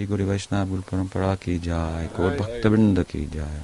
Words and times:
श्री 0.00 0.04
गुरु 0.06 0.24
वैष्णव 0.24 0.68
गुरु 0.68 0.82
परंपरा 0.82 1.34
की 1.42 1.58
जाय 1.60 2.06
गौर 2.16 2.36
भक्तवृंद 2.36 3.02
की 3.10 3.24
जाय 3.34 3.60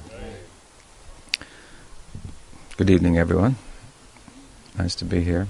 Good 2.77 2.91
evening, 2.95 3.15
everyone. 3.17 3.55
Nice 4.79 4.95
to 4.97 5.05
be 5.13 5.21
here. 5.27 5.47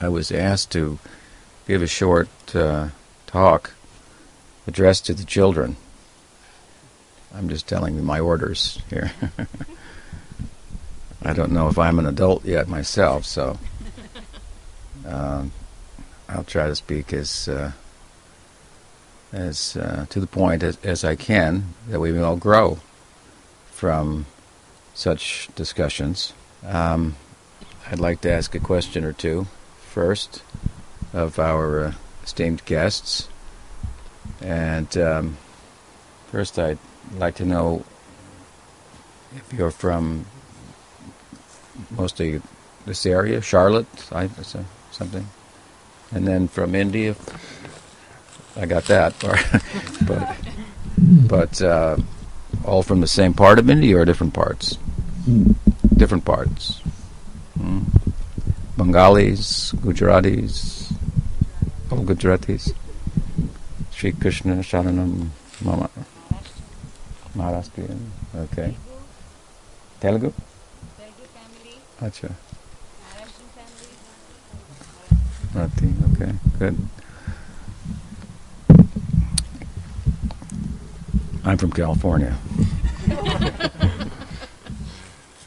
I 0.00 0.10
was 0.16 0.30
asked 0.42 0.70
to 0.76 1.00
give 1.66 1.82
a 1.82 1.88
short 1.96 2.54
uh, 2.54 2.90
talk 3.26 3.72
addressed 4.68 5.06
to 5.06 5.14
the 5.22 5.26
children. 5.36 5.76
I'm 7.34 7.48
just 7.48 7.66
telling 7.66 7.96
you 7.96 8.06
my 8.12 8.20
orders 8.20 8.78
here. 8.94 9.10
I 11.24 11.32
don't 11.32 11.58
know 11.58 11.66
if 11.74 11.84
I'm 11.88 11.98
an 12.04 12.06
adult 12.14 12.44
yet 12.54 12.74
myself, 12.78 13.24
so 13.24 13.58
um, 15.18 15.50
I'll 16.29 16.43
try 16.43 16.67
to 16.67 16.75
speak 16.75 17.11
as 17.11 17.49
uh, 17.49 17.71
as 19.33 19.75
uh, 19.75 20.05
to 20.09 20.19
the 20.19 20.27
point 20.27 20.63
as, 20.63 20.77
as 20.83 21.03
I 21.03 21.15
can 21.15 21.73
that 21.87 21.99
we 21.99 22.11
may 22.11 22.21
all 22.21 22.37
grow 22.37 22.79
from 23.71 24.25
such 24.93 25.49
discussions. 25.55 26.33
Um, 26.65 27.15
I'd 27.89 27.99
like 27.99 28.21
to 28.21 28.31
ask 28.31 28.53
a 28.53 28.59
question 28.59 29.03
or 29.03 29.13
two 29.13 29.47
first 29.81 30.43
of 31.13 31.39
our 31.39 31.85
uh, 31.85 31.93
esteemed 32.23 32.63
guests. 32.65 33.27
And 34.41 34.95
um, 34.97 35.37
first, 36.31 36.59
I'd 36.59 36.77
like 37.17 37.35
to 37.35 37.45
know 37.45 37.83
if 39.35 39.53
you're 39.53 39.71
from 39.71 40.25
mostly 41.91 42.41
this 42.85 43.05
area, 43.05 43.41
Charlotte, 43.41 43.87
I, 44.11 44.27
something, 44.91 45.27
and 46.11 46.27
then 46.27 46.47
from 46.47 46.75
India. 46.75 47.15
I 48.55 48.65
got 48.65 48.85
that, 48.85 49.13
but 50.07 50.37
but 50.97 51.61
uh, 51.61 51.97
all 52.65 52.83
from 52.83 53.01
the 53.01 53.07
same 53.07 53.33
part 53.33 53.59
of 53.59 53.69
India 53.69 53.97
or 53.97 54.05
different 54.05 54.33
parts? 54.33 54.77
Different 55.95 56.25
parts. 56.25 56.81
Mm. 57.57 57.85
Bengalis, 58.77 59.73
Gujaratis, 59.73 60.91
all 61.91 62.03
Gujaratis. 62.03 62.73
Sri 63.91 64.13
Krishna 64.13 64.55
Sharanam 64.57 65.27
Mama. 65.61 65.89
Maharashtrian. 67.35 67.99
Okay. 68.33 68.75
Telugu? 69.99 70.31
Telugu 70.97 71.25
family, 71.35 71.75
Acha. 71.99 72.31
Maharashtrian 73.03 73.51
family. 73.59 73.91
Marathi. 75.53 75.93
Okay. 76.13 76.33
Good. 76.57 76.77
I'm 81.43 81.57
from 81.57 81.71
California. 81.71 82.35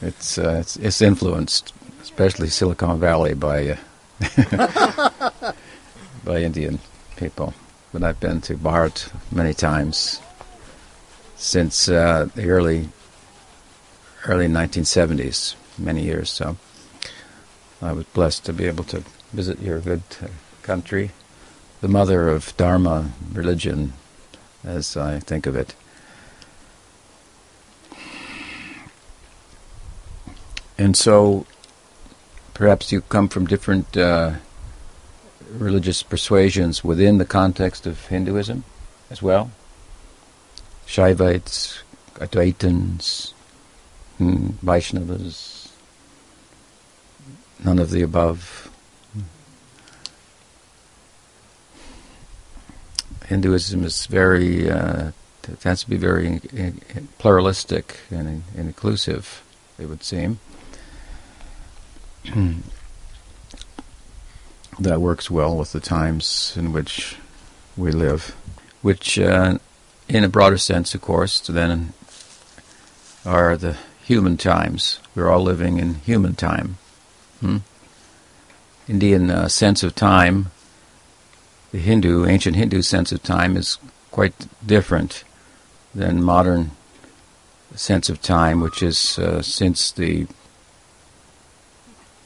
it's, 0.03 0.39
uh, 0.39 0.57
it's 0.61 0.77
it's 0.77 1.01
influenced, 1.03 1.73
especially 2.03 2.49
Silicon 2.49 2.99
Valley, 2.99 3.35
by 3.35 3.71
uh, 3.71 3.77
by 6.25 6.41
Indian 6.43 6.79
people. 7.17 7.55
But 7.93 8.03
I've 8.03 8.19
been 8.21 8.41
to 8.43 8.57
Bharat 8.57 9.13
many 9.31 9.55
times 9.55 10.21
since 11.37 11.89
uh, 11.89 12.29
the 12.35 12.49
early 12.49 12.89
early 14.27 14.47
1970s, 14.47 15.55
many 15.79 16.03
years. 16.03 16.31
So 16.31 16.57
I 17.81 17.93
was 17.93 18.07
blessed 18.07 18.45
to 18.47 18.53
be 18.53 18.67
able 18.67 18.85
to 18.85 19.05
visit 19.33 19.61
your 19.61 19.81
good 19.81 20.03
country, 20.63 21.11
the 21.81 21.89
mother 21.89 22.29
of 22.29 22.57
Dharma 22.57 23.13
religion, 23.33 23.95
as 24.63 24.97
I 24.97 25.19
think 25.19 25.47
of 25.47 25.57
it. 25.57 25.75
And 30.79 30.97
so, 30.97 31.47
perhaps 32.55 32.93
you 32.93 33.03
come 33.03 33.29
from 33.29 33.47
different 33.47 33.97
uh, 33.97 34.35
religious 35.51 36.03
persuasions 36.03 36.83
within 36.83 37.19
the 37.19 37.25
context 37.25 37.87
of 37.87 38.07
Hinduism 38.07 38.65
as 39.11 39.23
well. 39.23 39.51
Shaivites, 40.87 41.83
Advaitins, 42.15 43.33
mm, 44.21 44.53
Vaishnavas, 44.65 45.69
none 47.65 47.79
of 47.79 47.91
the 47.91 48.03
above. 48.03 48.72
Hinduism 53.33 53.83
is 53.83 54.05
very 54.07 54.71
uh, 54.71 55.13
t- 55.41 55.55
tends 55.55 55.85
to 55.85 55.89
be 55.89 55.97
very 55.97 56.39
pluralistic 57.17 58.01
and 58.11 58.43
inclusive. 58.55 59.43
It 59.79 59.87
would 59.87 60.05
seem 60.05 60.39
that 64.79 65.01
works 65.01 65.31
well 65.31 65.57
with 65.57 65.73
the 65.73 65.81
times 65.81 66.53
in 66.59 66.75
which 66.75 67.17
we 67.75 67.91
live, 67.91 68.37
which, 68.83 69.19
uh, 69.19 69.57
in 70.09 70.25
a 70.25 70.29
broader 70.29 70.59
sense, 70.59 70.95
of 70.95 71.01
course, 71.01 71.41
then 71.41 71.95
are 73.25 73.57
the 73.57 73.79
human 74.05 74.37
times. 74.37 75.01
We're 75.15 75.31
all 75.31 75.43
living 75.43 75.79
in 75.79 75.95
human 75.95 76.35
time. 76.35 76.77
Hmm? 77.41 77.59
Indian 78.87 79.31
uh, 79.31 79.49
sense 79.49 79.83
of 79.83 79.95
time, 79.95 80.51
the 81.73 81.79
Hindu, 81.79 82.27
ancient 82.27 82.55
Hindu 82.55 82.83
sense 82.83 83.13
of 83.13 83.23
time 83.23 83.57
is 83.57 83.79
quite 84.11 84.47
different 84.65 85.25
than 85.95 86.23
modern 86.23 86.71
sense 87.75 88.11
of 88.11 88.21
time, 88.21 88.61
which 88.61 88.83
is 88.83 89.19
uh, 89.19 89.41
since 89.41 89.91
the 89.91 90.27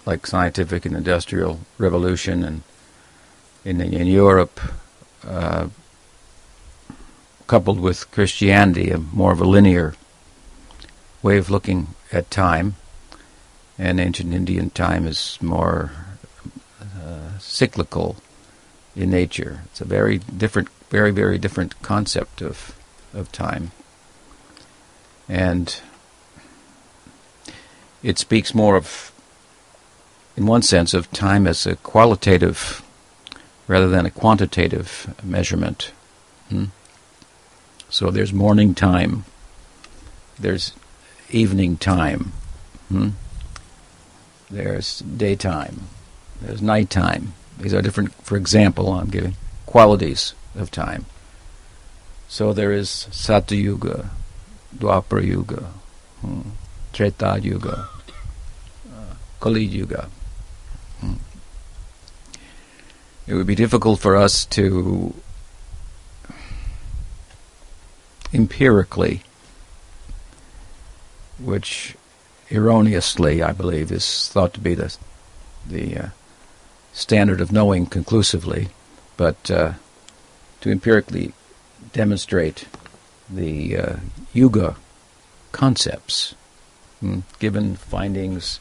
like 0.05 0.27
scientific 0.27 0.85
and 0.85 0.97
industrial 0.97 1.61
revolution 1.79 2.45
and 2.45 2.63
in, 3.65 3.81
in 3.81 4.07
Europe, 4.07 4.61
uh, 5.27 5.69
coupled 7.49 7.81
with 7.81 8.11
Christianity, 8.13 8.91
a 8.91 8.99
more 8.99 9.33
of 9.33 9.41
a 9.41 9.45
linear 9.45 9.95
way 11.23 11.37
of 11.39 11.51
looking 11.51 11.89
at 12.13 12.31
time, 12.31 12.77
and 13.79 13.99
ancient 13.99 14.33
Indian 14.33 14.71
time 14.71 15.07
is 15.07 15.39
more 15.41 15.91
uh, 16.81 17.39
cyclical 17.41 18.17
in 18.97 19.11
nature. 19.11 19.61
It's 19.67 19.81
a 19.81 19.85
very 19.85 20.19
different, 20.19 20.69
very 20.91 21.11
very 21.11 21.39
different 21.39 21.81
concept 21.83 22.41
of 22.43 22.75
of 23.15 23.31
time, 23.31 23.71
and 25.29 25.81
it 28.03 28.19
speaks 28.19 28.55
more 28.55 28.77
of, 28.77 29.13
in 30.37 30.47
one 30.47 30.63
sense, 30.63 30.95
of 30.95 31.11
time 31.11 31.47
as 31.47 31.67
a 31.67 31.77
qualitative 31.77 32.83
rather 33.67 33.89
than 33.89 34.07
a 34.07 34.11
quantitative 34.11 35.15
measurement. 35.23 35.91
Hmm? 36.49 36.67
So 37.89 38.11
there's 38.11 38.33
morning 38.33 38.75
time, 38.75 39.25
there's 40.39 40.73
evening 41.31 41.77
time, 41.77 42.33
hmm? 42.89 43.11
there's 44.51 45.01
daytime, 45.01 45.89
there's 46.41 46.63
nighttime. 46.63 47.35
These 47.59 47.75
are 47.75 47.83
different, 47.83 48.13
for 48.23 48.37
example, 48.37 48.93
I'm 48.93 49.09
giving 49.09 49.37
qualities 49.65 50.35
of 50.55 50.71
time. 50.71 51.07
So 52.29 52.53
there 52.53 52.73
is 52.73 53.07
Satyuga, 53.11 54.11
Dwapara 54.77 55.25
Yuga, 55.25 55.73
hmm, 56.21 56.51
Treta 56.93 57.39
Yuga, 57.43 57.89
uh, 58.93 59.15
Kali 59.41 59.65
Yuga. 59.65 60.09
Hmm. 61.01 61.15
It 63.27 63.35
would 63.35 63.47
be 63.47 63.55
difficult 63.55 64.01
for 64.01 64.17
us 64.17 64.45
to 64.47 65.15
empirically, 68.33 69.23
which 71.39 71.97
erroneously, 72.51 73.43
I 73.43 73.53
believe, 73.53 73.91
is 73.91 74.29
thought 74.29 74.53
to 74.55 74.61
be 74.61 74.75
the 74.75 74.97
the 75.69 75.97
uh, 75.97 76.09
standard 76.97 77.43
of 77.43 77.53
knowing 77.53 77.85
conclusively, 77.85 78.71
but 79.19 79.51
uh, 79.51 79.75
to 80.63 80.71
empirically 80.71 81.35
demonstrate 81.93 82.67
the 83.29 83.77
uh, 83.77 83.97
yuga 84.33 84.77
concepts, 85.53 86.35
mm, 87.03 87.23
given 87.39 87.77
findings 87.77 88.61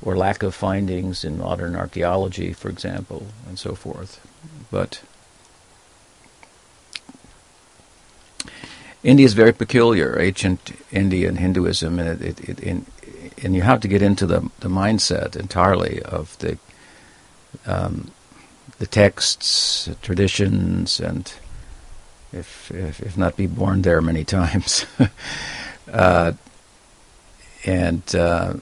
or 0.00 0.16
lack 0.16 0.44
of 0.44 0.54
findings 0.54 1.24
in 1.24 1.36
modern 1.36 1.74
archaeology, 1.74 2.52
for 2.52 2.68
example, 2.68 3.26
and 3.48 3.58
so 3.58 3.74
forth. 3.74 4.24
But 4.70 5.02
India 9.02 9.26
is 9.26 9.34
very 9.34 9.52
peculiar, 9.52 10.16
ancient 10.20 10.72
India 10.92 11.28
and 11.28 11.38
Hinduism, 11.38 11.98
and 11.98 12.22
it, 12.22 12.40
it, 12.48 12.60
it, 12.60 12.84
and 13.42 13.56
you 13.56 13.62
have 13.62 13.80
to 13.80 13.88
get 13.88 14.00
into 14.00 14.26
the 14.26 14.48
the 14.60 14.68
mindset 14.68 15.34
entirely 15.34 16.00
of 16.02 16.38
the 16.38 16.56
um, 17.66 18.10
the 18.78 18.86
texts, 18.86 19.88
traditions, 20.02 21.00
and 21.00 21.32
if, 22.32 22.70
if, 22.70 23.00
if 23.00 23.16
not 23.16 23.36
be 23.36 23.46
born 23.46 23.82
there 23.82 24.00
many 24.00 24.24
times. 24.38 24.86
uh, 25.92 26.32
and 27.64 28.14
uh, 28.14 28.54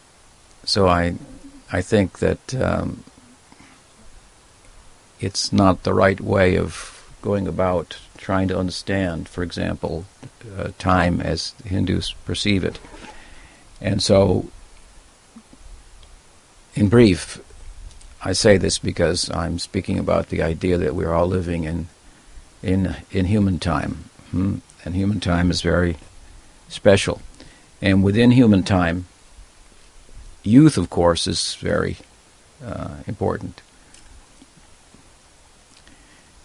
so 0.64 0.88
I, 0.88 1.14
I 1.72 1.80
think 1.80 2.18
that 2.18 2.54
um, 2.54 3.04
it's 5.20 5.52
not 5.52 5.82
the 5.82 5.94
right 5.94 6.20
way 6.20 6.56
of 6.56 6.96
going 7.22 7.46
about 7.46 7.98
trying 8.16 8.48
to 8.48 8.58
understand, 8.58 9.28
for 9.28 9.42
example, 9.42 10.06
uh, 10.56 10.70
time 10.78 11.20
as 11.20 11.54
Hindus 11.64 12.12
perceive 12.24 12.64
it. 12.64 12.78
And 13.80 14.02
so, 14.02 14.50
in 16.74 16.88
brief, 16.88 17.40
I 18.22 18.32
say 18.32 18.58
this 18.58 18.78
because 18.78 19.30
I'm 19.30 19.58
speaking 19.58 19.98
about 19.98 20.28
the 20.28 20.42
idea 20.42 20.76
that 20.76 20.94
we're 20.94 21.12
all 21.12 21.26
living 21.26 21.64
in 21.64 21.88
in 22.62 22.96
in 23.10 23.26
human 23.26 23.58
time, 23.58 24.10
hmm? 24.30 24.56
and 24.84 24.94
human 24.94 25.20
time 25.20 25.50
is 25.50 25.62
very 25.62 25.96
special. 26.68 27.22
And 27.80 28.04
within 28.04 28.32
human 28.32 28.62
time, 28.62 29.06
youth, 30.42 30.76
of 30.76 30.90
course, 30.90 31.26
is 31.26 31.54
very 31.54 31.96
uh, 32.64 32.96
important. 33.06 33.62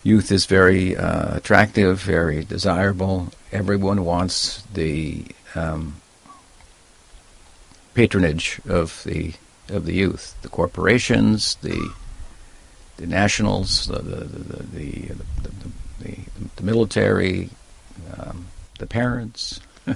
Youth 0.04 0.32
is 0.32 0.46
very 0.46 0.96
uh, 0.96 1.36
attractive, 1.36 2.00
very 2.00 2.46
desirable. 2.46 3.34
Everyone 3.52 4.06
wants 4.06 4.62
the 4.74 5.26
um, 5.56 5.96
patronage 7.96 8.62
of 8.70 9.04
the 9.04 9.34
of 9.70 9.86
the 9.86 9.94
youth, 9.94 10.36
the 10.42 10.50
corporations, 10.50 11.56
the 11.56 11.94
the 12.98 13.08
nationals, 13.08 13.88
the 13.88 14.00
the 14.00 14.24
the, 14.26 14.64
the, 14.64 15.14
the, 15.44 15.52
the, 16.00 16.18
the 16.56 16.64
military, 16.64 17.50
um, 18.18 18.48
the 18.80 18.88
parents. 18.88 19.60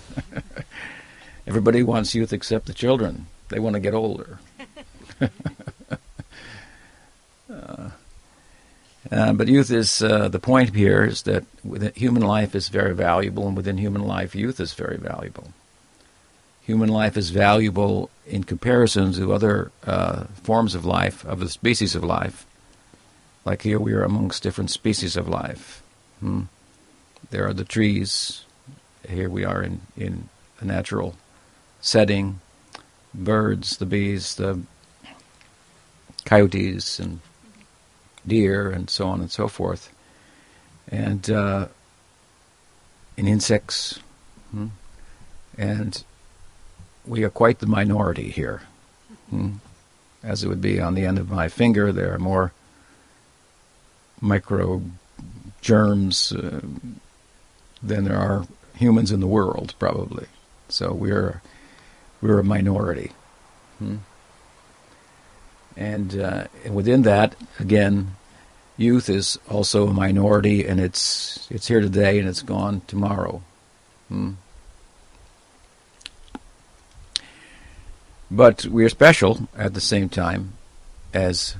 Everybody 1.48 1.81
wants 1.83 2.13
youth 2.13 2.33
except 2.33 2.66
the 2.68 2.74
children. 2.74 3.27
They 3.50 3.60
want 3.60 3.74
to 3.74 3.80
get 3.80 3.94
older. 3.94 4.39
uh, 7.51 7.89
uh, 9.12 9.33
but 9.33 9.48
youth 9.48 9.71
is 9.71 10.04
uh, 10.04 10.27
the 10.27 10.39
point 10.39 10.75
here 10.75 11.04
is 11.06 11.24
that 11.24 11.45
within, 11.63 11.92
human 11.95 12.21
life 12.21 12.54
is 12.54 12.69
very 12.69 12.94
valuable, 12.94 13.48
and 13.48 13.57
within 13.57 13.77
human 13.77 14.04
life, 14.04 14.36
youth 14.36 14.60
is 14.60 14.74
very 14.74 14.98
valuable. 14.98 15.51
Human 16.66 16.89
life 16.89 17.18
is 17.18 17.31
valuable 17.31 18.12
in 18.29 18.43
comparison 18.43 19.11
to 19.13 19.33
other 19.33 19.71
uh, 19.85 20.25
forms 20.43 20.75
of 20.75 20.85
life, 20.85 21.25
of 21.25 21.39
the 21.39 21.49
species 21.49 21.95
of 21.95 22.03
life. 22.03 22.45
Like 23.43 23.63
here, 23.63 23.79
we 23.79 23.93
are 23.93 24.03
amongst 24.03 24.43
different 24.43 24.69
species 24.69 25.17
of 25.17 25.27
life. 25.27 25.81
Hmm? 26.19 26.43
There 27.31 27.47
are 27.47 27.53
the 27.53 27.65
trees. 27.65 28.45
Here 29.07 29.29
we 29.29 29.43
are 29.43 29.63
in, 29.63 29.81
in 29.97 30.29
a 30.59 30.65
natural 30.65 31.15
setting. 31.81 32.39
Birds, 33.13 33.77
the 33.77 33.85
bees, 33.85 34.35
the 34.35 34.61
coyotes, 36.25 36.99
and 36.99 37.21
deer, 38.27 38.69
and 38.69 38.89
so 38.89 39.07
on 39.07 39.21
and 39.21 39.31
so 39.31 39.47
forth. 39.47 39.91
And 40.91 41.29
uh, 41.29 41.67
in 43.17 43.27
insects. 43.27 43.99
Hmm? 44.51 44.67
And 45.57 46.03
we 47.09 47.23
are 47.23 47.29
quite 47.29 47.59
the 47.59 47.65
minority 47.65 48.29
here. 48.29 48.61
Hmm? 49.31 49.53
As 50.23 50.44
it 50.44 50.47
would 50.47 50.61
be 50.61 50.79
on 50.79 50.94
the 50.94 51.06
end 51.06 51.17
of 51.17 51.29
my 51.29 51.50
finger, 51.50 51.91
there 51.91 52.13
are 52.13 52.19
more 52.19 52.53
micro 54.21 54.81
germs 55.61 56.31
uh, 56.31 56.61
than 57.81 58.03
there 58.03 58.17
are 58.17 58.45
humans 58.75 59.11
in 59.11 59.19
the 59.19 59.27
world, 59.27 59.73
probably. 59.79 60.27
So 60.69 60.94
we're 60.94 61.41
we're 62.21 62.39
a 62.39 62.44
minority, 62.44 63.11
hmm? 63.79 63.97
and, 65.77 66.19
uh, 66.19 66.47
within 66.69 67.03
that, 67.03 67.35
again, 67.59 68.17
youth 68.75 69.09
is 69.09 69.39
also 69.50 69.88
a 69.88 69.94
minority, 69.94 70.65
and 70.65 70.79
it's 70.79 71.47
it's 71.50 71.67
here 71.67 71.79
today 71.79 72.19
and 72.19 72.27
it's 72.27 72.41
gone 72.41 72.81
tomorrow. 72.88 73.41
Hmm? 74.09 74.33
But 78.31 78.65
we're 78.65 78.89
special 78.89 79.47
at 79.57 79.73
the 79.73 79.81
same 79.81 80.09
time 80.09 80.53
as 81.13 81.55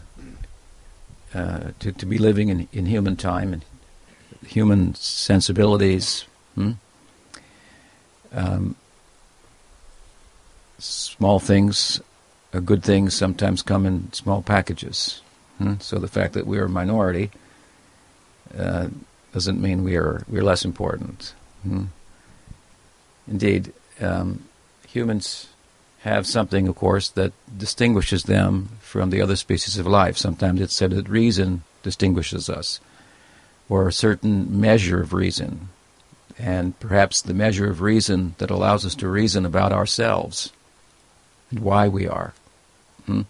uh, 1.34 1.72
to, 1.80 1.92
to 1.92 2.06
be 2.06 2.18
living 2.18 2.50
in, 2.50 2.68
in 2.72 2.86
human 2.86 3.16
time 3.16 3.54
and 3.54 3.66
human 4.46 4.94
sensibilities. 4.96 6.26
Hmm? 6.56 6.72
Um, 8.32 8.76
small 10.78 11.40
things, 11.40 12.02
uh, 12.54 12.60
good 12.60 12.84
things 12.84 13.14
sometimes 13.14 13.62
come 13.62 13.86
in 13.86 14.14
small 14.14 14.42
packages. 14.42 15.22
Hmm? 15.58 15.76
So 15.80 15.98
the 15.98 16.08
fact 16.08 16.34
that 16.34 16.48
we 16.48 16.60
are 16.60 16.66
a 16.66 16.70
minority 16.70 17.32
uh, 18.58 18.90
doesn't 19.34 19.62
mean 19.62 19.84
we 19.84 19.96
are 19.96 20.24
we're 20.28 20.44
less 20.44 20.66
important. 20.66 21.34
Hmm? 21.64 21.86
Indeed, 23.28 23.74
um, 24.02 24.46
humans 24.88 25.50
have 26.04 26.26
something, 26.26 26.68
of 26.68 26.76
course, 26.76 27.10
that 27.10 27.34
distinguishes 27.58 28.24
them 28.24 28.70
from 28.80 29.10
the 29.10 29.22
other 29.22 29.36
species 29.36 29.78
of 29.78 29.86
life. 29.86 30.18
Sometimes 30.18 30.62
it's 30.62 30.74
said 30.74 30.92
that 30.92 31.10
reason 31.10 31.64
distinguishes 31.84 32.50
us, 32.50 32.80
or 33.68 33.88
a 33.88 33.94
certain 33.94 34.60
measure 34.60 35.02
of 35.02 35.14
reason, 35.14 35.70
and 36.38 36.80
perhaps 36.80 37.22
the 37.22 37.34
measure 37.34 37.70
of 37.70 37.82
reason 37.82 38.36
that 38.38 38.50
allows 38.50 38.86
us 38.86 38.96
to 38.96 39.10
reason 39.10 39.46
about 39.46 39.74
ourselves 39.74 40.54
and 41.52 41.60
why 41.60 41.88
we 41.88 42.08
are, 42.08 42.34
hmm? 43.06 43.22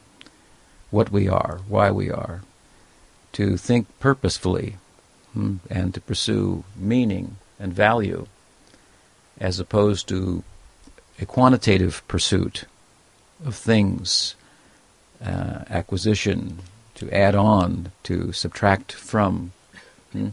what 0.92 1.12
we 1.12 1.28
are, 1.28 1.62
why 1.68 1.90
we 1.90 2.12
are, 2.12 2.42
to 3.34 3.58
think 3.58 3.88
purposefully 4.00 4.76
hmm? 5.34 5.58
and 5.70 5.94
to 5.94 6.02
pursue 6.02 6.64
meaning 6.76 7.38
and 7.60 7.74
value 7.74 8.28
as 9.40 9.60
opposed 9.60 10.08
to 10.08 10.44
a 11.22 11.26
quantitative 11.26 12.02
pursuit 12.08 12.66
of 13.46 13.56
things, 13.56 14.36
uh, 15.24 15.64
acquisition, 15.70 16.60
to 16.96 17.10
add 17.12 17.36
on, 17.36 17.92
to 18.04 18.32
subtract 18.32 18.92
from. 18.92 19.52
Hmm? 20.12 20.30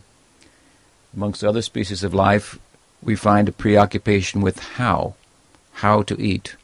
Amongst 1.15 1.45
other 1.45 1.63
species 1.63 2.05
of 2.05 2.13
life, 2.13 2.59
we 3.03 3.17
find 3.17 3.49
a 3.49 3.53
preoccupation 3.53 4.41
with 4.41 4.59
how, 4.59 5.15
how 5.75 6.03
to 6.03 6.21
eat, 6.21 6.57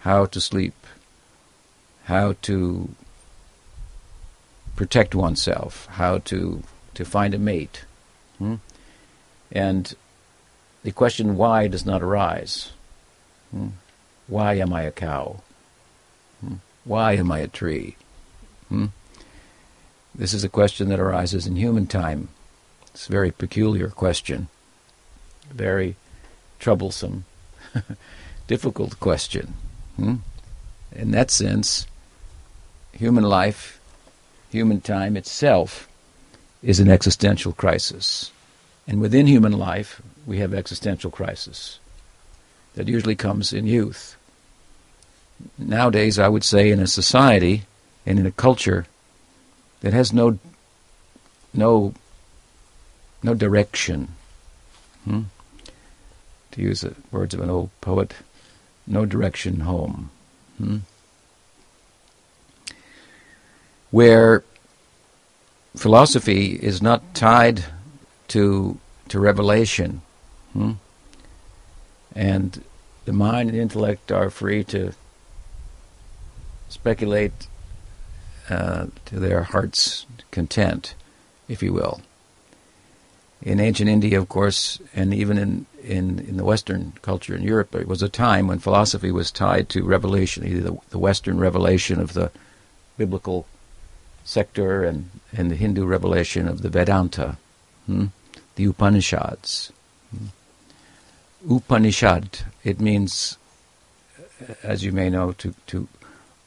how 0.00 0.26
to 0.26 0.40
sleep, 0.40 0.74
how 2.04 2.34
to 2.42 2.90
protect 4.76 5.14
oneself, 5.14 5.86
how 5.92 6.18
to 6.18 6.62
to 6.94 7.04
find 7.04 7.34
a 7.34 7.38
mate, 7.38 7.84
hmm? 8.38 8.54
and 9.50 9.94
the 10.84 10.92
question 10.92 11.36
why 11.36 11.66
does 11.66 11.84
not 11.84 12.02
arise. 12.02 12.70
Hmm. 13.54 13.68
Why 14.26 14.54
am 14.54 14.72
I 14.72 14.82
a 14.82 14.90
cow? 14.90 15.40
Hmm. 16.40 16.54
Why 16.84 17.12
am 17.12 17.30
I 17.30 17.38
a 17.38 17.46
tree? 17.46 17.96
Hmm. 18.68 18.86
This 20.12 20.34
is 20.34 20.42
a 20.42 20.48
question 20.48 20.88
that 20.88 20.98
arises 20.98 21.46
in 21.46 21.54
human 21.54 21.86
time. 21.86 22.28
It's 22.88 23.08
a 23.08 23.12
very 23.12 23.30
peculiar 23.30 23.90
question, 23.90 24.48
very 25.52 25.94
troublesome, 26.58 27.26
difficult 28.48 28.98
question. 28.98 29.54
Hmm? 29.96 30.16
In 30.90 31.12
that 31.12 31.30
sense, 31.30 31.86
human 32.92 33.24
life, 33.24 33.80
human 34.50 34.80
time 34.80 35.16
itself, 35.16 35.88
is 36.60 36.80
an 36.80 36.88
existential 36.88 37.52
crisis. 37.52 38.32
And 38.88 39.00
within 39.00 39.28
human 39.28 39.52
life, 39.52 40.02
we 40.26 40.38
have 40.38 40.54
existential 40.54 41.10
crisis 41.10 41.78
that 42.74 42.88
usually 42.88 43.14
comes 43.14 43.52
in 43.52 43.66
youth. 43.66 44.16
Nowadays, 45.58 46.18
I 46.18 46.28
would 46.28 46.44
say 46.44 46.70
in 46.70 46.80
a 46.80 46.86
society 46.86 47.64
and 48.06 48.18
in 48.18 48.26
a 48.26 48.30
culture 48.30 48.86
that 49.80 49.92
has 49.92 50.12
no 50.12 50.38
no 51.52 51.94
no 53.22 53.34
direction. 53.34 54.08
Hmm? 55.04 55.22
To 56.52 56.62
use 56.62 56.82
the 56.82 56.94
words 57.10 57.34
of 57.34 57.40
an 57.40 57.50
old 57.50 57.70
poet, 57.80 58.14
no 58.86 59.04
direction 59.04 59.60
home. 59.60 60.10
Hmm? 60.58 60.78
Where 63.90 64.44
philosophy 65.76 66.52
is 66.54 66.82
not 66.82 67.14
tied 67.14 67.64
to 68.28 68.78
to 69.08 69.20
revelation. 69.20 70.02
Hmm? 70.52 70.72
And 72.14 72.62
the 73.04 73.12
mind 73.12 73.50
and 73.50 73.58
intellect 73.58 74.12
are 74.12 74.30
free 74.30 74.64
to 74.64 74.92
speculate 76.68 77.48
uh, 78.48 78.86
to 79.06 79.18
their 79.18 79.42
heart's 79.42 80.06
content, 80.30 80.94
if 81.48 81.62
you 81.62 81.72
will. 81.72 82.00
In 83.42 83.60
ancient 83.60 83.90
India, 83.90 84.18
of 84.18 84.28
course, 84.28 84.78
and 84.94 85.12
even 85.12 85.36
in, 85.38 85.66
in, 85.82 86.18
in 86.20 86.36
the 86.36 86.44
Western 86.44 86.94
culture 87.02 87.34
in 87.34 87.42
Europe, 87.42 87.72
there 87.72 87.86
was 87.86 88.02
a 88.02 88.08
time 88.08 88.46
when 88.46 88.58
philosophy 88.58 89.10
was 89.10 89.30
tied 89.30 89.68
to 89.70 89.84
revelation, 89.84 90.46
either 90.46 90.62
the, 90.62 90.76
the 90.90 90.98
Western 90.98 91.38
revelation 91.38 92.00
of 92.00 92.14
the 92.14 92.30
biblical 92.96 93.46
sector 94.24 94.82
and, 94.84 95.10
and 95.32 95.50
the 95.50 95.56
Hindu 95.56 95.84
revelation 95.84 96.48
of 96.48 96.62
the 96.62 96.70
Vedanta, 96.70 97.36
hmm? 97.86 98.06
the 98.56 98.64
Upanishads. 98.64 99.72
Hmm? 100.10 100.26
Upanishad, 101.48 102.40
it 102.62 102.80
means, 102.80 103.36
as 104.62 104.84
you 104.84 104.92
may 104.92 105.10
know, 105.10 105.32
to, 105.32 105.54
to 105.66 105.88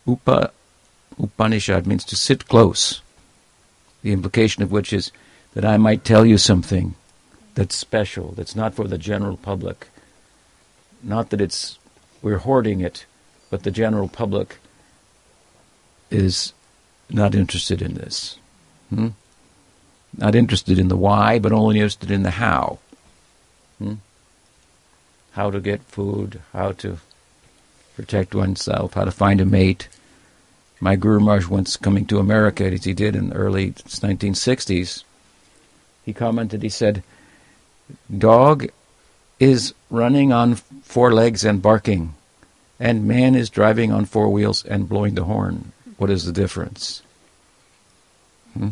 upa, 0.07 0.51
Upanishad 1.19 1.85
means 1.85 2.03
to 2.05 2.15
sit 2.15 2.47
close. 2.47 3.01
The 4.01 4.11
implication 4.11 4.63
of 4.63 4.71
which 4.71 4.93
is 4.93 5.11
that 5.53 5.65
I 5.65 5.77
might 5.77 6.03
tell 6.03 6.25
you 6.25 6.37
something 6.37 6.95
that's 7.55 7.75
special, 7.75 8.33
that's 8.33 8.55
not 8.55 8.75
for 8.75 8.87
the 8.87 8.97
general 8.97 9.37
public. 9.37 9.87
Not 11.01 11.31
that 11.31 11.41
it's 11.41 11.79
we're 12.21 12.37
hoarding 12.37 12.81
it, 12.81 13.05
but 13.49 13.63
the 13.63 13.71
general 13.71 14.07
public 14.07 14.57
is 16.09 16.53
not 17.09 17.35
interested 17.35 17.81
in 17.81 17.95
this. 17.95 18.37
Hmm? 18.89 19.09
Not 20.17 20.35
interested 20.35 20.79
in 20.79 20.87
the 20.87 20.97
why, 20.97 21.39
but 21.39 21.51
only 21.51 21.77
interested 21.77 22.11
in 22.11 22.23
the 22.23 22.31
how. 22.31 22.79
Hmm? 23.77 23.95
How 25.37 25.51
to 25.51 25.59
get 25.59 25.83
food, 25.83 26.41
how 26.51 26.71
to 26.81 26.97
protect 27.95 28.33
oneself, 28.33 28.95
how 28.95 29.05
to 29.05 29.11
find 29.11 29.39
a 29.39 29.45
mate. 29.45 29.87
My 30.79 30.95
Guru 30.95 31.19
Maharaj 31.19 31.45
once 31.45 31.77
coming 31.77 32.07
to 32.07 32.17
America, 32.17 32.65
as 32.65 32.85
he 32.85 32.93
did 32.95 33.15
in 33.15 33.29
the 33.29 33.35
early 33.35 33.73
1960s, 33.73 35.03
he 36.03 36.11
commented, 36.11 36.63
he 36.63 36.69
said, 36.69 37.03
Dog 38.17 38.71
is 39.39 39.75
running 39.91 40.33
on 40.33 40.55
four 40.55 41.13
legs 41.13 41.45
and 41.45 41.61
barking, 41.61 42.15
and 42.79 43.07
man 43.07 43.35
is 43.35 43.51
driving 43.51 43.91
on 43.91 44.05
four 44.05 44.29
wheels 44.29 44.65
and 44.65 44.89
blowing 44.89 45.13
the 45.13 45.25
horn. 45.25 45.71
What 45.97 46.09
is 46.09 46.25
the 46.25 46.31
difference? 46.31 47.03
Hmm? 48.55 48.69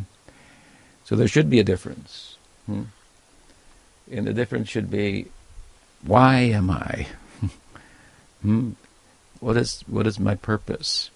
So 1.04 1.16
there 1.16 1.28
should 1.28 1.52
be 1.52 1.60
a 1.60 1.64
difference. 1.64 2.38
Hmm? 2.66 2.86
And 4.12 4.26
the 4.26 4.34
difference 4.34 4.68
should 4.68 4.90
be 4.90 5.28
why 6.06 6.40
am 6.40 6.70
I? 6.70 7.08
hmm? 8.42 8.72
What 9.40 9.58
is 9.58 9.84
what 9.88 10.08
is 10.08 10.20
my 10.20 10.36
purpose? 10.36 11.10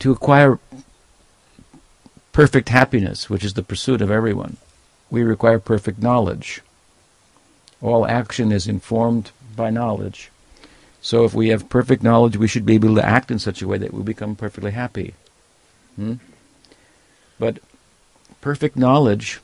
To 0.00 0.12
acquire 0.12 0.58
perfect 2.32 2.70
happiness, 2.70 3.28
which 3.28 3.44
is 3.44 3.54
the 3.54 3.62
pursuit 3.62 4.00
of 4.00 4.10
everyone, 4.10 4.56
we 5.10 5.22
require 5.22 5.58
perfect 5.58 6.02
knowledge. 6.02 6.62
All 7.82 8.06
action 8.06 8.52
is 8.52 8.66
informed 8.66 9.30
by 9.56 9.70
knowledge. 9.70 10.30
So 11.02 11.24
if 11.24 11.34
we 11.34 11.48
have 11.48 11.68
perfect 11.68 12.02
knowledge, 12.02 12.36
we 12.36 12.48
should 12.48 12.66
be 12.66 12.74
able 12.74 12.94
to 12.94 13.04
act 13.04 13.30
in 13.30 13.38
such 13.38 13.62
a 13.62 13.68
way 13.68 13.78
that 13.78 13.94
we 13.94 14.02
become 14.02 14.36
perfectly 14.36 14.72
happy. 14.72 15.14
Hmm? 15.96 16.14
But 17.38 17.58
perfect 18.40 18.76
knowledge, 18.76 19.40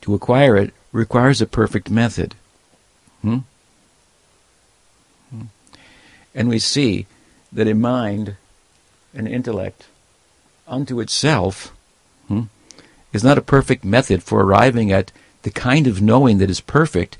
to 0.00 0.14
acquire 0.14 0.56
it, 0.56 0.72
requires 0.90 1.42
a 1.42 1.46
perfect 1.46 1.90
method. 1.90 2.34
Hmm? 3.24 3.38
Hmm. 5.30 5.42
And 6.34 6.50
we 6.50 6.58
see 6.58 7.06
that 7.50 7.66
a 7.66 7.74
mind, 7.74 8.36
an 9.14 9.26
intellect, 9.26 9.86
unto 10.68 11.00
itself, 11.00 11.72
hmm, 12.28 12.42
is 13.14 13.24
not 13.24 13.38
a 13.38 13.42
perfect 13.42 13.82
method 13.82 14.22
for 14.22 14.42
arriving 14.42 14.92
at 14.92 15.10
the 15.42 15.50
kind 15.50 15.86
of 15.86 16.02
knowing 16.02 16.36
that 16.36 16.50
is 16.50 16.60
perfect 16.60 17.16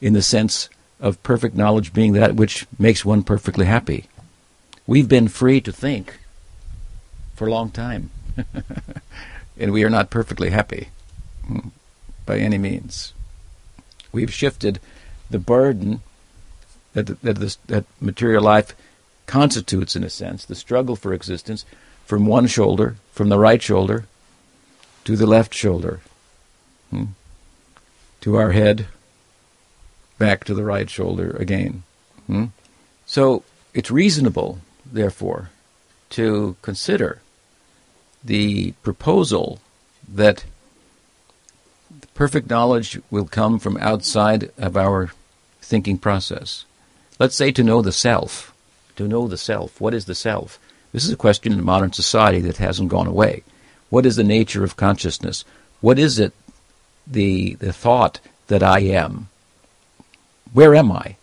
in 0.00 0.14
the 0.14 0.22
sense 0.22 0.70
of 0.98 1.22
perfect 1.22 1.54
knowledge 1.54 1.92
being 1.92 2.14
that 2.14 2.36
which 2.36 2.66
makes 2.78 3.04
one 3.04 3.22
perfectly 3.22 3.66
happy. 3.66 4.06
We've 4.86 5.08
been 5.08 5.28
free 5.28 5.60
to 5.60 5.72
think 5.72 6.20
for 7.34 7.46
a 7.46 7.50
long 7.50 7.70
time, 7.70 8.10
and 9.58 9.72
we 9.74 9.84
are 9.84 9.90
not 9.90 10.08
perfectly 10.08 10.48
happy 10.48 10.88
hmm, 11.46 11.68
by 12.24 12.38
any 12.38 12.56
means. 12.56 13.12
We've 14.10 14.32
shifted 14.32 14.80
the 15.30 15.38
burden 15.38 16.00
that, 16.92 17.20
that, 17.22 17.38
this, 17.38 17.56
that 17.66 17.84
material 18.00 18.42
life 18.42 18.74
constitutes, 19.26 19.96
in 19.96 20.04
a 20.04 20.10
sense, 20.10 20.44
the 20.44 20.54
struggle 20.54 20.96
for 20.96 21.12
existence, 21.12 21.64
from 22.04 22.26
one 22.26 22.46
shoulder, 22.46 22.96
from 23.12 23.28
the 23.28 23.38
right 23.38 23.62
shoulder, 23.62 24.04
to 25.04 25.16
the 25.16 25.26
left 25.26 25.54
shoulder, 25.54 26.00
hmm, 26.90 27.04
to 28.20 28.36
our 28.36 28.52
head, 28.52 28.86
back 30.18 30.44
to 30.44 30.54
the 30.54 30.64
right 30.64 30.88
shoulder 30.88 31.30
again. 31.38 31.82
Hmm? 32.26 32.46
So 33.06 33.42
it's 33.72 33.90
reasonable, 33.90 34.60
therefore, 34.90 35.50
to 36.10 36.56
consider 36.62 37.20
the 38.22 38.72
proposal 38.82 39.60
that 40.06 40.44
perfect 42.14 42.48
knowledge 42.48 43.00
will 43.10 43.26
come 43.26 43.58
from 43.58 43.76
outside 43.78 44.50
of 44.56 44.76
our 44.76 45.10
thinking 45.60 45.98
process. 45.98 46.64
Let's 47.18 47.34
say 47.34 47.52
to 47.52 47.62
know 47.62 47.82
the 47.82 47.92
self. 47.92 48.54
To 48.96 49.08
know 49.08 49.28
the 49.28 49.38
self. 49.38 49.80
What 49.80 49.94
is 49.94 50.06
the 50.06 50.14
self? 50.14 50.58
This 50.92 51.04
is 51.04 51.12
a 51.12 51.16
question 51.16 51.52
in 51.52 51.64
modern 51.64 51.92
society 51.92 52.40
that 52.42 52.58
hasn't 52.58 52.88
gone 52.88 53.08
away. 53.08 53.42
What 53.90 54.06
is 54.06 54.16
the 54.16 54.24
nature 54.24 54.64
of 54.64 54.76
consciousness? 54.76 55.44
What 55.80 55.98
is 55.98 56.18
it, 56.18 56.32
the, 57.06 57.54
the 57.54 57.72
thought 57.72 58.20
that 58.46 58.62
I 58.62 58.80
am? 58.80 59.28
Where 60.52 60.74
am 60.74 60.92
I? 60.92 61.16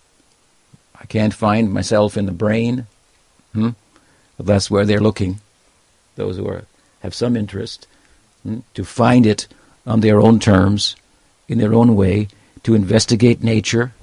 I 0.99 1.05
can't 1.05 1.33
find 1.33 1.73
myself 1.73 2.17
in 2.17 2.25
the 2.25 2.31
brain. 2.31 2.85
Hmm? 3.53 3.69
That's 4.37 4.69
where 4.69 4.85
they're 4.85 4.99
looking. 4.99 5.39
Those 6.15 6.37
who 6.37 6.47
are, 6.47 6.65
have 7.01 7.15
some 7.15 7.37
interest 7.37 7.87
hmm? 8.43 8.59
to 8.73 8.83
find 8.83 9.25
it 9.25 9.47
on 9.85 10.01
their 10.01 10.19
own 10.19 10.39
terms, 10.39 10.95
in 11.47 11.57
their 11.57 11.73
own 11.73 11.95
way, 11.95 12.27
to 12.63 12.75
investigate 12.75 13.43
nature, 13.43 13.93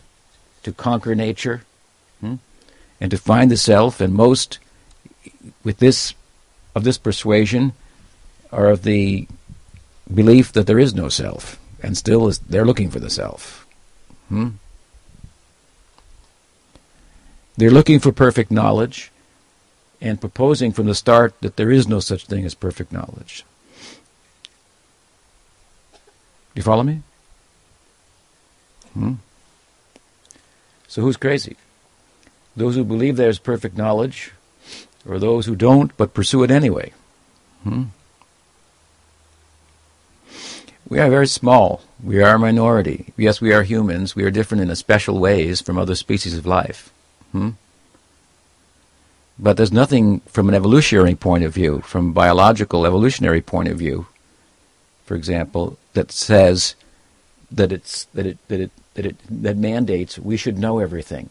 to 0.63 0.73
conquer 0.73 1.15
nature, 1.15 1.63
hmm? 2.21 2.37
and 3.01 3.11
to 3.11 3.17
find 3.17 3.51
the 3.51 3.57
self. 3.57 4.01
And 4.01 4.13
most, 4.13 4.59
with 5.65 5.79
this, 5.79 6.15
of 6.75 6.85
this 6.85 6.99
persuasion, 6.99 7.73
are 8.51 8.71
of 8.71 8.83
the 8.83 9.29
belief 10.13 10.53
that 10.53 10.67
there 10.67 10.79
is 10.79 10.95
no 10.95 11.09
self, 11.09 11.59
and 11.83 11.97
still 11.97 12.29
is, 12.29 12.39
they're 12.39 12.65
looking 12.65 12.91
for 12.91 13.01
the 13.01 13.11
self. 13.11 13.67
Hmm? 14.29 14.49
They're 17.57 17.71
looking 17.71 17.99
for 17.99 18.13
perfect 18.13 18.51
knowledge 18.51 19.11
and 20.01 20.21
proposing 20.21 20.73
from 20.73 20.87
the 20.87 20.95
start 20.95 21.35
that 21.41 21.57
there 21.57 21.71
is 21.71 21.89
no 21.89 21.99
such 21.99 22.27
thing 22.27 22.45
as 22.45 22.55
perfect 22.55 22.93
knowledge. 22.93 23.45
You 26.59 26.63
follow 26.63 26.83
me? 26.83 27.03
Hmm? 28.93 29.13
So 30.89 31.03
who's 31.03 31.17
crazy? 31.17 31.57
Those 32.57 32.75
who 32.75 32.83
believe 32.83 33.17
there's 33.17 33.39
perfect 33.39 33.77
knowledge, 33.77 34.33
or 35.09 35.21
those 35.21 35.47
who 35.47 35.55
don't 35.55 35.97
but 35.97 36.15
pursue 36.15 36.43
it 36.43 36.51
anyway? 36.51 36.93
Hmm? 37.63 37.85
We 40.89 40.99
are 40.99 41.09
very 41.09 41.29
small. 41.29 41.83
We 42.03 42.21
are 42.25 42.35
a 42.35 42.41
minority. 42.41 43.13
Yes, 43.17 43.41
we 43.41 43.53
are 43.53 43.63
humans. 43.63 44.17
We 44.17 44.25
are 44.25 44.31
different 44.33 44.69
in 44.69 44.75
special 44.75 45.21
ways 45.21 45.61
from 45.61 45.79
other 45.79 45.95
species 45.95 46.37
of 46.37 46.45
life. 46.45 46.93
Hmm? 47.31 47.51
But 49.39 49.57
there's 49.57 49.71
nothing 49.71 50.23
from 50.27 50.49
an 50.49 50.57
evolutionary 50.57 51.15
point 51.15 51.45
of 51.45 51.55
view, 51.55 51.83
from 51.83 52.13
biological 52.13 52.85
evolutionary 52.85 53.43
point 53.43 53.69
of 53.69 53.79
view, 53.79 54.09
for 55.09 55.17
example, 55.17 55.79
that 55.95 56.13
says 56.13 56.75
that 57.51 57.73
it's 57.73 58.05
that 58.13 58.27
it 58.27 58.37
that 58.49 58.61
it 58.61 58.71
that 58.93 59.07
it 59.07 59.17
that 59.31 59.57
mandates 59.57 60.19
we 60.19 60.37
should 60.37 60.59
know 60.59 60.81
everything. 60.81 61.31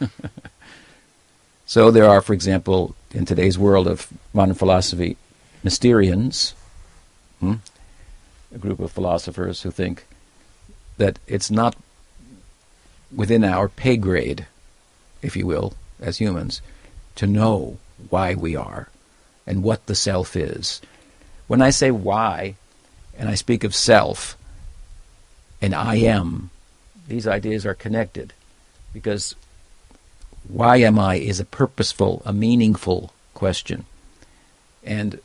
so 1.66 1.92
there 1.92 2.08
are, 2.08 2.20
for 2.20 2.32
example, 2.32 2.96
in 3.12 3.24
today's 3.24 3.56
world 3.56 3.86
of 3.86 4.08
modern 4.32 4.56
philosophy, 4.56 5.16
Mysterians, 5.64 6.54
hmm? 7.38 7.54
a 8.52 8.58
group 8.58 8.80
of 8.80 8.90
philosophers 8.90 9.62
who 9.62 9.70
think 9.70 10.04
that 10.96 11.20
it's 11.28 11.52
not 11.52 11.76
within 13.14 13.44
our 13.44 13.68
pay 13.68 13.96
grade, 13.96 14.46
if 15.22 15.36
you 15.36 15.46
will, 15.46 15.74
as 16.00 16.18
humans, 16.18 16.60
to 17.14 17.28
know 17.28 17.78
why 18.10 18.34
we 18.34 18.56
are 18.56 18.88
and 19.46 19.62
what 19.62 19.86
the 19.86 19.94
self 19.94 20.34
is. 20.34 20.80
When 21.46 21.60
I 21.62 21.70
say 21.70 21.90
why, 21.90 22.56
and 23.16 23.28
I 23.28 23.34
speak 23.34 23.64
of 23.64 23.74
self 23.74 24.36
and 25.60 25.74
I 25.74 25.96
am, 25.96 26.50
these 27.06 27.26
ideas 27.26 27.66
are 27.66 27.74
connected 27.74 28.32
because 28.92 29.34
why 30.48 30.76
am 30.78 30.98
I 30.98 31.16
is 31.16 31.40
a 31.40 31.44
purposeful, 31.44 32.22
a 32.24 32.32
meaningful 32.32 33.12
question. 33.32 33.84
And 34.82 35.20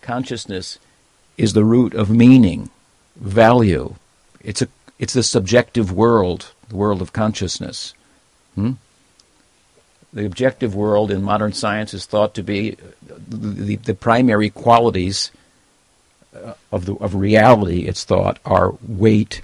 consciousness 0.00 0.78
is 1.36 1.52
the 1.52 1.64
root 1.64 1.94
of 1.94 2.10
meaning, 2.10 2.70
value. 3.16 3.96
It's 4.40 4.62
a 4.62 4.68
it's 4.98 5.14
the 5.14 5.22
subjective 5.22 5.90
world, 5.90 6.52
the 6.68 6.76
world 6.76 7.02
of 7.02 7.12
consciousness. 7.12 7.94
Hmm? 8.54 8.72
The 10.12 10.26
objective 10.26 10.74
world 10.74 11.10
in 11.10 11.22
modern 11.22 11.54
science 11.54 11.94
is 11.94 12.06
thought 12.06 12.34
to 12.34 12.42
be 12.42 12.76
the, 13.26 13.76
the 13.76 13.94
primary 13.94 14.50
qualities 14.50 15.30
of 16.70 16.86
the 16.86 16.94
of 16.94 17.14
reality. 17.14 17.86
It's 17.86 18.04
thought 18.04 18.38
are 18.44 18.74
weight, 18.86 19.42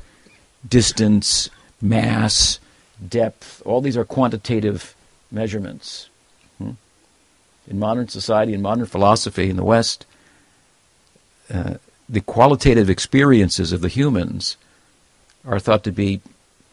distance, 0.66 1.50
mass, 1.80 2.58
depth. 3.06 3.62
All 3.64 3.80
these 3.80 3.96
are 3.96 4.04
quantitative 4.04 4.94
measurements. 5.30 6.08
Hmm? 6.58 6.72
In 7.66 7.78
modern 7.78 8.08
society, 8.08 8.54
in 8.54 8.62
modern 8.62 8.86
philosophy 8.86 9.50
in 9.50 9.56
the 9.56 9.64
West, 9.64 10.06
uh, 11.52 11.74
the 12.08 12.20
qualitative 12.20 12.88
experiences 12.88 13.72
of 13.72 13.80
the 13.80 13.88
humans 13.88 14.56
are 15.44 15.58
thought 15.58 15.84
to 15.84 15.92
be 15.92 16.20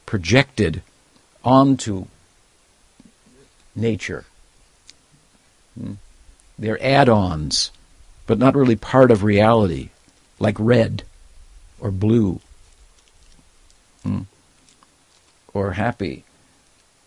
projected 0.05 0.81
onto 1.43 2.05
nature. 3.75 4.25
Hmm? 5.77 5.93
They're 6.57 6.81
add 6.81 7.09
ons, 7.09 7.71
but 8.27 8.39
not 8.39 8.55
really 8.55 8.77
part 8.77 9.11
of 9.11 9.23
reality, 9.23 9.89
like 10.45 10.57
red 10.59 11.01
or 11.79 11.89
blue 11.89 12.39
hmm? 14.03 14.21
or 15.55 15.71
happy 15.71 16.23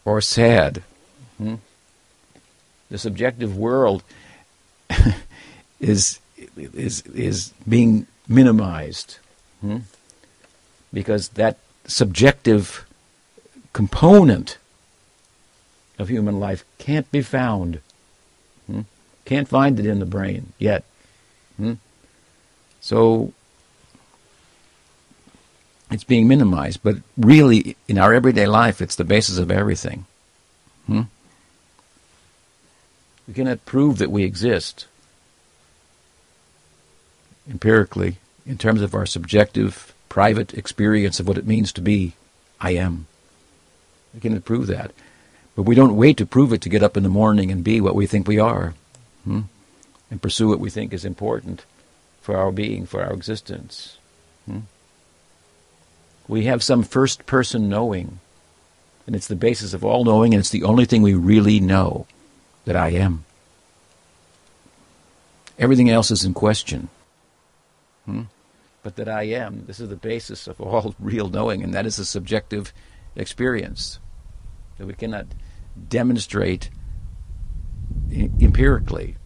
or 0.04 0.20
sad. 0.20 0.82
Hmm? 1.36 1.54
The 2.90 2.98
subjective 2.98 3.56
world 3.56 4.02
is, 5.80 6.18
is, 6.56 7.02
is 7.02 7.52
being 7.68 8.08
minimized 8.26 9.18
hmm? 9.60 9.78
because 10.92 11.28
that 11.30 11.58
subjective 11.86 12.84
component 13.72 14.58
of 15.96 16.08
human 16.08 16.40
life 16.40 16.64
can't 16.78 17.08
be 17.12 17.22
found. 17.22 17.78
Hmm? 18.66 18.80
Can't 19.24 19.46
find 19.46 19.78
it 19.78 19.86
in 19.86 20.00
the 20.00 20.06
brain 20.06 20.54
yet. 20.58 20.82
So 22.88 23.34
it's 25.90 26.04
being 26.04 26.26
minimized, 26.26 26.80
but 26.82 26.96
really, 27.18 27.76
in 27.86 27.98
our 27.98 28.14
everyday 28.14 28.46
life, 28.46 28.80
it's 28.80 28.96
the 28.96 29.04
basis 29.04 29.36
of 29.36 29.50
everything. 29.50 30.06
Hmm? 30.86 31.02
We 33.26 33.34
cannot 33.34 33.66
prove 33.66 33.98
that 33.98 34.10
we 34.10 34.24
exist 34.24 34.86
empirically 37.50 38.16
in 38.46 38.56
terms 38.56 38.80
of 38.80 38.94
our 38.94 39.04
subjective, 39.04 39.92
private 40.08 40.54
experience 40.54 41.20
of 41.20 41.28
what 41.28 41.36
it 41.36 41.46
means 41.46 41.74
to 41.74 41.82
be 41.82 42.14
I 42.58 42.70
am. 42.70 43.06
We 44.14 44.20
cannot 44.20 44.46
prove 44.46 44.66
that. 44.68 44.92
But 45.54 45.64
we 45.64 45.74
don't 45.74 45.94
wait 45.94 46.16
to 46.16 46.24
prove 46.24 46.54
it 46.54 46.62
to 46.62 46.70
get 46.70 46.82
up 46.82 46.96
in 46.96 47.02
the 47.02 47.10
morning 47.10 47.52
and 47.52 47.62
be 47.62 47.82
what 47.82 47.94
we 47.94 48.06
think 48.06 48.26
we 48.26 48.38
are 48.38 48.72
hmm? 49.24 49.42
and 50.10 50.22
pursue 50.22 50.48
what 50.48 50.58
we 50.58 50.70
think 50.70 50.94
is 50.94 51.04
important 51.04 51.66
for 52.28 52.36
our 52.36 52.52
being, 52.52 52.84
for 52.84 53.02
our 53.02 53.14
existence. 53.14 53.96
Hmm? 54.44 54.58
We 56.28 56.44
have 56.44 56.62
some 56.62 56.82
first 56.82 57.24
person 57.24 57.70
knowing, 57.70 58.20
and 59.06 59.16
it's 59.16 59.28
the 59.28 59.34
basis 59.34 59.72
of 59.72 59.82
all 59.82 60.04
knowing, 60.04 60.34
and 60.34 60.40
it's 60.40 60.50
the 60.50 60.64
only 60.64 60.84
thing 60.84 61.00
we 61.00 61.14
really 61.14 61.58
know 61.58 62.06
that 62.66 62.76
I 62.76 62.90
am. 62.90 63.24
Everything 65.58 65.88
else 65.88 66.10
is 66.10 66.22
in 66.22 66.34
question. 66.34 66.90
Hmm? 68.04 68.24
But 68.82 68.96
that 68.96 69.08
I 69.08 69.22
am, 69.22 69.64
this 69.64 69.80
is 69.80 69.88
the 69.88 69.96
basis 69.96 70.46
of 70.46 70.60
all 70.60 70.94
real 71.00 71.30
knowing, 71.30 71.62
and 71.64 71.72
that 71.72 71.86
is 71.86 71.98
a 71.98 72.04
subjective 72.04 72.74
experience 73.16 74.00
that 74.76 74.86
we 74.86 74.92
cannot 74.92 75.28
demonstrate 75.88 76.68
empirically. 78.12 79.16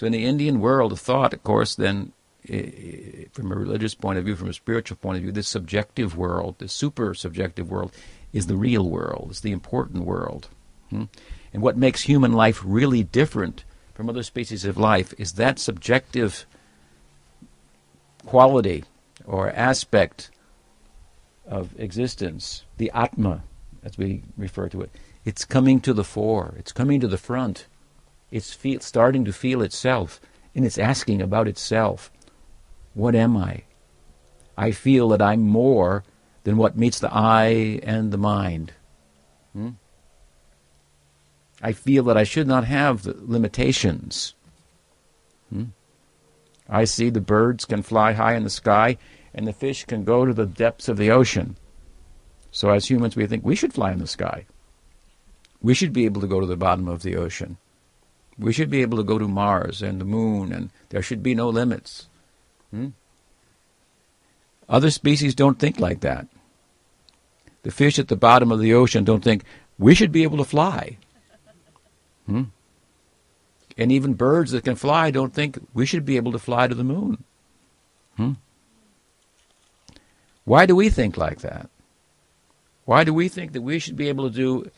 So, 0.00 0.06
in 0.06 0.12
the 0.12 0.24
Indian 0.24 0.60
world 0.60 0.92
of 0.92 0.98
thought, 0.98 1.34
of 1.34 1.44
course, 1.44 1.74
then 1.74 2.12
from 2.46 3.52
a 3.52 3.54
religious 3.54 3.94
point 3.94 4.18
of 4.18 4.24
view, 4.24 4.34
from 4.34 4.48
a 4.48 4.54
spiritual 4.54 4.96
point 4.96 5.18
of 5.18 5.22
view, 5.24 5.30
this 5.30 5.46
subjective 5.46 6.16
world, 6.16 6.54
this 6.56 6.72
super 6.72 7.12
subjective 7.12 7.70
world, 7.70 7.92
is 8.32 8.46
the 8.46 8.56
real 8.56 8.88
world, 8.88 9.28
is 9.30 9.42
the 9.42 9.52
important 9.52 10.06
world. 10.06 10.48
Hmm? 10.88 11.04
And 11.52 11.62
what 11.62 11.76
makes 11.76 12.00
human 12.00 12.32
life 12.32 12.62
really 12.64 13.02
different 13.02 13.64
from 13.92 14.08
other 14.08 14.22
species 14.22 14.64
of 14.64 14.78
life 14.78 15.12
is 15.18 15.34
that 15.34 15.58
subjective 15.58 16.46
quality 18.24 18.84
or 19.26 19.50
aspect 19.50 20.30
of 21.46 21.78
existence, 21.78 22.64
the 22.78 22.90
Atma, 22.94 23.42
as 23.84 23.98
we 23.98 24.22
refer 24.38 24.70
to 24.70 24.80
it. 24.80 24.92
It's 25.26 25.44
coming 25.44 25.78
to 25.82 25.92
the 25.92 26.04
fore, 26.04 26.54
it's 26.56 26.72
coming 26.72 27.00
to 27.00 27.06
the 27.06 27.18
front, 27.18 27.66
it's 28.30 28.52
feel, 28.52 28.80
starting 28.80 29.24
to 29.24 29.32
feel 29.32 29.62
itself, 29.62 30.20
and 30.54 30.64
it's 30.64 30.78
asking 30.78 31.20
about 31.20 31.48
itself. 31.48 32.10
What 32.94 33.14
am 33.14 33.36
I? 33.36 33.62
I 34.56 34.72
feel 34.72 35.08
that 35.08 35.22
I'm 35.22 35.42
more 35.42 36.04
than 36.44 36.56
what 36.56 36.76
meets 36.76 37.00
the 37.00 37.12
eye 37.12 37.80
and 37.82 38.12
the 38.12 38.18
mind. 38.18 38.72
Hmm? 39.52 39.70
I 41.62 41.72
feel 41.72 42.04
that 42.04 42.16
I 42.16 42.24
should 42.24 42.46
not 42.46 42.64
have 42.64 43.06
limitations. 43.06 44.34
Hmm? 45.50 45.64
I 46.68 46.84
see 46.84 47.10
the 47.10 47.20
birds 47.20 47.64
can 47.64 47.82
fly 47.82 48.12
high 48.12 48.34
in 48.34 48.44
the 48.44 48.50
sky 48.50 48.96
and 49.34 49.46
the 49.46 49.52
fish 49.52 49.84
can 49.84 50.04
go 50.04 50.24
to 50.24 50.32
the 50.32 50.46
depths 50.46 50.88
of 50.88 50.96
the 50.96 51.10
ocean. 51.10 51.56
So, 52.52 52.70
as 52.70 52.90
humans, 52.90 53.16
we 53.16 53.26
think 53.26 53.44
we 53.44 53.54
should 53.54 53.72
fly 53.72 53.92
in 53.92 53.98
the 53.98 54.06
sky. 54.06 54.46
We 55.62 55.74
should 55.74 55.92
be 55.92 56.04
able 56.04 56.20
to 56.20 56.26
go 56.26 56.40
to 56.40 56.46
the 56.46 56.56
bottom 56.56 56.88
of 56.88 57.02
the 57.02 57.16
ocean. 57.16 57.58
We 58.40 58.54
should 58.54 58.70
be 58.70 58.80
able 58.80 58.96
to 58.96 59.04
go 59.04 59.18
to 59.18 59.28
Mars 59.28 59.82
and 59.82 60.00
the 60.00 60.04
moon, 60.06 60.50
and 60.50 60.70
there 60.88 61.02
should 61.02 61.22
be 61.22 61.34
no 61.34 61.50
limits. 61.50 62.08
Hmm? 62.70 62.88
Other 64.66 64.90
species 64.90 65.34
don't 65.34 65.58
think 65.58 65.78
like 65.78 66.00
that. 66.00 66.26
The 67.62 67.70
fish 67.70 67.98
at 67.98 68.08
the 68.08 68.16
bottom 68.16 68.50
of 68.50 68.60
the 68.60 68.72
ocean 68.72 69.04
don't 69.04 69.22
think 69.22 69.44
we 69.78 69.94
should 69.94 70.10
be 70.10 70.22
able 70.22 70.38
to 70.38 70.44
fly. 70.44 70.96
Hmm? 72.26 72.44
And 73.76 73.92
even 73.92 74.14
birds 74.14 74.52
that 74.52 74.64
can 74.64 74.76
fly 74.76 75.10
don't 75.10 75.34
think 75.34 75.58
we 75.74 75.84
should 75.84 76.06
be 76.06 76.16
able 76.16 76.32
to 76.32 76.38
fly 76.38 76.66
to 76.66 76.74
the 76.74 76.84
moon. 76.84 77.22
Hmm? 78.16 78.32
Why 80.44 80.64
do 80.64 80.74
we 80.74 80.88
think 80.88 81.18
like 81.18 81.40
that? 81.40 81.68
Why 82.86 83.04
do 83.04 83.12
we 83.12 83.28
think 83.28 83.52
that 83.52 83.62
we 83.62 83.78
should 83.78 83.96
be 83.96 84.08
able 84.08 84.30
to 84.30 84.34
do 84.34 84.70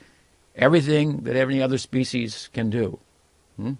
everything 0.56 1.18
that 1.18 1.36
any 1.36 1.62
other 1.62 1.78
species 1.78 2.50
can 2.52 2.68
do? 2.68 2.98
Hmm? 3.56 3.72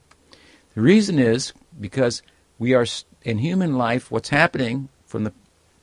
The 0.74 0.80
reason 0.80 1.18
is 1.18 1.52
because 1.80 2.22
we 2.58 2.74
are 2.74 2.86
in 3.22 3.38
human 3.38 3.76
life, 3.76 4.10
what's 4.10 4.30
happening 4.30 4.88
from 5.06 5.24
the 5.24 5.32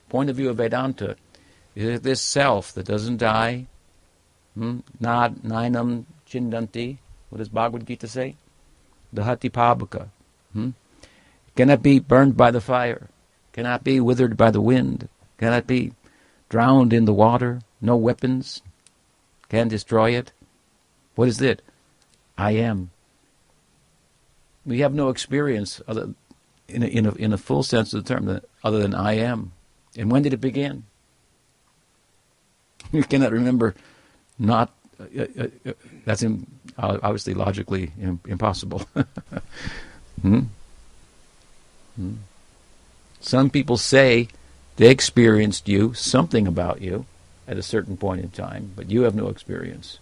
point 0.09 0.29
of 0.29 0.35
view 0.35 0.49
of 0.49 0.57
Vedanta 0.57 1.15
is 1.75 2.01
this 2.01 2.21
self 2.21 2.73
that 2.73 2.87
doesn't 2.87 3.17
die. 3.17 3.67
Hmm? 4.55 4.79
Nad 4.99 5.37
nainam 5.43 6.05
chindanti. 6.27 6.97
What 7.29 7.37
does 7.37 7.49
Bhagavad 7.49 7.85
Gita 7.85 8.07
say? 8.07 8.35
Dahati 9.15 9.51
pabaka. 9.51 10.09
Hmm? 10.53 10.71
Cannot 11.55 11.83
be 11.83 11.99
burned 11.99 12.35
by 12.35 12.51
the 12.51 12.61
fire. 12.61 13.09
Cannot 13.53 13.83
be 13.83 13.99
withered 13.99 14.35
by 14.35 14.51
the 14.51 14.61
wind. 14.61 15.09
Cannot 15.37 15.67
be 15.67 15.93
drowned 16.49 16.93
in 16.93 17.05
the 17.05 17.13
water. 17.13 17.61
No 17.81 17.95
weapons 17.95 18.61
can 19.49 19.67
destroy 19.67 20.11
it. 20.11 20.31
What 21.15 21.27
is 21.27 21.41
it? 21.41 21.61
I 22.37 22.51
am. 22.51 22.91
We 24.69 24.81
have 24.81 24.93
no 24.93 25.09
experience 25.09 25.81
other, 25.87 26.13
in, 26.67 26.83
a, 26.83 26.85
in, 26.85 27.05
a, 27.07 27.11
in 27.15 27.33
a 27.33 27.39
full 27.39 27.63
sense 27.63 27.91
of 27.91 28.03
the 28.03 28.13
term 28.13 28.39
other 28.63 28.77
than 28.77 28.93
I 28.93 29.13
am. 29.13 29.51
And 29.97 30.11
when 30.11 30.21
did 30.21 30.33
it 30.33 30.41
begin? 30.41 30.83
You 32.91 33.03
cannot 33.03 33.31
remember 33.31 33.75
not. 34.39 34.73
Uh, 34.99 35.25
uh, 35.37 35.47
uh, 35.65 35.73
that's 36.05 36.23
in, 36.23 36.47
obviously 36.77 37.33
logically 37.35 37.91
impossible. 38.25 38.81
hmm? 40.21 40.39
Hmm. 41.95 42.13
Some 43.19 43.49
people 43.49 43.77
say 43.77 44.27
they 44.77 44.89
experienced 44.89 45.67
you, 45.67 45.93
something 45.93 46.47
about 46.47 46.81
you, 46.81 47.05
at 47.47 47.57
a 47.57 47.63
certain 47.63 47.95
point 47.95 48.21
in 48.21 48.29
time, 48.29 48.71
but 48.75 48.89
you 48.89 49.01
have 49.03 49.13
no 49.13 49.27
experience 49.27 49.99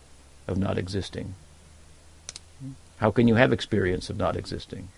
of 0.47 0.57
not 0.57 0.77
existing. 0.77 1.35
How 2.97 3.11
can 3.11 3.27
you 3.27 3.35
have 3.35 3.53
experience 3.53 4.09
of 4.09 4.17
not 4.17 4.35
existing? 4.35 4.89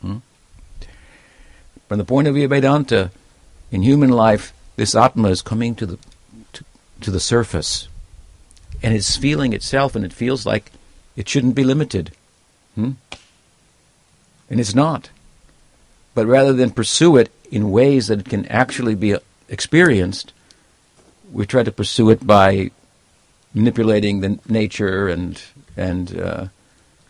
Hmm? 0.00 0.18
From 1.88 1.98
the 1.98 2.04
point 2.04 2.28
of 2.28 2.34
view 2.34 2.44
of 2.44 2.50
Vedanta, 2.50 3.10
in 3.70 3.82
human 3.82 4.10
life, 4.10 4.52
this 4.76 4.94
Atma 4.94 5.28
is 5.28 5.42
coming 5.42 5.74
to 5.76 5.86
the 5.86 5.98
to, 6.52 6.64
to 7.00 7.10
the 7.10 7.20
surface, 7.20 7.88
and 8.82 8.94
it's 8.94 9.16
feeling 9.16 9.52
itself, 9.52 9.94
and 9.94 10.04
it 10.04 10.12
feels 10.12 10.46
like 10.46 10.72
it 11.16 11.28
shouldn't 11.28 11.54
be 11.54 11.64
limited. 11.64 12.12
Hmm? 12.74 12.92
And 14.48 14.60
it's 14.60 14.74
not. 14.74 15.10
But 16.14 16.26
rather 16.26 16.52
than 16.52 16.70
pursue 16.70 17.16
it 17.16 17.30
in 17.50 17.70
ways 17.70 18.06
that 18.08 18.20
it 18.20 18.28
can 18.28 18.46
actually 18.46 18.94
be 18.94 19.16
experienced, 19.48 20.32
we 21.32 21.46
try 21.46 21.62
to 21.62 21.72
pursue 21.72 22.10
it 22.10 22.26
by 22.26 22.70
manipulating 23.56 24.20
the 24.20 24.38
nature 24.48 25.08
and 25.08 25.42
and 25.76 26.20
uh, 26.20 26.46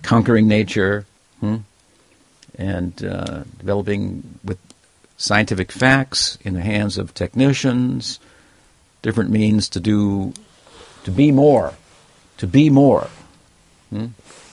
conquering 0.02 0.48
nature, 0.48 1.04
hmm? 1.40 1.56
and 2.56 3.04
uh, 3.04 3.42
developing 3.58 4.38
with 4.44 4.58
scientific 5.16 5.72
facts 5.72 6.38
in 6.42 6.54
the 6.54 6.60
hands 6.60 6.98
of 6.98 7.12
technicians, 7.14 8.20
different 9.02 9.30
means 9.30 9.68
to 9.68 9.80
do 9.80 10.32
to 11.04 11.10
be 11.10 11.30
more, 11.32 11.74
to 12.38 12.46
be 12.46 12.70
more 12.70 13.08
hmm? 13.90 14.06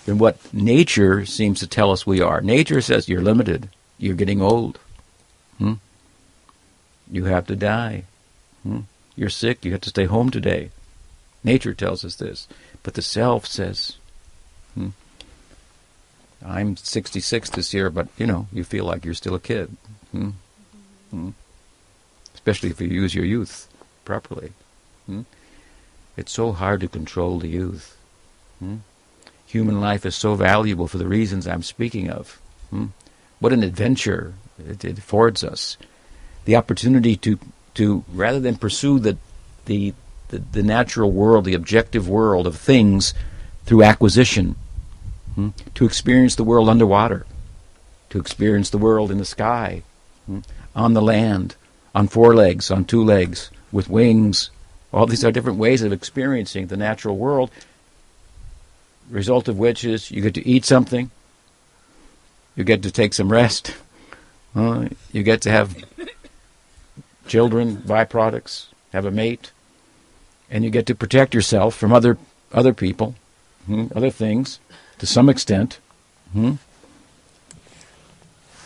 than 0.05 0.17
what 0.17 0.37
nature 0.53 1.25
seems 1.25 1.59
to 1.59 1.67
tell 1.67 1.91
us 1.91 2.07
we 2.07 2.21
are. 2.21 2.41
Nature 2.41 2.81
says 2.81 3.07
you're 3.07 3.21
limited, 3.21 3.69
you're 3.99 4.15
getting 4.15 4.41
old, 4.41 4.79
hmm? 5.59 5.73
you 7.11 7.25
have 7.25 7.45
to 7.47 7.55
die, 7.55 8.03
hmm? 8.63 8.81
you're 9.15 9.29
sick, 9.29 9.63
you 9.63 9.71
have 9.71 9.81
to 9.81 9.89
stay 9.89 10.05
home 10.05 10.31
today. 10.31 10.71
Nature 11.43 11.73
tells 11.73 12.05
us 12.05 12.15
this, 12.15 12.47
but 12.83 12.93
the 12.93 13.01
self 13.01 13.45
says, 13.45 13.97
hmm, 14.75 14.89
"I'm 16.45 16.77
66 16.77 17.49
this 17.49 17.73
year, 17.73 17.89
but 17.89 18.07
you 18.17 18.25
know 18.25 18.47
you 18.51 18.63
feel 18.63 18.85
like 18.85 19.05
you're 19.05 19.13
still 19.13 19.35
a 19.35 19.39
kid." 19.39 19.75
Hmm? 20.11 20.29
Hmm? 21.11 21.29
Especially 22.33 22.69
if 22.69 22.81
you 22.81 22.87
use 22.87 23.13
your 23.15 23.25
youth 23.25 23.67
properly. 24.05 24.51
Hmm? 25.05 25.21
It's 26.15 26.31
so 26.31 26.51
hard 26.51 26.81
to 26.81 26.87
control 26.87 27.39
the 27.39 27.47
youth. 27.47 27.97
Hmm? 28.59 28.77
Human 29.47 29.79
life 29.79 30.05
is 30.05 30.15
so 30.15 30.35
valuable 30.35 30.87
for 30.87 30.97
the 30.97 31.07
reasons 31.07 31.47
I'm 31.47 31.63
speaking 31.63 32.09
of. 32.09 32.39
Hmm? 32.69 32.87
What 33.39 33.53
an 33.53 33.63
adventure 33.63 34.33
it, 34.57 34.83
it 34.83 34.97
affords 34.97 35.43
us. 35.43 35.77
The 36.45 36.55
opportunity 36.55 37.15
to, 37.17 37.39
to 37.75 38.03
rather 38.11 38.39
than 38.39 38.55
pursue 38.55 38.99
the, 38.99 39.17
the, 39.65 39.93
the, 40.33 40.39
the 40.51 40.63
natural 40.63 41.11
world, 41.11 41.45
the 41.45 41.53
objective 41.53 42.09
world 42.09 42.47
of 42.47 42.57
things 42.57 43.13
through 43.65 43.83
acquisition, 43.83 44.55
hmm? 45.35 45.49
to 45.75 45.85
experience 45.85 46.35
the 46.35 46.43
world 46.43 46.67
underwater, 46.67 47.25
to 48.09 48.19
experience 48.19 48.71
the 48.71 48.79
world 48.79 49.11
in 49.11 49.19
the 49.19 49.25
sky, 49.25 49.83
hmm? 50.25 50.39
on 50.75 50.93
the 50.93 51.01
land, 51.01 51.55
on 51.93 52.07
four 52.07 52.33
legs, 52.35 52.71
on 52.71 52.83
two 52.83 53.03
legs, 53.03 53.51
with 53.71 53.89
wings. 53.89 54.49
All 54.91 55.05
these 55.05 55.23
are 55.23 55.31
different 55.31 55.59
ways 55.59 55.83
of 55.83 55.93
experiencing 55.93 56.67
the 56.67 56.77
natural 56.77 57.15
world. 57.15 57.51
Result 59.09 59.47
of 59.47 59.59
which 59.59 59.83
is 59.83 60.09
you 60.09 60.21
get 60.21 60.33
to 60.33 60.47
eat 60.47 60.65
something, 60.65 61.11
you 62.55 62.63
get 62.63 62.81
to 62.83 62.91
take 62.91 63.13
some 63.13 63.31
rest, 63.31 63.75
uh, 64.55 64.87
you 65.11 65.21
get 65.21 65.41
to 65.41 65.51
have 65.51 65.75
children, 67.27 67.77
byproducts, 67.77 68.67
have 68.93 69.05
a 69.05 69.11
mate, 69.11 69.51
and 70.49 70.63
you 70.63 70.69
get 70.69 70.85
to 70.87 70.95
protect 70.95 71.33
yourself 71.33 71.75
from 71.75 71.93
other 71.93 72.17
other 72.51 72.73
people, 72.73 73.15
hmm, 73.65 73.87
other 73.95 74.09
things, 74.09 74.59
to 74.99 75.05
some 75.05 75.29
extent. 75.29 75.79
Hmm? 76.33 76.53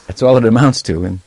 That's 0.07 0.21
all 0.21 0.37
it 0.37 0.45
amounts 0.45 0.81
to, 0.83 1.03
and 1.05 1.19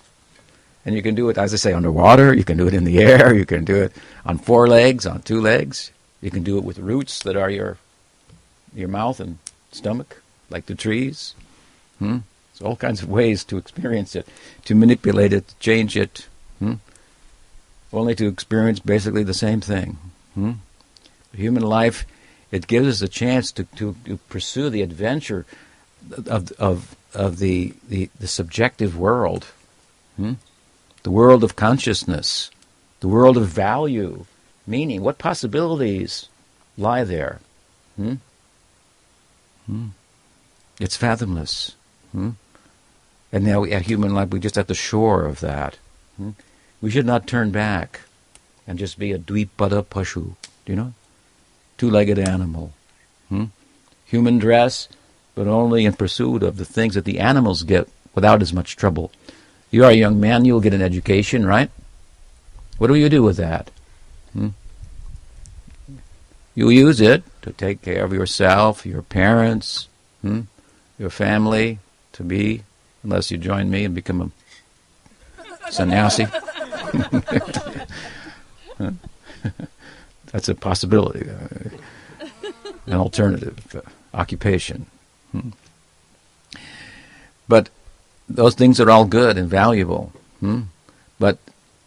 and 0.85 0.95
you 0.95 1.03
can 1.03 1.15
do 1.15 1.29
it, 1.29 1.39
as 1.39 1.53
I 1.53 1.57
say, 1.57 1.73
underwater. 1.73 2.35
You 2.35 2.45
can 2.45 2.57
do 2.57 2.67
it 2.67 2.75
in 2.75 2.85
the 2.85 2.99
air. 2.99 3.35
You 3.35 3.45
can 3.45 3.65
do 3.65 3.77
it 3.77 3.93
on 4.25 4.39
four 4.39 4.67
legs, 4.67 5.07
on 5.07 5.23
two 5.23 5.41
legs. 5.41 5.93
You 6.23 6.31
can 6.31 6.43
do 6.43 6.59
it 6.59 6.65
with 6.65 6.79
roots 6.79 7.23
that 7.23 7.37
are 7.37 7.51
your 7.51 7.79
your 8.75 8.89
mouth 8.89 9.21
and 9.21 9.39
stomach, 9.73 10.23
like 10.49 10.67
the 10.67 10.75
trees. 10.75 11.35
Hmm? 11.99 12.19
There's 12.53 12.67
all 12.67 12.77
kinds 12.77 13.03
of 13.03 13.09
ways 13.09 13.45
to 13.45 13.57
experience 13.57 14.15
it, 14.17 14.27
to 14.65 14.75
manipulate 14.75 15.33
it, 15.33 15.49
to 15.49 15.55
change 15.59 15.97
it, 15.97 16.27
hmm? 16.59 16.75
only 17.93 18.15
to 18.15 18.29
experience 18.29 18.81
basically 18.81 19.23
the 19.23 19.35
same 19.35 19.61
thing. 19.61 19.99
Hmm? 20.35 20.53
Human 21.35 21.63
life, 21.63 22.07
it 22.51 22.67
gives 22.67 22.89
us 22.89 23.03
a 23.03 23.09
chance 23.09 23.53
to, 23.53 23.65
to, 23.77 23.95
to 24.05 24.17
pursue 24.29 24.71
the 24.71 24.83
adventure 24.83 25.47
of, 26.27 26.53
of, 26.53 26.97
of 27.15 27.39
the, 27.39 27.75
the, 27.89 28.11
the 28.19 28.27
subjective 28.27 28.97
world. 28.97 29.47
Hmm? 30.17 30.35
the 31.03 31.11
world 31.11 31.43
of 31.45 31.57
consciousness, 31.57 32.51
the 33.01 33.09
world 33.09 33.37
of 33.37 33.47
value, 33.47 34.27
meaning. 34.67 35.03
What 35.03 35.19
possibilities 35.19 36.29
lie 36.77 37.05
there? 37.05 37.41
Hmm? 37.97 38.15
Hmm. 39.67 39.87
It's 40.79 40.97
fathomless. 40.97 41.75
Hmm? 42.13 42.31
And 43.33 43.45
now, 43.45 43.65
at 43.65 43.83
human 43.83 44.15
life, 44.15 44.31
we're 44.31 44.39
just 44.39 44.59
at 44.59 44.69
the 44.69 44.75
shore 44.75 45.25
of 45.25 45.41
that. 45.41 45.79
Hmm? 46.17 46.31
We 46.81 46.91
should 46.91 47.07
not 47.07 47.27
turn 47.27 47.51
back 47.51 48.01
and 48.71 48.79
just 48.79 49.01
be 49.01 49.11
a 49.11 49.19
dvipada 49.19 49.85
pashu. 49.85 50.37
You 50.65 50.77
know? 50.77 50.95
Two-legged 51.77 52.21
animal. 52.21 52.73
Hmm? 53.29 53.47
Human 54.05 54.39
dress, 54.39 54.87
but 55.35 55.49
only 55.49 55.85
in 55.85 55.93
pursuit 55.95 56.45
of 56.45 56.57
the 56.57 56.65
things 56.65 56.95
that 56.95 57.05
the 57.05 57.19
animals 57.19 57.65
get 57.65 57.89
without 58.15 58.41
as 58.41 58.53
much 58.53 58.77
trouble. 58.77 59.11
You 59.73 59.85
are 59.85 59.91
a 59.91 59.95
young 59.95 60.21
man, 60.21 60.45
you'll 60.45 60.61
get 60.61 60.73
an 60.73 60.83
education, 60.83 61.45
right? 61.45 61.69
What 62.79 62.87
do 62.87 62.95
you 62.95 63.09
do 63.09 63.25
with 63.25 63.39
that? 63.39 63.73
Hmm? 64.35 64.51
You 66.55 66.71
use 66.71 67.01
it 67.01 67.25
to 67.43 67.51
take 67.51 67.83
care 67.83 68.05
of 68.05 68.13
yourself, 68.13 68.87
your 68.87 69.03
parents, 69.03 69.89
hmm? 70.23 70.43
your 70.97 71.11
family, 71.11 71.81
to 72.13 72.23
be, 72.23 72.63
unless 73.03 73.33
you 73.33 73.37
join 73.37 73.69
me 73.69 73.85
and 73.85 73.97
become 73.97 74.33
a 75.41 75.73
sannyasi. 75.73 76.29
That's 80.33 80.49
a 80.49 80.55
possibility, 80.55 81.29
uh, 81.29 82.29
an 82.87 82.95
alternative 82.95 83.75
uh, 83.75 83.81
occupation. 84.17 84.87
Hmm? 85.33 85.51
But 87.49 87.69
those 88.29 88.55
things 88.55 88.81
are 88.81 88.91
all 88.91 89.05
good 89.05 89.37
and 89.37 89.49
valuable, 89.49 90.13
hmm? 90.39 90.63
but 91.19 91.39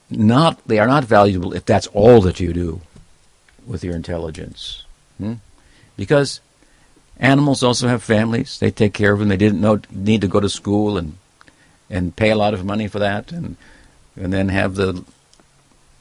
not 0.09 0.59
they 0.67 0.77
are 0.77 0.87
not 0.87 1.05
valuable 1.05 1.53
if 1.53 1.65
that's 1.65 1.87
all 1.87 2.21
that 2.21 2.39
you 2.39 2.53
do 2.53 2.81
with 3.65 3.83
your 3.83 3.95
intelligence, 3.95 4.83
hmm? 5.17 5.35
because 5.95 6.41
animals 7.17 7.63
also 7.63 7.87
have 7.87 8.03
families. 8.03 8.59
They 8.59 8.71
take 8.71 8.93
care 8.93 9.13
of 9.13 9.19
them. 9.19 9.29
They 9.29 9.37
didn't 9.37 9.61
know, 9.61 9.79
need 9.89 10.21
to 10.21 10.27
go 10.27 10.41
to 10.41 10.49
school 10.49 10.97
and 10.97 11.17
and 11.89 12.15
pay 12.15 12.31
a 12.31 12.35
lot 12.35 12.53
of 12.53 12.65
money 12.65 12.87
for 12.89 12.99
that, 12.99 13.31
and 13.31 13.55
and 14.17 14.33
then 14.33 14.49
have 14.49 14.75
the 14.75 15.05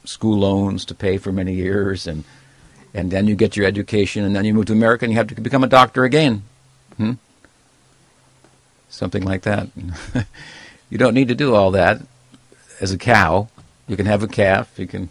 school 0.05 0.39
loans 0.39 0.85
to 0.85 0.95
pay 0.95 1.17
for 1.17 1.31
many 1.31 1.53
years, 1.53 2.07
and 2.07 2.23
and 2.93 3.11
then 3.11 3.27
you 3.27 3.35
get 3.35 3.57
your 3.57 3.65
education, 3.65 4.23
and 4.23 4.35
then 4.35 4.45
you 4.45 4.53
move 4.53 4.67
to 4.67 4.73
America 4.73 5.05
and 5.05 5.11
you 5.11 5.17
have 5.17 5.27
to 5.27 5.41
become 5.41 5.63
a 5.63 5.67
doctor 5.67 6.03
again. 6.03 6.43
Hmm? 6.97 7.13
something 8.93 9.23
like 9.23 9.41
that. 9.41 9.67
you 10.89 10.97
don't 10.97 11.15
need 11.15 11.27
to 11.27 11.35
do 11.35 11.55
all 11.55 11.71
that 11.71 12.01
as 12.79 12.91
a 12.91 12.97
cow. 12.97 13.49
You 13.87 13.97
can 13.97 14.05
have 14.05 14.23
a 14.23 14.27
calf. 14.27 14.77
You 14.77 14.87
can 14.87 15.09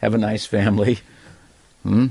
have 0.00 0.14
a 0.14 0.18
nice 0.18 0.46
family. 0.46 1.00
Hmm? 1.82 2.08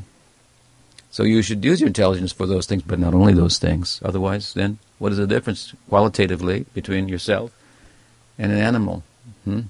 So 1.12 1.24
you 1.24 1.44
should 1.44 1.64
use 1.64 1.80
your 1.80 1.88
intelligence 1.88 2.32
for 2.32 2.48
those 2.48 2.66
things, 2.66 2.82
but 2.82 2.98
not 2.98 3.14
only 3.14 3.34
those 3.34 3.60
things. 3.60 4.02
Otherwise, 4.04 4.54
then 4.56 4.80
what 4.98 5.12
is 5.12 5.20
the 5.20 5.28
difference 5.28 5.74
qualitatively 5.88 6.66
between 6.74 7.08
yourself 7.08 7.52
and 8.40 8.52
an 8.52 8.58
animal? 8.58 9.04
Hmm? 9.46 9.62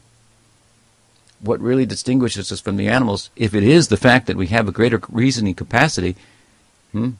What 1.43 1.60
really 1.60 1.86
distinguishes 1.86 2.51
us 2.51 2.62
from 2.62 2.77
the 2.77 2.88
animals, 2.88 3.29
if 3.36 3.53
it 3.53 3.63
is 3.63 3.89
the 3.89 3.97
fact 3.97 4.27
that 4.27 4.38
we 4.38 4.47
have 4.47 4.67
a 4.67 4.71
greater 4.71 4.99
reasoning 5.10 5.53
capacity, 5.53 6.15
hmm, 6.91 7.12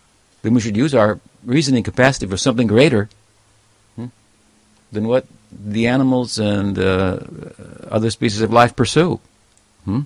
then 0.41 0.53
we 0.53 0.62
should 0.62 0.77
use 0.77 0.95
our 0.95 1.19
reasoning 1.45 1.83
capacity 1.83 2.25
for 2.25 2.38
something 2.38 2.67
greater 2.67 3.09
than 4.93 5.07
what 5.07 5.25
the 5.51 5.88
animals 5.88 6.39
and 6.39 6.79
uh, 6.79 7.19
other 7.89 8.09
species 8.09 8.41
of 8.41 8.53
life 8.53 8.75
pursue. 8.75 9.19
Hmm? 9.86 10.01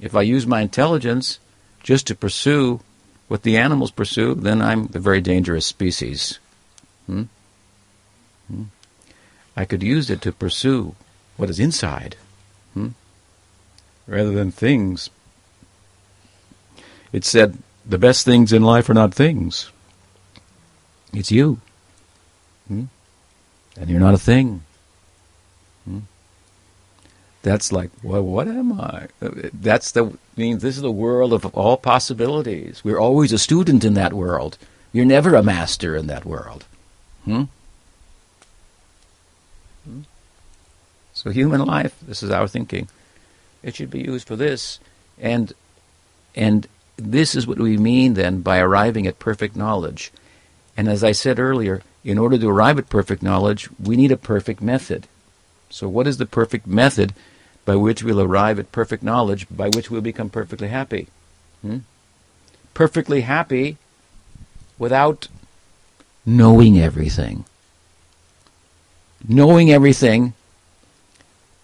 If 0.00 0.16
I 0.16 0.22
use 0.22 0.46
my 0.46 0.60
intelligence 0.62 1.38
just 1.82 2.06
to 2.08 2.14
pursue 2.14 2.80
what 3.28 3.42
the 3.42 3.56
animals 3.56 3.90
pursue, 3.90 4.34
then 4.34 4.60
I'm 4.60 4.90
a 4.94 4.98
very 4.98 5.20
dangerous 5.20 5.66
species. 5.66 6.38
Hmm? 7.06 7.24
Hmm? 8.48 8.64
I 9.56 9.64
could 9.64 9.82
use 9.82 10.10
it 10.10 10.22
to 10.22 10.32
pursue 10.32 10.94
what 11.36 11.50
is 11.50 11.60
inside, 11.60 12.16
hmm? 12.74 12.88
Rather 14.10 14.32
than 14.32 14.50
things. 14.50 15.08
It 17.12 17.24
said, 17.24 17.58
the 17.86 17.98
best 17.98 18.24
things 18.24 18.52
in 18.52 18.62
life 18.62 18.90
are 18.90 18.94
not 18.94 19.14
things. 19.14 19.70
It's 21.12 21.32
you. 21.32 21.60
Hmm? 22.68 22.84
and 23.76 23.88
you're 23.88 24.00
not 24.00 24.14
a 24.14 24.18
thing. 24.18 24.62
Hmm? 25.84 26.00
That's 27.42 27.72
like, 27.72 27.90
well, 28.02 28.22
what 28.22 28.46
am 28.46 28.78
I? 28.78 29.08
That's 29.20 29.92
the 29.92 30.16
I. 30.36 30.58
This 30.58 30.76
is 30.76 30.82
the 30.82 30.90
world 30.90 31.32
of 31.32 31.46
all 31.46 31.78
possibilities. 31.78 32.84
We're 32.84 32.98
always 32.98 33.32
a 33.32 33.38
student 33.38 33.84
in 33.84 33.94
that 33.94 34.12
world. 34.12 34.58
You're 34.92 35.06
never 35.06 35.34
a 35.34 35.42
master 35.42 35.96
in 35.96 36.08
that 36.08 36.26
world. 36.26 36.66
Hmm? 37.24 37.44
Hmm? 39.84 40.00
So 41.14 41.30
human 41.30 41.64
life, 41.64 41.96
this 42.02 42.22
is 42.22 42.30
our 42.30 42.48
thinking. 42.48 42.88
It 43.62 43.74
should 43.74 43.90
be 43.90 44.00
used 44.00 44.26
for 44.26 44.36
this, 44.36 44.80
and 45.18 45.52
and 46.34 46.66
this 46.96 47.34
is 47.34 47.46
what 47.46 47.58
we 47.58 47.76
mean 47.76 48.14
then 48.14 48.40
by 48.40 48.58
arriving 48.58 49.06
at 49.06 49.18
perfect 49.18 49.56
knowledge. 49.56 50.12
And 50.76 50.88
as 50.88 51.02
I 51.02 51.12
said 51.12 51.38
earlier, 51.38 51.82
in 52.04 52.18
order 52.18 52.38
to 52.38 52.48
arrive 52.48 52.78
at 52.78 52.88
perfect 52.88 53.22
knowledge, 53.22 53.68
we 53.82 53.96
need 53.96 54.12
a 54.12 54.16
perfect 54.16 54.62
method. 54.62 55.06
So, 55.68 55.88
what 55.88 56.06
is 56.06 56.18
the 56.18 56.26
perfect 56.26 56.66
method 56.66 57.14
by 57.64 57.76
which 57.76 58.02
we'll 58.02 58.20
arrive 58.20 58.58
at 58.58 58.72
perfect 58.72 59.02
knowledge, 59.02 59.46
by 59.50 59.68
which 59.68 59.90
we'll 59.90 60.00
become 60.00 60.30
perfectly 60.30 60.68
happy? 60.68 61.08
Hmm? 61.62 61.78
Perfectly 62.74 63.22
happy 63.22 63.76
without 64.78 65.28
knowing 66.24 66.78
everything. 66.78 67.44
Knowing 69.28 69.70
everything, 69.70 70.32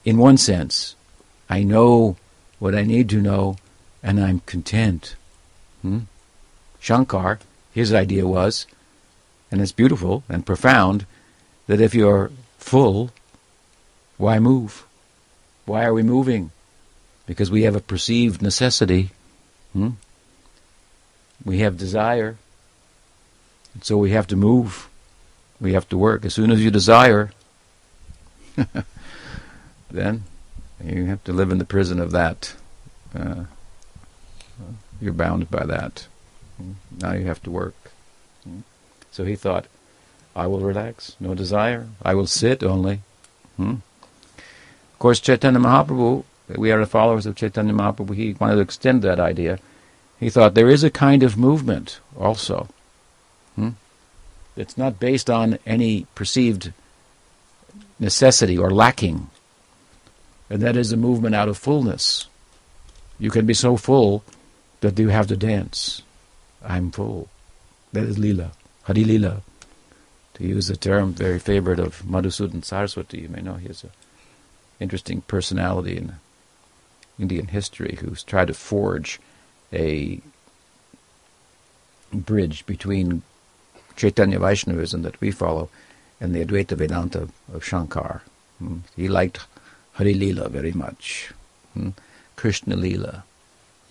in 0.04 0.18
one 0.18 0.36
sense, 0.36 0.94
I 1.48 1.62
know 1.62 2.16
what 2.58 2.74
I 2.74 2.82
need 2.82 3.08
to 3.10 3.20
know, 3.20 3.56
and 4.02 4.20
I'm 4.20 4.40
content. 4.40 5.16
Hmm? 5.82 6.00
Shankar, 6.80 7.38
his 7.72 7.92
idea 7.92 8.26
was, 8.26 8.66
and 9.50 9.60
it's 9.60 9.72
beautiful 9.72 10.24
and 10.28 10.46
profound, 10.46 11.06
that 11.66 11.80
if 11.80 11.94
you're 11.94 12.30
full, 12.58 13.10
why 14.16 14.38
move? 14.38 14.86
Why 15.66 15.84
are 15.84 15.94
we 15.94 16.02
moving? 16.02 16.50
Because 17.26 17.50
we 17.50 17.62
have 17.62 17.76
a 17.76 17.80
perceived 17.80 18.40
necessity. 18.40 19.10
Hmm? 19.72 19.90
We 21.44 21.58
have 21.58 21.76
desire. 21.76 22.36
And 23.74 23.84
so 23.84 23.96
we 23.98 24.10
have 24.10 24.26
to 24.28 24.36
move. 24.36 24.88
We 25.60 25.74
have 25.74 25.88
to 25.90 25.98
work. 25.98 26.24
As 26.24 26.34
soon 26.34 26.50
as 26.50 26.62
you 26.62 26.70
desire, 26.70 27.32
then 29.90 30.24
you 30.84 31.06
have 31.06 31.22
to 31.24 31.32
live 31.32 31.50
in 31.50 31.58
the 31.58 31.64
prison 31.64 32.00
of 32.00 32.12
that. 32.12 32.54
Uh, 33.14 33.44
you're 35.00 35.12
bound 35.12 35.50
by 35.50 35.64
that. 35.64 36.06
Now 37.00 37.12
you 37.12 37.26
have 37.26 37.42
to 37.44 37.50
work. 37.50 37.74
So 39.10 39.24
he 39.24 39.36
thought, 39.36 39.66
I 40.34 40.46
will 40.46 40.60
relax, 40.60 41.16
no 41.18 41.34
desire. 41.34 41.88
I 42.02 42.14
will 42.14 42.26
sit 42.26 42.62
only. 42.62 43.00
Hmm? 43.56 43.76
Of 44.36 44.98
course, 44.98 45.20
Chaitanya 45.20 45.60
Mahaprabhu, 45.60 46.24
we 46.56 46.70
are 46.70 46.80
the 46.80 46.86
followers 46.86 47.26
of 47.26 47.36
Chaitanya 47.36 47.72
Mahaprabhu, 47.72 48.14
he 48.14 48.34
wanted 48.34 48.56
to 48.56 48.60
extend 48.60 49.02
that 49.02 49.20
idea. 49.20 49.58
He 50.20 50.30
thought 50.30 50.54
there 50.54 50.70
is 50.70 50.84
a 50.84 50.90
kind 50.90 51.22
of 51.22 51.36
movement 51.36 52.00
also. 52.18 52.68
Hmm? 53.54 53.70
It's 54.56 54.78
not 54.78 55.00
based 55.00 55.28
on 55.28 55.58
any 55.66 56.06
perceived 56.14 56.72
necessity 57.98 58.56
or 58.56 58.70
lacking. 58.70 59.28
And 60.48 60.62
that 60.62 60.76
is 60.76 60.92
a 60.92 60.96
movement 60.96 61.34
out 61.34 61.48
of 61.48 61.58
fullness. 61.58 62.28
You 63.18 63.30
can 63.30 63.46
be 63.46 63.54
so 63.54 63.76
full 63.76 64.22
that 64.80 64.98
you 64.98 65.08
have 65.08 65.26
to 65.28 65.36
dance. 65.36 66.02
I'm 66.64 66.90
full. 66.90 67.28
That 67.92 68.04
is 68.04 68.18
Lila, 68.18 68.52
Hari 68.84 69.04
Lila. 69.04 69.42
To 70.34 70.46
use 70.46 70.68
a 70.68 70.76
term 70.76 71.14
very 71.14 71.38
favorite 71.38 71.78
of 71.78 72.02
Madhusudan 72.02 72.62
Saraswati, 72.62 73.20
you 73.20 73.28
may 73.28 73.40
know 73.40 73.54
he 73.54 73.68
is 73.68 73.84
an 73.84 73.90
interesting 74.78 75.22
personality 75.22 75.96
in 75.96 76.16
Indian 77.18 77.48
history 77.48 77.98
who's 78.00 78.22
tried 78.22 78.48
to 78.48 78.54
forge 78.54 79.18
a 79.72 80.20
bridge 82.12 82.66
between 82.66 83.22
Chaitanya 83.96 84.38
Vaishnavism 84.38 85.02
that 85.02 85.20
we 85.20 85.30
follow 85.30 85.70
and 86.20 86.34
the 86.34 86.44
Advaita 86.44 86.76
Vedanta 86.76 87.28
of 87.52 87.64
Shankar. 87.64 88.22
Hmm. 88.58 88.78
He 88.94 89.08
liked 89.08 89.46
Hari 89.96 90.12
Lila 90.12 90.50
very 90.50 90.72
much, 90.72 91.32
hmm. 91.72 91.90
Krishna 92.36 92.76
Lila. 92.76 93.24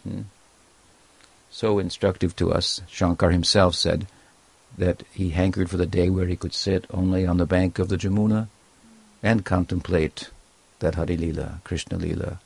Hmm. 0.03 0.21
So 1.49 1.79
instructive 1.79 2.35
to 2.35 2.51
us, 2.53 2.81
Shankar 2.87 3.31
himself 3.31 3.73
said 3.73 4.05
that 4.77 5.01
he 5.11 5.31
hankered 5.31 5.69
for 5.69 5.77
the 5.77 5.87
day 5.87 6.11
where 6.11 6.27
he 6.27 6.35
could 6.35 6.53
sit 6.53 6.85
only 6.91 7.25
on 7.25 7.37
the 7.37 7.47
bank 7.47 7.79
of 7.79 7.89
the 7.89 7.97
Jamuna 7.97 8.49
and 9.23 9.43
contemplate 9.43 10.29
that 10.79 10.93
Hari 10.93 11.17
Lila, 11.17 11.61
Krishna 11.63 11.97
Lila. 11.97 12.39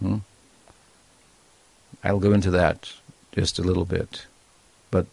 Hmm? 0.00 0.18
I'll 2.02 2.18
go 2.18 2.32
into 2.32 2.50
that 2.50 2.92
just 3.30 3.60
a 3.60 3.62
little 3.62 3.84
bit. 3.84 4.26
But 4.90 5.06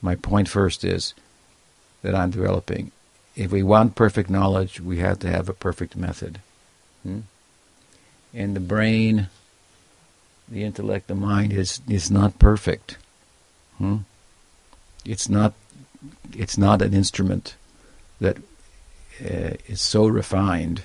my 0.00 0.14
point 0.14 0.48
first 0.48 0.84
is 0.84 1.14
that 2.02 2.14
I'm 2.14 2.30
developing. 2.30 2.92
If 3.34 3.50
we 3.50 3.64
want 3.64 3.96
perfect 3.96 4.30
knowledge, 4.30 4.80
we 4.80 4.98
have 4.98 5.18
to 5.20 5.28
have 5.28 5.48
a 5.48 5.52
perfect 5.54 5.96
method. 5.96 6.40
Hmm? 7.02 7.20
And 8.34 8.54
the 8.54 8.60
brain, 8.60 9.28
the 10.48 10.64
intellect, 10.64 11.08
the 11.08 11.14
mind 11.14 11.52
is, 11.52 11.80
is 11.88 12.10
not 12.10 12.38
perfect. 12.38 12.96
Hmm? 13.78 13.98
It's 15.04 15.28
not 15.28 15.54
it's 16.36 16.58
not 16.58 16.82
an 16.82 16.94
instrument 16.94 17.56
that 18.20 18.36
uh, 19.20 19.56
is 19.66 19.80
so 19.80 20.06
refined 20.06 20.82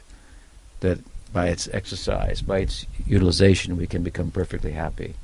that 0.79 0.99
by 1.31 1.47
its 1.47 1.67
exercise, 1.71 2.41
by 2.41 2.59
its 2.59 2.85
utilization, 3.05 3.77
we 3.77 3.87
can 3.87 4.03
become 4.03 4.31
perfectly 4.31 4.71
happy. 4.71 5.15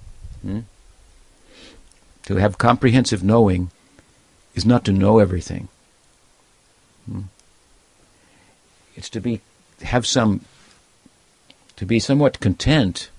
Hmm? 0.41 0.61
To 2.25 2.35
have 2.35 2.57
comprehensive 2.57 3.23
knowing 3.23 3.71
is 4.55 4.65
not 4.65 4.85
to 4.85 4.91
know 4.91 5.19
everything. 5.19 5.67
Hmm? 7.05 7.21
It's 8.95 9.09
to 9.09 9.21
be 9.21 9.41
have 9.81 10.05
some 10.05 10.41
to 11.79 11.85
be 11.85 11.97
somewhat 11.97 12.41
content 12.41 13.09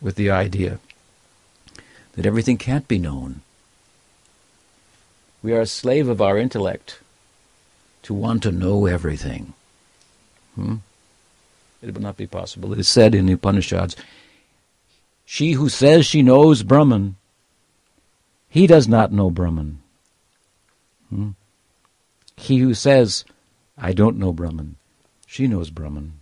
with 0.00 0.14
the 0.14 0.30
idea 0.30 0.78
that 2.12 2.24
everything 2.24 2.56
can't 2.56 2.86
be 2.86 2.96
known. 2.96 3.40
We 5.42 5.52
are 5.52 5.62
a 5.62 5.66
slave 5.66 6.08
of 6.08 6.22
our 6.22 6.38
intellect 6.38 7.00
to 8.04 8.14
want 8.14 8.44
to 8.44 8.52
know 8.52 8.86
everything. 8.86 9.54
Hmm? 10.54 10.76
it 11.82 11.92
will 11.92 12.02
not 12.02 12.16
be 12.16 12.28
possible. 12.28 12.72
It 12.72 12.78
is 12.78 12.86
said 12.86 13.16
in 13.16 13.26
the 13.26 13.32
Upanishads, 13.32 13.96
she 15.24 15.52
who 15.52 15.68
says 15.68 16.06
she 16.06 16.22
knows 16.22 16.62
Brahman, 16.62 17.16
he 18.48 18.68
does 18.68 18.86
not 18.86 19.10
know 19.10 19.28
Brahman. 19.28 19.80
Hmm? 21.10 21.30
He 22.36 22.58
who 22.58 22.74
says, 22.74 23.24
I 23.76 23.92
don't 23.92 24.18
know 24.18 24.32
Brahman, 24.32 24.76
she 25.26 25.48
knows 25.48 25.70
Brahman. 25.70 26.12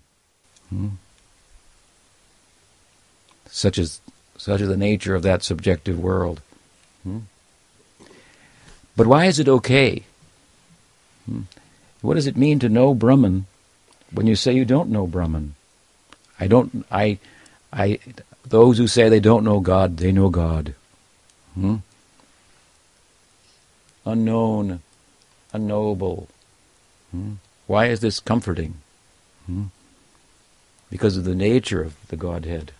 Hmm? 0.70 0.88
Such 3.50 3.78
is 3.78 4.00
such 4.36 4.60
is 4.60 4.68
the 4.68 4.76
nature 4.76 5.14
of 5.14 5.22
that 5.22 5.42
subjective 5.42 5.98
world. 5.98 6.40
Hmm? 7.02 7.18
But 8.96 9.06
why 9.06 9.26
is 9.26 9.38
it 9.38 9.48
okay? 9.48 10.04
Hmm? 11.26 11.42
What 12.00 12.14
does 12.14 12.26
it 12.26 12.36
mean 12.36 12.58
to 12.60 12.68
know 12.68 12.94
Brahman 12.94 13.46
when 14.12 14.26
you 14.26 14.36
say 14.36 14.52
you 14.52 14.64
don't 14.64 14.90
know 14.90 15.06
Brahman. 15.06 15.54
I 16.38 16.46
don't, 16.46 16.86
I, 16.90 17.18
I, 17.72 17.98
those 18.46 18.78
who 18.78 18.86
say 18.86 19.08
they 19.08 19.20
don't 19.20 19.44
know 19.44 19.60
God, 19.60 19.98
they 19.98 20.12
know 20.12 20.30
God. 20.30 20.74
Hmm? 21.54 21.76
Unknown, 24.04 24.80
unknowable. 25.52 26.28
Hmm? 27.10 27.34
Why 27.66 27.86
is 27.86 28.00
this 28.00 28.20
comforting? 28.20 28.74
Hmm? 29.46 29.64
Because 30.90 31.16
of 31.16 31.24
the 31.24 31.34
nature 31.34 31.82
of 31.82 31.94
the 32.08 32.16
Godhead. 32.16 32.72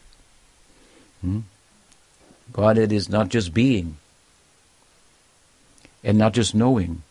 Hmm? 1.20 1.40
Godhead 2.52 2.92
is 2.92 3.09
not 3.09 3.28
just 3.28 3.54
being 3.54 3.96
and 6.02 6.18
not 6.18 6.33
just 6.33 6.54
knowing, 6.54 7.02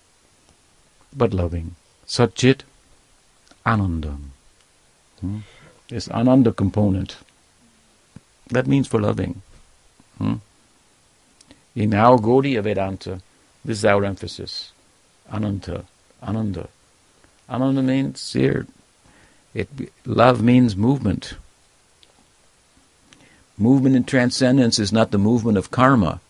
but 1.16 1.34
loving. 1.34 1.76
Satchit 2.08 2.62
anandam. 3.66 4.32
Hmm? 5.22 5.40
This 5.88 6.08
ananda 6.10 6.52
component. 6.52 7.18
That 8.50 8.68
means 8.68 8.88
for 8.88 9.00
loving. 9.00 9.42
Hmm? 10.18 10.36
In 11.76 11.94
our 11.94 12.18
Gaudiya 12.18 12.64
Vedanta, 12.64 13.22
this 13.64 13.80
is 13.80 13.86
our 13.86 14.04
emphasis. 14.04 14.72
Ananta, 15.32 15.86
ananda. 16.22 16.68
Ananda 17.48 17.82
means 17.82 18.34
here, 18.34 18.66
it, 19.54 19.70
love 20.06 20.42
means 20.42 20.76
movement. 20.76 21.36
Movement 23.62 23.94
in 23.98 24.06
transcendence 24.06 24.80
is 24.80 24.94
not 24.94 25.12
the 25.12 25.18
movement 25.18 25.58
of 25.58 25.70
karma. 25.70 26.22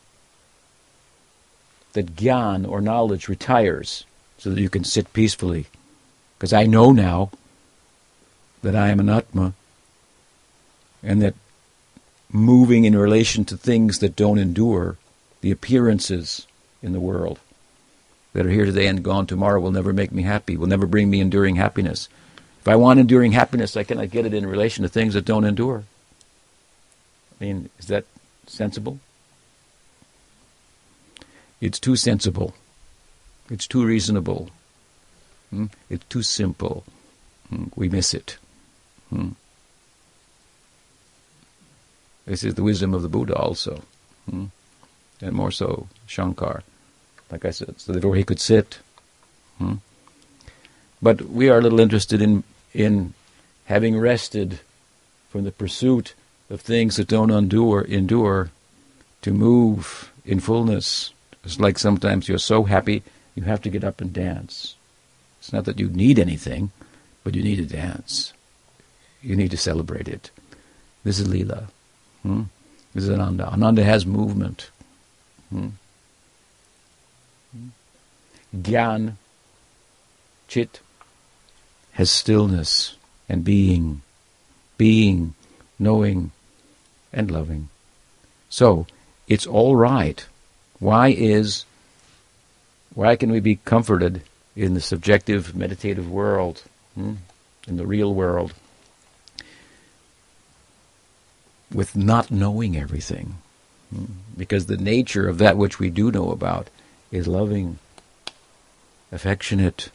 That 1.94 2.16
gyan 2.16 2.68
or 2.68 2.82
knowledge 2.82 3.28
retires 3.28 4.04
so 4.40 4.50
that 4.50 4.60
you 4.60 4.70
can 4.70 4.84
sit 4.84 5.14
peacefully 5.14 5.68
because 6.38 6.54
I 6.54 6.66
know 6.66 6.92
now 6.92 7.30
that 8.64 8.76
I 8.76 8.90
am 8.90 9.00
an 9.00 9.10
Atma 9.10 9.54
and 11.04 11.22
that 11.22 11.36
moving 12.32 12.86
in 12.86 12.98
relation 12.98 13.46
to 13.46 13.58
things 13.58 14.00
that 14.00 14.16
don't 14.16 14.40
endure, 14.40 14.98
the 15.42 15.52
appearances 15.52 16.48
in 16.82 16.94
the 16.94 17.00
world 17.00 17.40
that 18.34 18.46
are 18.46 18.52
here 18.52 18.66
today 18.66 18.88
and 18.88 19.04
gone 19.04 19.28
tomorrow 19.28 19.60
will 19.60 19.72
never 19.72 19.94
make 19.94 20.12
me 20.12 20.24
happy, 20.24 20.58
will 20.58 20.68
never 20.68 20.88
bring 20.88 21.10
me 21.10 21.20
enduring 21.20 21.58
happiness. 21.58 22.10
If 22.60 22.68
I 22.68 22.76
want 22.76 23.00
enduring 23.00 23.34
happiness, 23.34 23.78
I 23.78 23.84
cannot 23.84 24.12
get 24.12 24.26
it 24.26 24.34
in 24.34 24.48
relation 24.48 24.82
to 24.84 24.90
things 24.90 25.14
that 25.14 25.26
don't 25.26 25.46
endure. 25.46 25.84
I 27.40 27.46
mean, 27.46 27.70
is 27.80 27.88
that 27.88 28.06
sensible? 28.48 29.00
It's 31.62 31.80
too 31.80 31.96
sensible. 31.96 32.54
It's 33.50 33.68
too 33.68 33.86
reasonable. 33.86 34.50
Hmm? 35.50 35.66
It's 35.90 36.06
too 36.06 36.24
simple. 36.24 36.84
Hmm? 37.50 37.66
We 37.76 37.90
miss 37.90 38.14
it. 38.14 38.38
Hmm? 39.10 39.30
This 42.26 42.44
is 42.44 42.56
the 42.56 42.64
wisdom 42.64 42.94
of 42.94 43.02
the 43.02 43.10
Buddha 43.10 43.36
also. 43.36 43.84
Hmm? 44.30 44.46
And 45.22 45.34
more 45.34 45.52
so, 45.52 45.88
Shankar. 46.06 46.64
Like 47.32 47.46
I 47.46 47.52
said, 47.52 47.80
so 47.80 47.92
therefore 47.92 48.16
he 48.16 48.24
could 48.24 48.40
sit. 48.40 48.80
Hmm? 49.58 49.76
But 51.02 51.22
we 51.24 51.50
are 51.50 51.60
a 51.60 51.62
little 51.62 51.80
interested 51.80 52.22
in, 52.22 52.44
in 52.74 53.14
having 53.66 53.98
rested 53.98 54.60
from 55.30 55.44
the 55.44 55.52
pursuit 55.52 56.14
of 56.50 56.62
things 56.62 56.98
that 56.98 57.08
don't 57.08 57.32
endure, 57.32 57.82
endure 57.82 58.52
to 59.22 59.32
move 59.32 60.12
in 60.26 60.40
fullness. 60.40 61.14
It's 61.44 61.60
like 61.60 61.78
sometimes 61.78 62.28
you're 62.28 62.38
so 62.38 62.64
happy 62.64 63.04
you 63.36 63.44
have 63.44 63.62
to 63.62 63.70
get 63.70 63.84
up 63.84 64.02
and 64.02 64.12
dance. 64.12 64.76
It's 65.40 65.54
not 65.54 65.66
that 65.66 65.80
you 65.80 65.90
need 65.90 66.20
anything, 66.20 66.72
but 67.24 67.36
you 67.36 67.44
need 67.44 67.58
to 67.58 67.66
dance. 67.66 68.34
You 69.22 69.36
need 69.36 69.52
to 69.52 69.58
celebrate 69.58 70.08
it. 70.08 70.32
This 71.04 71.20
is 71.20 71.28
Leela. 71.28 71.68
Hmm? 72.24 72.44
This 72.94 73.06
is 73.06 73.10
Ananda. 73.10 73.48
Ananda 73.48 73.84
has 73.84 74.06
movement. 74.06 74.70
Hmm? 75.50 75.70
Gyan, 78.56 79.14
Chit, 80.48 80.80
has 81.94 82.10
stillness 82.10 82.96
and 83.28 83.44
being, 83.44 84.02
being, 84.78 85.36
knowing, 85.78 86.32
and 87.12 87.32
loving. 87.32 87.70
So, 88.50 88.88
it's 89.28 89.46
all 89.46 89.76
right. 89.76 90.26
Why 90.80 91.10
is, 91.10 91.66
why 92.94 93.16
can 93.16 93.32
we 93.32 93.40
be 93.40 93.58
comforted 93.58 94.22
in 94.56 94.74
the 94.74 94.82
subjective 94.82 95.56
meditative 95.56 96.10
world, 96.10 96.64
hmm? 96.96 97.16
in 97.68 97.78
the 97.78 97.86
real 97.86 98.14
world, 98.14 98.54
with 101.72 101.96
not 101.96 102.32
knowing 102.32 102.76
everything? 102.76 103.36
Hmm? 103.94 104.06
Because 104.38 104.66
the 104.66 104.78
nature 104.78 105.28
of 105.28 105.38
that 105.38 105.58
which 105.58 105.80
we 105.80 105.90
do 105.90 106.12
know 106.12 106.32
about 106.32 106.70
is 107.12 107.28
loving, 107.28 107.80
affectionate. 109.12 109.90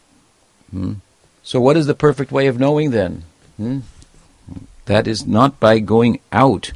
Hmm? 0.71 0.95
So, 1.43 1.61
what 1.61 1.77
is 1.77 1.87
the 1.87 1.95
perfect 1.95 2.33
way 2.33 2.47
of 2.47 2.59
knowing 2.59 2.91
then? 2.91 3.25
That 4.87 5.07
is 5.07 5.27
not 5.27 5.61
by 5.61 5.79
going 5.79 6.21
out, 6.33 6.73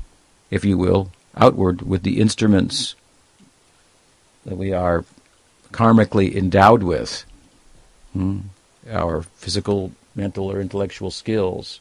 if 0.51 0.65
you 0.65 0.79
will, 0.79 1.11
outward 1.37 1.83
with 1.83 2.03
the 2.03 2.21
instruments 2.21 2.95
that 4.45 4.57
we 4.57 4.73
are 4.73 5.05
karmically 5.73 6.35
endowed 6.35 6.83
with, 6.83 7.25
hmm? 8.13 8.41
our 8.91 9.23
physical, 9.23 9.93
mental, 10.15 10.51
or 10.51 10.61
intellectual 10.61 11.11
skills. 11.11 11.81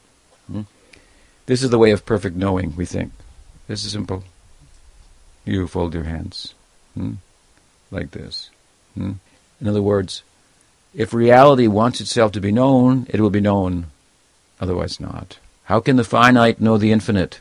Hmm? 0.51 0.61
This 1.45 1.63
is 1.63 1.69
the 1.69 1.79
way 1.79 1.91
of 1.91 2.05
perfect 2.05 2.35
knowing, 2.35 2.75
we 2.75 2.85
think. 2.85 3.11
This 3.67 3.85
is 3.85 3.93
simple. 3.93 4.23
You 5.45 5.67
fold 5.67 5.93
your 5.93 6.03
hands 6.03 6.53
hmm? 6.93 7.13
like 7.89 8.11
this. 8.11 8.49
Hmm? 8.95 9.13
In 9.61 9.67
other 9.67 9.81
words, 9.81 10.23
if 10.93 11.13
reality 11.13 11.67
wants 11.67 12.01
itself 12.01 12.31
to 12.33 12.41
be 12.41 12.51
known, 12.51 13.07
it 13.09 13.21
will 13.21 13.29
be 13.29 13.41
known, 13.41 13.87
otherwise 14.59 14.99
not. 14.99 15.39
How 15.65 15.79
can 15.79 15.95
the 15.95 16.03
finite 16.03 16.61
know 16.61 16.77
the 16.77 16.91
infinite? 16.91 17.39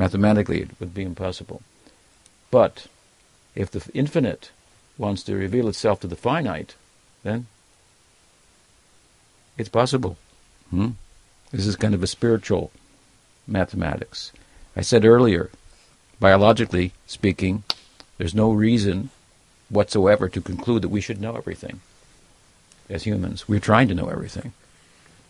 Mathematically, 0.00 0.62
it 0.62 0.70
would 0.80 0.94
be 0.94 1.02
impossible. 1.02 1.60
But 2.50 2.86
if 3.54 3.70
the 3.70 3.86
infinite 3.92 4.50
wants 4.96 5.22
to 5.24 5.34
reveal 5.34 5.68
itself 5.68 6.00
to 6.00 6.06
the 6.06 6.16
finite, 6.16 6.74
then 7.22 7.48
it's 9.58 9.68
possible. 9.68 10.16
Hmm? 10.70 10.92
This 11.50 11.66
is 11.66 11.76
kind 11.76 11.94
of 11.94 12.02
a 12.02 12.06
spiritual 12.06 12.70
mathematics. 13.46 14.32
I 14.74 14.80
said 14.80 15.04
earlier, 15.04 15.50
biologically 16.18 16.94
speaking, 17.06 17.64
there's 18.16 18.34
no 18.34 18.52
reason 18.52 19.10
whatsoever 19.68 20.30
to 20.30 20.40
conclude 20.40 20.80
that 20.80 20.88
we 20.88 21.02
should 21.02 21.20
know 21.20 21.36
everything 21.36 21.82
as 22.88 23.02
humans. 23.02 23.46
We're 23.46 23.60
trying 23.60 23.88
to 23.88 23.94
know 23.94 24.08
everything. 24.08 24.54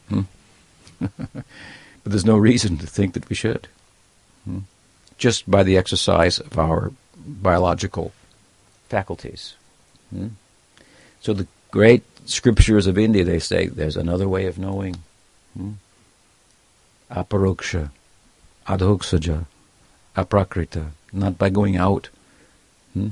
Hmm? 0.08 0.20
but 1.00 1.44
there's 2.04 2.24
no 2.24 2.38
reason 2.38 2.78
to 2.78 2.86
think 2.86 3.14
that 3.14 3.28
we 3.28 3.34
should. 3.34 3.66
Just 5.18 5.50
by 5.50 5.62
the 5.62 5.76
exercise 5.76 6.38
of 6.38 6.58
our 6.58 6.92
biological 7.16 8.12
faculties. 8.88 9.54
Hmm? 10.10 10.28
So 11.20 11.32
the 11.32 11.46
great 11.70 12.02
scriptures 12.24 12.86
of 12.86 12.98
India, 12.98 13.24
they 13.24 13.38
say 13.38 13.66
there's 13.66 13.96
another 13.96 14.28
way 14.28 14.46
of 14.46 14.58
knowing. 14.58 14.96
Hmm? 15.56 15.72
Aparoksha, 17.10 17.90
adhoksaja, 18.66 19.46
aprakrita, 20.16 20.90
not 21.12 21.38
by 21.38 21.50
going 21.50 21.76
out, 21.76 22.08
hmm? 22.94 23.08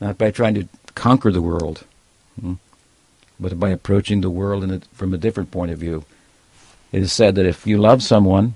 not 0.00 0.18
by 0.18 0.30
trying 0.30 0.54
to 0.54 0.68
conquer 0.94 1.32
the 1.32 1.42
world, 1.42 1.84
hmm? 2.40 2.54
but 3.38 3.58
by 3.58 3.70
approaching 3.70 4.20
the 4.20 4.30
world 4.30 4.64
a, 4.70 4.80
from 4.92 5.12
a 5.12 5.18
different 5.18 5.50
point 5.50 5.70
of 5.70 5.78
view. 5.78 6.04
It 6.92 7.02
is 7.02 7.12
said 7.12 7.34
that 7.34 7.46
if 7.46 7.66
you 7.66 7.78
love 7.78 8.02
someone, 8.02 8.54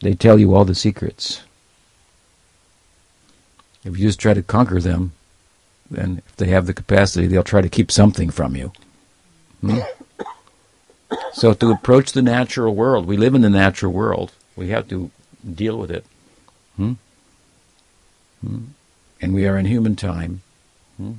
they 0.00 0.14
tell 0.14 0.38
you 0.38 0.54
all 0.54 0.64
the 0.64 0.74
secrets. 0.74 1.42
If 3.84 3.98
you 3.98 4.06
just 4.06 4.20
try 4.20 4.34
to 4.34 4.42
conquer 4.42 4.80
them, 4.80 5.12
then 5.90 6.22
if 6.26 6.36
they 6.36 6.48
have 6.48 6.66
the 6.66 6.74
capacity, 6.74 7.26
they'll 7.26 7.42
try 7.42 7.60
to 7.60 7.68
keep 7.68 7.90
something 7.90 8.30
from 8.30 8.54
you. 8.56 8.72
Hmm? 9.60 9.78
So 11.32 11.54
to 11.54 11.70
approach 11.70 12.12
the 12.12 12.22
natural 12.22 12.74
world, 12.74 13.06
we 13.06 13.16
live 13.16 13.34
in 13.34 13.40
the 13.40 13.50
natural 13.50 13.92
world. 13.92 14.32
We 14.56 14.68
have 14.68 14.88
to 14.88 15.10
deal 15.54 15.78
with 15.78 15.90
it. 15.90 16.04
Hmm? 16.76 16.92
Hmm? 18.44 18.64
And 19.20 19.34
we 19.34 19.46
are 19.46 19.56
in 19.56 19.66
human 19.66 19.96
time. 19.96 20.42
Hmm? 20.96 21.12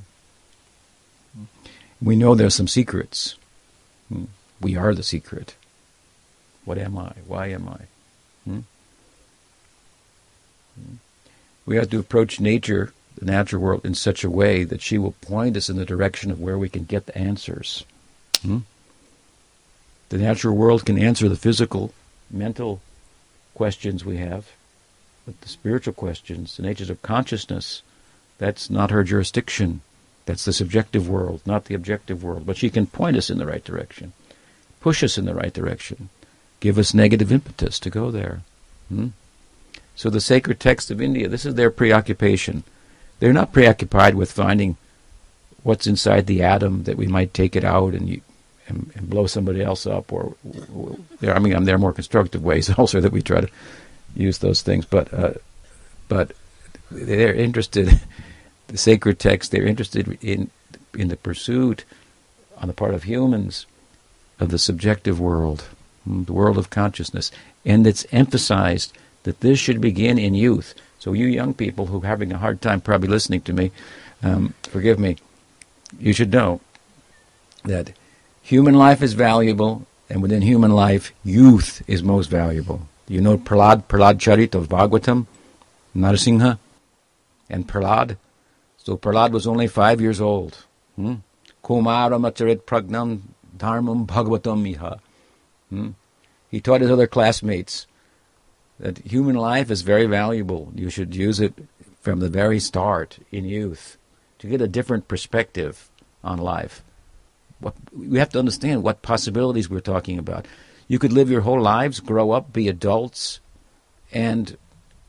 We 2.00 2.16
know 2.16 2.34
there's 2.34 2.54
some 2.54 2.68
secrets. 2.68 3.36
Hmm? 4.08 4.24
We 4.60 4.76
are 4.76 4.94
the 4.94 5.02
secret. 5.02 5.56
What 6.64 6.78
am 6.78 6.96
I? 6.98 7.12
Why 7.26 7.48
am 7.48 7.68
I? 7.68 7.86
Hmm? 8.44 8.60
Hmm? 10.74 10.94
We 11.66 11.76
have 11.76 11.90
to 11.90 11.98
approach 11.98 12.40
nature, 12.40 12.92
the 13.16 13.26
natural 13.26 13.62
world, 13.62 13.84
in 13.84 13.94
such 13.94 14.24
a 14.24 14.30
way 14.30 14.64
that 14.64 14.82
she 14.82 14.98
will 14.98 15.12
point 15.12 15.56
us 15.56 15.68
in 15.68 15.76
the 15.76 15.84
direction 15.84 16.30
of 16.30 16.40
where 16.40 16.58
we 16.58 16.68
can 16.68 16.84
get 16.84 17.06
the 17.06 17.16
answers. 17.16 17.84
The 20.08 20.18
natural 20.18 20.56
world 20.56 20.84
can 20.84 20.98
answer 20.98 21.28
the 21.28 21.36
physical, 21.36 21.92
mental 22.30 22.80
questions 23.54 24.04
we 24.04 24.16
have, 24.16 24.48
but 25.26 25.40
the 25.42 25.48
spiritual 25.48 25.94
questions, 25.94 26.56
the 26.56 26.62
natures 26.62 26.90
of 26.90 27.02
consciousness, 27.02 27.82
that's 28.38 28.70
not 28.70 28.90
her 28.90 29.04
jurisdiction. 29.04 29.82
That's 30.26 30.44
the 30.44 30.52
subjective 30.52 31.08
world, 31.08 31.42
not 31.44 31.66
the 31.66 31.74
objective 31.74 32.24
world. 32.24 32.46
But 32.46 32.56
she 32.56 32.70
can 32.70 32.86
point 32.86 33.16
us 33.16 33.30
in 33.30 33.38
the 33.38 33.46
right 33.46 33.62
direction, 33.62 34.12
push 34.80 35.02
us 35.04 35.18
in 35.18 35.26
the 35.26 35.34
right 35.34 35.52
direction, 35.52 36.08
give 36.60 36.78
us 36.78 36.94
negative 36.94 37.32
impetus 37.32 37.80
to 37.80 37.90
go 37.90 38.10
there. 38.10 38.42
Hmm? 38.88 39.08
So 39.96 40.08
the 40.08 40.20
sacred 40.20 40.60
texts 40.60 40.90
of 40.90 41.00
India, 41.00 41.28
this 41.28 41.44
is 41.44 41.54
their 41.54 41.70
preoccupation. 41.70 42.64
They're 43.18 43.32
not 43.32 43.52
preoccupied 43.52 44.14
with 44.14 44.32
finding 44.32 44.76
what's 45.62 45.86
inside 45.86 46.26
the 46.26 46.42
atom 46.42 46.84
that 46.84 46.96
we 46.96 47.06
might 47.06 47.34
take 47.34 47.54
it 47.54 47.64
out 47.64 47.92
and, 47.92 48.20
and, 48.66 48.90
and 48.94 49.10
blow 49.10 49.26
somebody 49.26 49.62
else 49.62 49.86
up. 49.86 50.12
Or, 50.12 50.34
I 51.22 51.38
mean, 51.38 51.64
there 51.64 51.74
are 51.74 51.78
more 51.78 51.92
constructive 51.92 52.42
ways 52.42 52.70
also 52.78 53.00
that 53.00 53.12
we 53.12 53.22
try 53.22 53.42
to 53.42 53.48
use 54.14 54.38
those 54.38 54.62
things. 54.62 54.84
But 54.84 55.12
uh, 55.12 55.34
but 56.08 56.32
they're 56.90 57.34
interested. 57.34 58.00
The 58.66 58.78
sacred 58.78 59.18
texts. 59.18 59.50
They're 59.50 59.66
interested 59.66 60.16
in 60.22 60.48
in 60.94 61.08
the 61.08 61.16
pursuit 61.16 61.84
on 62.58 62.68
the 62.68 62.72
part 62.72 62.94
of 62.94 63.02
humans 63.02 63.66
of 64.38 64.50
the 64.50 64.58
subjective 64.58 65.18
world, 65.18 65.64
the 66.06 66.32
world 66.32 66.58
of 66.58 66.70
consciousness, 66.70 67.30
and 67.64 67.86
it's 67.86 68.06
emphasized 68.12 68.96
that 69.24 69.40
this 69.40 69.58
should 69.58 69.80
begin 69.80 70.18
in 70.18 70.34
youth. 70.34 70.74
So 70.98 71.12
you 71.12 71.26
young 71.26 71.54
people 71.54 71.86
who 71.86 72.02
are 72.02 72.06
having 72.06 72.32
a 72.32 72.38
hard 72.38 72.60
time 72.60 72.80
probably 72.80 73.08
listening 73.08 73.42
to 73.42 73.52
me, 73.52 73.70
um, 74.22 74.54
forgive 74.62 74.98
me. 74.98 75.16
You 75.98 76.12
should 76.12 76.32
know 76.32 76.60
that 77.64 77.92
human 78.42 78.74
life 78.74 79.02
is 79.02 79.14
valuable, 79.14 79.86
and 80.08 80.22
within 80.22 80.42
human 80.42 80.70
life, 80.72 81.12
youth 81.24 81.82
is 81.86 82.02
most 82.02 82.28
valuable. 82.28 82.88
You 83.08 83.20
know 83.20 83.38
Prahlad, 83.38 83.84
Prahlad 83.84 84.18
Charit 84.18 84.54
of 84.54 84.68
Bhagavatam, 84.68 85.26
Narasingha, 85.96 86.58
and 87.48 87.66
Prahlad. 87.66 88.16
So 88.78 88.96
Prahlad 88.96 89.32
was 89.32 89.46
only 89.46 89.66
five 89.66 90.00
years 90.00 90.20
old. 90.20 90.64
Hmm? 90.96 91.16
Kumara 91.62 92.18
Macharit 92.18 92.62
Pragnam 92.62 93.20
Dharmam 93.56 94.06
Bhagavatam 94.06 94.62
Miha. 94.64 95.00
Hmm? 95.70 95.90
He 96.50 96.60
taught 96.60 96.80
his 96.80 96.90
other 96.90 97.06
classmates 97.06 97.86
that 98.78 98.98
human 98.98 99.36
life 99.36 99.70
is 99.70 99.82
very 99.82 100.06
valuable. 100.06 100.72
You 100.74 100.90
should 100.90 101.14
use 101.14 101.40
it 101.40 101.54
from 102.00 102.20
the 102.20 102.28
very 102.28 102.58
start 102.58 103.18
in 103.30 103.44
youth 103.44 103.96
to 104.38 104.48
get 104.48 104.60
a 104.60 104.68
different 104.68 105.06
perspective 105.06 105.90
on 106.24 106.38
life. 106.38 106.82
What, 107.60 107.74
we 107.94 108.18
have 108.18 108.30
to 108.30 108.38
understand 108.38 108.82
what 108.82 109.02
possibilities 109.02 109.68
we're 109.68 109.80
talking 109.80 110.18
about. 110.18 110.46
You 110.88 110.98
could 110.98 111.12
live 111.12 111.30
your 111.30 111.42
whole 111.42 111.60
lives, 111.60 112.00
grow 112.00 112.32
up, 112.32 112.52
be 112.52 112.68
adults, 112.68 113.40
and 114.10 114.56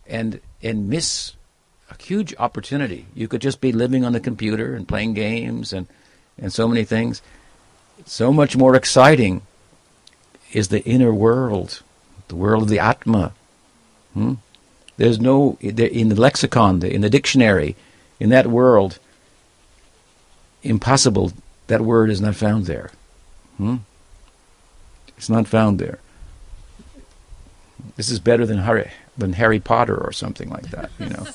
and 0.06 0.42
and 0.62 0.90
miss 0.90 1.34
a 1.90 2.02
huge 2.02 2.36
opportunity. 2.38 3.08
You 3.16 3.28
could 3.28 3.42
just 3.42 3.62
be 3.62 3.72
living 3.72 4.06
on 4.06 4.14
the 4.14 4.20
computer 4.20 4.76
and 4.76 4.88
playing 4.88 5.14
games 5.14 5.74
and 5.74 5.88
and 6.38 6.52
so 6.54 6.68
many 6.68 6.84
things. 6.84 7.22
So 8.06 8.34
much 8.34 8.58
more 8.58 8.76
exciting 8.76 9.42
is 10.54 10.68
the 10.68 10.84
inner 10.84 11.14
world, 11.14 11.82
the 12.28 12.36
world 12.36 12.64
of 12.64 12.70
the 12.70 12.80
Atma. 12.80 13.34
Hmm? 14.14 14.36
There's 14.98 15.20
no 15.20 15.58
in 15.62 16.10
the 16.10 16.20
lexicon, 16.20 16.84
in 16.84 17.02
the 17.02 17.10
dictionary, 17.10 17.76
in 18.20 18.30
that 18.30 18.48
world. 18.48 19.00
Impossible. 20.64 21.32
That 21.68 21.82
word 21.82 22.10
is 22.10 22.22
not 22.22 22.36
found 22.36 22.66
there. 22.66 22.92
Hmm? 23.58 23.78
It's 25.18 25.30
not 25.30 25.48
found 25.48 25.80
there. 25.80 26.00
This 27.96 28.10
is 28.10 28.20
better 28.20 28.46
than 28.46 28.60
Harry 28.60 28.92
than 29.18 29.34
Harry 29.34 29.60
Potter 29.60 29.98
or 29.98 30.12
something 30.12 30.50
like 30.50 30.70
that. 30.72 30.92
You 31.00 31.10
know, 31.10 31.28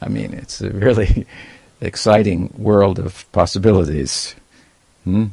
I 0.00 0.08
mean, 0.08 0.32
it's 0.34 0.60
a 0.60 0.70
really 0.70 1.26
exciting 1.80 2.52
world 2.56 2.98
of 2.98 3.30
possibilities. 3.32 4.34
Hmm? 5.04 5.26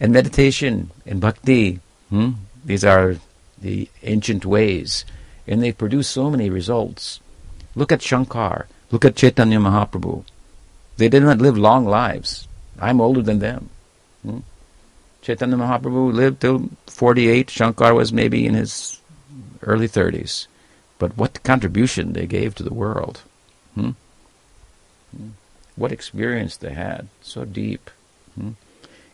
And 0.00 0.12
meditation 0.12 0.90
and 1.06 1.20
bhakti, 1.20 1.80
hmm? 2.14 2.30
these 2.64 2.84
are 2.84 3.16
the 3.60 3.88
ancient 4.04 4.44
ways, 4.44 5.04
and 5.48 5.60
they 5.60 5.72
produce 5.72 6.06
so 6.06 6.30
many 6.30 6.48
results. 6.48 7.20
Look 7.74 7.90
at 7.90 8.02
Shankar. 8.02 8.68
Look 8.92 9.04
at 9.04 9.16
Chaitanya 9.16 9.58
Mahaprabhu. 9.58 10.24
They 10.96 11.08
did 11.08 11.24
not 11.24 11.38
live 11.38 11.58
long 11.58 11.86
lives. 11.86 12.46
I'm 12.78 13.00
older 13.00 13.20
than 13.22 13.40
them. 13.40 13.70
Hmm? 14.22 14.38
Chaitanya 15.22 15.56
Mahaprabhu 15.56 16.12
lived 16.12 16.40
till 16.40 16.70
48. 16.86 17.50
Shankar 17.50 17.94
was 17.94 18.12
maybe 18.12 18.46
in 18.46 18.54
his 18.54 19.00
early 19.62 19.88
30s. 19.88 20.46
But 20.98 21.16
what 21.16 21.42
contribution 21.42 22.12
they 22.12 22.26
gave 22.26 22.54
to 22.54 22.62
the 22.62 22.74
world. 22.74 23.22
Hmm? 23.74 23.90
hmm? 25.16 25.30
What 25.74 25.90
experience 25.90 26.56
they 26.56 26.74
had. 26.74 27.08
So 27.22 27.44
deep. 27.44 27.90
Hmm? 28.36 28.50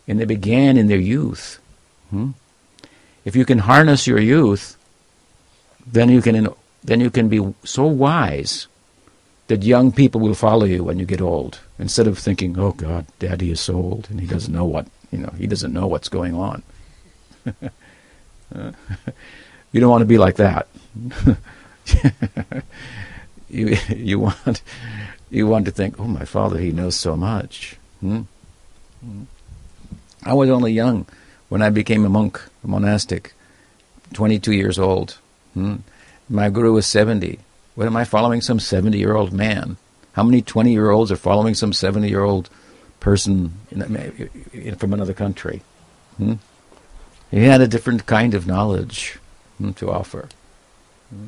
And 0.07 0.20
they 0.20 0.26
began 0.26 0.76
in 0.76 0.88
their 0.88 0.98
youth. 0.98 1.61
If 3.24 3.36
you 3.36 3.44
can 3.44 3.58
harness 3.60 4.06
your 4.06 4.18
youth, 4.18 4.76
then 5.86 6.08
you 6.08 6.22
can 6.22 6.48
then 6.82 7.00
you 7.00 7.10
can 7.10 7.28
be 7.28 7.54
so 7.64 7.84
wise 7.86 8.66
that 9.48 9.62
young 9.62 9.92
people 9.92 10.20
will 10.20 10.34
follow 10.34 10.64
you 10.64 10.84
when 10.84 10.98
you 10.98 11.04
get 11.04 11.20
old. 11.20 11.60
Instead 11.78 12.06
of 12.06 12.18
thinking, 12.18 12.58
"Oh 12.58 12.72
God, 12.72 13.06
Daddy 13.18 13.50
is 13.50 13.60
so 13.60 13.74
old 13.74 14.08
and 14.10 14.20
he 14.20 14.26
doesn't 14.26 14.54
know 14.54 14.64
what 14.64 14.86
you 15.10 15.18
know. 15.18 15.32
He 15.36 15.46
doesn't 15.46 15.72
know 15.72 15.86
what's 15.86 16.08
going 16.08 16.34
on." 16.34 16.62
you 19.72 19.80
don't 19.80 19.90
want 19.90 20.02
to 20.02 20.06
be 20.06 20.18
like 20.18 20.36
that. 20.36 20.68
you 23.50 23.76
you 23.88 24.18
want 24.18 24.62
you 25.30 25.46
want 25.46 25.64
to 25.66 25.70
think, 25.70 26.00
"Oh, 26.00 26.04
my 26.04 26.24
father, 26.24 26.58
he 26.58 26.72
knows 26.72 26.96
so 26.96 27.16
much." 27.16 27.76
Hmm? 28.00 28.22
Hmm. 29.00 29.22
I 30.22 30.34
was 30.34 30.50
only 30.50 30.72
young 30.72 31.06
when 31.51 31.61
I 31.61 31.68
became 31.68 32.07
a 32.07 32.09
monk, 32.09 32.40
a 32.64 32.68
monastic, 32.68 33.34
22 34.14 34.53
years 34.53 34.78
old. 34.78 35.18
Hmm? 35.53 35.76
My 36.28 36.48
guru 36.48 36.72
was 36.72 36.86
70. 36.86 37.38
What 37.74 37.86
am 37.86 37.96
I 37.96 38.05
following? 38.05 38.40
Some 38.40 38.61
70 38.61 38.96
year 38.98 39.14
old 39.14 39.32
man. 39.32 39.76
How 40.12 40.22
many 40.22 40.40
20 40.40 40.72
year 40.72 40.90
olds 40.90 41.12
are 41.12 41.16
following 41.16 41.55
some 41.55 41.72
70 41.72 42.09
year 42.09 42.22
old 42.22 42.48
person 43.01 43.53
in, 43.70 43.96
in, 44.53 44.76
from 44.76 44.94
another 44.94 45.12
country? 45.12 45.62
Hmm? 46.16 46.34
He 47.30 47.44
had 47.44 47.61
a 47.61 47.68
different 47.68 48.07
kind 48.07 48.34
of 48.34 48.46
knowledge 48.46 49.18
hmm, 49.59 49.72
to 49.72 49.90
offer. 49.90 50.28
Hmm? 51.11 51.26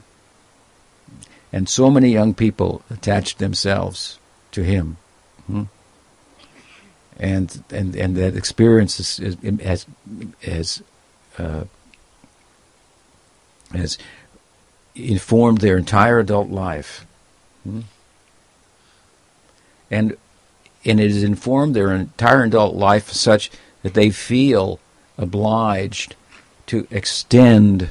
And 1.53 1.69
so 1.69 1.91
many 1.91 2.11
young 2.11 2.33
people 2.33 2.83
attached 2.91 3.39
themselves 3.39 4.19
to 4.53 4.63
him. 4.63 4.97
And, 7.19 7.63
and, 7.71 7.95
and 7.95 8.17
that 8.17 8.37
experience 8.37 8.99
is, 8.99 9.21
is, 9.21 9.61
has, 9.61 9.87
has, 10.43 10.83
uh, 11.39 11.65
has 13.73 13.99
informed 14.95 15.59
their 15.59 15.77
entire 15.77 16.19
adult 16.19 16.51
life. 16.51 17.07
Hmm? 17.65 17.81
And, 19.91 20.17
and 20.85 21.01
it 21.01 21.11
has 21.11 21.23
informed 21.23 21.77
their 21.77 21.93
entire 21.93 22.45
adult 22.45 22.75
life 22.75 23.11
such 23.11 23.51
that 23.83 23.95
they 23.95 24.11
feel 24.11 24.81
obliged 25.19 26.17
to 26.67 26.87
extend 26.91 27.91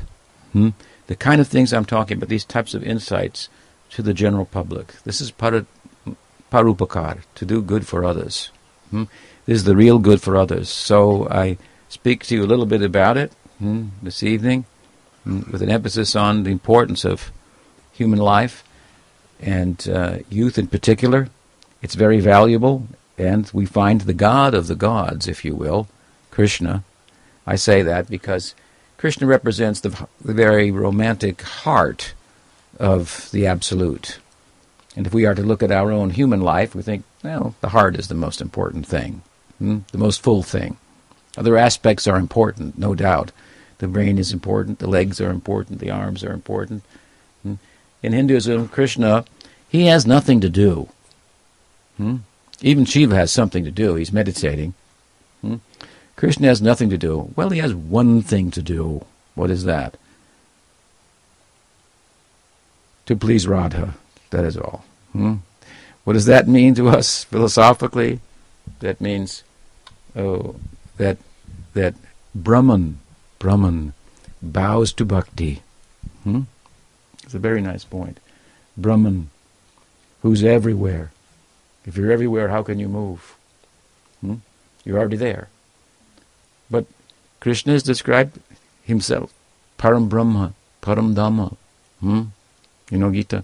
hmm, 0.52 0.70
the 1.08 1.16
kind 1.16 1.40
of 1.40 1.48
things 1.48 1.74
I'm 1.74 1.86
talking 1.86 2.18
about, 2.18 2.30
these 2.30 2.46
types 2.46 2.74
of 2.74 2.84
insights, 2.84 3.50
to 3.92 4.02
the 4.02 4.14
general 4.14 4.46
public. 4.46 4.94
This 5.04 5.22
is 5.22 5.32
paropakar, 5.32 7.20
to 7.36 7.46
do 7.46 7.62
good 7.62 7.86
for 7.86 8.04
others. 8.04 8.50
Hmm? 8.92 9.04
This 9.46 9.58
is 9.58 9.64
the 9.64 9.76
real 9.76 10.00
good 10.00 10.22
for 10.22 10.38
others. 10.38 10.70
So 10.70 11.28
I 11.30 11.58
speak 11.90 12.24
to 12.26 12.36
you 12.36 12.44
a 12.44 12.48
little 12.48 12.66
bit 12.66 12.82
about 12.82 13.18
it 13.18 13.34
hmm, 13.60 13.88
this 14.02 14.24
evening, 14.24 14.66
hmm, 15.24 15.52
with 15.52 15.62
an 15.62 15.70
emphasis 15.70 16.16
on 16.16 16.44
the 16.44 16.52
importance 16.52 17.04
of 17.04 17.32
human 17.92 18.20
life 18.20 18.64
and 19.42 19.90
uh, 19.90 20.20
youth 20.30 20.58
in 20.58 20.68
particular. 20.68 21.30
It's 21.82 21.96
very 21.96 22.20
valuable, 22.20 22.88
and 23.18 23.50
we 23.54 23.66
find 23.66 24.02
the 24.02 24.14
God 24.14 24.54
of 24.54 24.68
the 24.68 24.76
gods, 24.76 25.28
if 25.28 25.44
you 25.44 25.56
will, 25.56 25.88
Krishna. 26.30 26.84
I 27.48 27.56
say 27.56 27.82
that 27.82 28.10
because 28.10 28.54
Krishna 28.98 29.26
represents 29.26 29.80
the, 29.80 30.08
the 30.24 30.34
very 30.34 30.70
romantic 30.70 31.42
heart 31.42 32.14
of 32.80 33.30
the 33.32 33.48
absolute. 33.48 34.20
And 34.96 35.08
if 35.08 35.14
we 35.14 35.26
are 35.26 35.36
to 35.36 35.42
look 35.44 35.64
at 35.64 35.72
our 35.72 35.92
own 35.92 36.10
human 36.10 36.42
life, 36.42 36.76
we 36.76 36.82
think, 36.82 37.04
well, 37.24 37.56
the 37.62 37.70
heart 37.70 37.96
is 37.96 38.08
the 38.08 38.16
most 38.16 38.42
important 38.42 38.86
thing, 38.86 39.22
hmm? 39.58 39.80
the 39.92 39.98
most 39.98 40.22
full 40.22 40.44
thing. 40.44 40.78
Other 41.38 41.58
aspects 41.58 42.08
are 42.08 42.18
important, 42.18 42.78
no 42.78 42.94
doubt. 42.94 43.32
The 43.78 43.88
brain 43.88 44.18
is 44.18 44.34
important, 44.34 44.80
the 44.80 44.90
legs 44.90 45.22
are 45.22 45.30
important, 45.30 45.80
the 45.80 45.92
arms 45.92 46.24
are 46.24 46.34
important. 46.34 46.84
Hmm? 47.44 47.56
In 48.04 48.14
Hinduism, 48.14 48.68
Krishna, 48.68 49.26
he 49.70 49.86
has 49.86 50.06
nothing 50.06 50.42
to 50.42 50.50
do. 50.50 50.90
Hmm? 51.98 52.18
Even 52.62 52.86
Shiva 52.86 53.16
has 53.16 53.32
something 53.32 53.64
to 53.64 53.72
do. 53.72 53.96
He's 53.96 54.12
meditating. 54.12 54.74
Hmm? 55.42 55.56
Krishna 56.16 56.48
has 56.48 56.62
nothing 56.62 56.90
to 56.90 56.98
do. 56.98 57.32
Well, 57.36 57.50
he 57.50 57.60
has 57.60 57.74
one 57.74 58.22
thing 58.22 58.52
to 58.52 58.62
do. 58.62 59.06
What 59.34 59.50
is 59.50 59.64
that? 59.64 59.96
to 63.12 63.16
please 63.16 63.48
Radha. 63.48 63.94
That 64.32 64.46
is 64.46 64.58
all. 64.58 64.84
Hmm? 65.14 65.36
What 66.04 66.14
does 66.14 66.26
that 66.26 66.48
mean 66.48 66.74
to 66.76 66.90
us 66.90 67.24
philosophically? 67.24 68.20
That 68.80 69.00
means 69.00 69.44
oh, 70.16 70.56
that 70.98 71.18
that 71.74 71.96
Brahman, 72.34 73.00
Brahman 73.40 73.94
bows 74.42 74.94
to 74.94 75.06
bhakti. 75.06 75.62
Hmm? 76.24 76.42
It's 77.24 77.34
a 77.34 77.40
very 77.40 77.62
nice 77.62 77.84
point. 77.84 78.20
Brahman, 78.78 79.30
who's 80.22 80.44
everywhere. 80.44 81.12
If 81.86 81.98
you're 81.98 82.12
everywhere, 82.12 82.50
how 82.50 82.64
can 82.64 82.80
you 82.80 82.88
move? 82.88 83.36
Hmm? 84.22 84.36
You're 84.84 85.00
already 85.00 85.18
there. 85.18 85.50
But 86.70 86.86
Krishna 87.40 87.74
has 87.74 87.84
described 87.84 88.40
himself, 88.84 89.34
Param 89.78 90.10
Brahma, 90.10 90.54
Param 90.82 91.16
Dhamma. 91.16 91.56
Hmm? 92.00 92.24
You 92.90 92.98
know 92.98 93.12
Gita? 93.12 93.44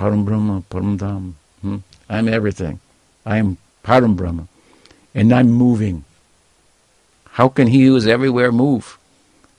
Param 0.00 0.24
Brahma, 0.24 0.64
Param 0.70 0.96
Dham. 0.96 1.34
Hmm? 1.60 1.76
I'm 2.08 2.26
everything. 2.26 2.80
I 3.26 3.36
am 3.36 3.58
Param 3.84 4.16
Brahma. 4.16 4.48
And 5.14 5.30
I'm 5.30 5.50
moving. 5.50 6.04
How 7.32 7.48
can 7.48 7.66
he 7.66 7.84
who 7.84 7.96
is 7.96 8.06
everywhere 8.06 8.50
move? 8.50 8.98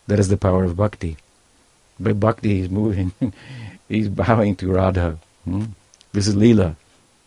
That 0.08 0.18
is 0.18 0.30
the 0.30 0.38
power 0.38 0.64
of 0.64 0.76
bhakti. 0.76 1.18
By 2.00 2.14
bhakti, 2.14 2.56
he's 2.60 2.72
moving. 2.72 3.12
he's 3.88 4.10
bowing 4.10 4.56
to 4.56 4.74
Radha. 4.74 5.20
Hmm? 5.46 5.66
This 6.12 6.28
is 6.28 6.36
Leela. 6.36 6.76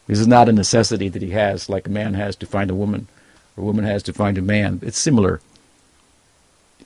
This 0.08 0.18
is 0.18 0.26
not 0.26 0.48
a 0.48 0.52
necessity 0.52 1.08
that 1.08 1.22
he 1.22 1.30
has, 1.30 1.68
like 1.68 1.86
a 1.86 1.90
man 1.90 2.14
has 2.14 2.34
to 2.36 2.46
find 2.46 2.68
a 2.68 2.74
woman, 2.74 3.06
or 3.56 3.62
a 3.62 3.66
woman 3.66 3.84
has 3.84 4.02
to 4.02 4.12
find 4.12 4.36
a 4.36 4.42
man. 4.42 4.80
It's 4.82 4.98
similar 4.98 5.40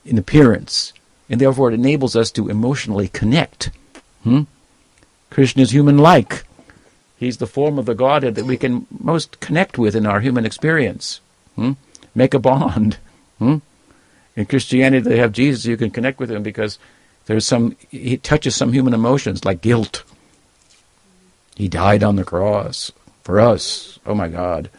in 0.05 0.19
appearance, 0.19 0.93
and 1.27 1.41
therefore 1.41 1.71
it 1.71 1.73
enables 1.73 2.15
us 2.15 2.29
to 2.31 2.49
emotionally 2.49 3.07
connect. 3.07 3.71
Hmm? 4.23 4.43
Krishna 5.29 5.61
is 5.63 5.71
human 5.71 5.97
like. 5.97 6.43
He's 7.17 7.37
the 7.37 7.47
form 7.47 7.77
of 7.77 7.85
the 7.85 7.95
Godhead 7.95 8.35
that 8.35 8.45
we 8.45 8.57
can 8.57 8.87
most 8.89 9.39
connect 9.39 9.77
with 9.77 9.95
in 9.95 10.05
our 10.05 10.21
human 10.21 10.45
experience. 10.45 11.19
Hmm? 11.55 11.73
Make 12.15 12.33
a 12.33 12.39
bond. 12.39 12.97
Hmm? 13.39 13.57
In 14.35 14.45
Christianity, 14.45 15.07
they 15.07 15.17
have 15.17 15.33
Jesus. 15.33 15.65
You 15.65 15.75
can 15.75 15.91
connect 15.91 16.19
with 16.19 16.31
him 16.31 16.43
because 16.43 16.79
there's 17.25 17.45
some. 17.45 17.75
He 17.89 18.17
touches 18.17 18.55
some 18.55 18.71
human 18.71 18.93
emotions 18.93 19.43
like 19.43 19.61
guilt. 19.61 20.03
He 21.55 21.67
died 21.67 22.03
on 22.03 22.15
the 22.15 22.23
cross 22.23 22.91
for 23.21 23.39
us. 23.39 23.99
Oh 24.05 24.15
my 24.15 24.29
God, 24.29 24.69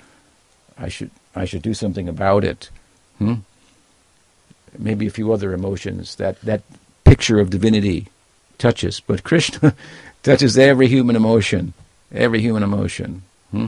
I 0.79 0.89
should 0.89 1.11
I 1.35 1.45
should 1.45 1.63
do 1.63 1.75
something 1.75 2.09
about 2.09 2.43
it. 2.43 2.71
Hmm? 3.19 3.35
Maybe 4.79 5.07
a 5.07 5.11
few 5.11 5.33
other 5.33 5.53
emotions 5.53 6.15
that 6.17 6.41
that 6.41 6.63
picture 7.05 7.39
of 7.39 7.51
divinity 7.51 8.09
touches, 8.57 9.01
but 9.01 9.25
Krishna 9.25 9.75
touches 10.23 10.59
every 10.59 10.89
human 10.89 11.17
emotion, 11.17 11.73
every 12.13 12.41
human 12.41 12.63
emotion, 12.63 13.23
hmm? 13.51 13.67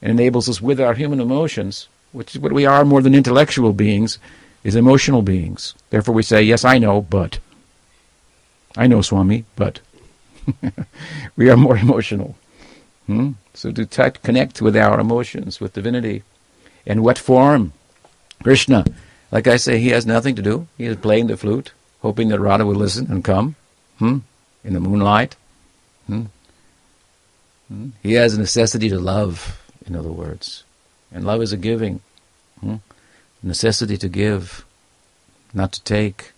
and 0.00 0.10
enables 0.10 0.48
us 0.48 0.60
with 0.60 0.80
our 0.80 0.94
human 0.94 1.20
emotions, 1.20 1.88
which 2.12 2.34
is 2.34 2.40
what 2.40 2.52
we 2.52 2.66
are 2.66 2.84
more 2.84 3.02
than 3.02 3.14
intellectual 3.14 3.72
beings, 3.72 4.18
is 4.64 4.76
emotional 4.76 5.22
beings. 5.22 5.74
Therefore, 5.90 6.14
we 6.14 6.22
say, 6.22 6.42
"Yes, 6.42 6.64
I 6.64 6.78
know, 6.78 7.02
but." 7.02 7.38
I 8.76 8.86
know, 8.86 9.02
Swami, 9.02 9.44
but 9.54 9.80
we 11.36 11.50
are 11.50 11.56
more 11.56 11.76
emotional. 11.76 12.36
Hmm? 13.06 13.32
So 13.54 13.70
to 13.70 13.84
t- 13.84 14.18
connect 14.22 14.62
with 14.62 14.76
our 14.76 14.98
emotions, 14.98 15.60
with 15.60 15.74
divinity. 15.74 16.22
In 16.86 17.02
what 17.02 17.18
form? 17.18 17.72
Krishna. 18.42 18.84
Like 19.30 19.46
I 19.46 19.56
say, 19.56 19.78
he 19.78 19.90
has 19.90 20.06
nothing 20.06 20.34
to 20.36 20.42
do. 20.42 20.68
He 20.78 20.86
is 20.86 20.96
playing 20.96 21.26
the 21.26 21.36
flute, 21.36 21.72
hoping 22.00 22.28
that 22.28 22.40
Radha 22.40 22.66
will 22.66 22.74
listen 22.74 23.10
and 23.10 23.24
come. 23.24 23.56
Hmm? 23.98 24.18
In 24.64 24.74
the 24.74 24.80
moonlight. 24.80 25.36
Hmm? 26.12 26.24
Hmm? 27.68 27.88
He 28.02 28.12
has 28.14 28.34
a 28.34 28.40
necessity 28.40 28.88
to 28.90 28.98
love, 28.98 29.60
in 29.86 29.96
other 29.96 30.12
words. 30.12 30.64
And 31.10 31.24
love 31.24 31.40
is 31.40 31.52
a 31.52 31.56
giving. 31.56 32.00
Hmm? 32.60 32.76
Necessity 33.42 33.96
to 33.96 34.08
give, 34.08 34.64
not 35.54 35.72
to 35.72 35.82
take. 35.82 36.32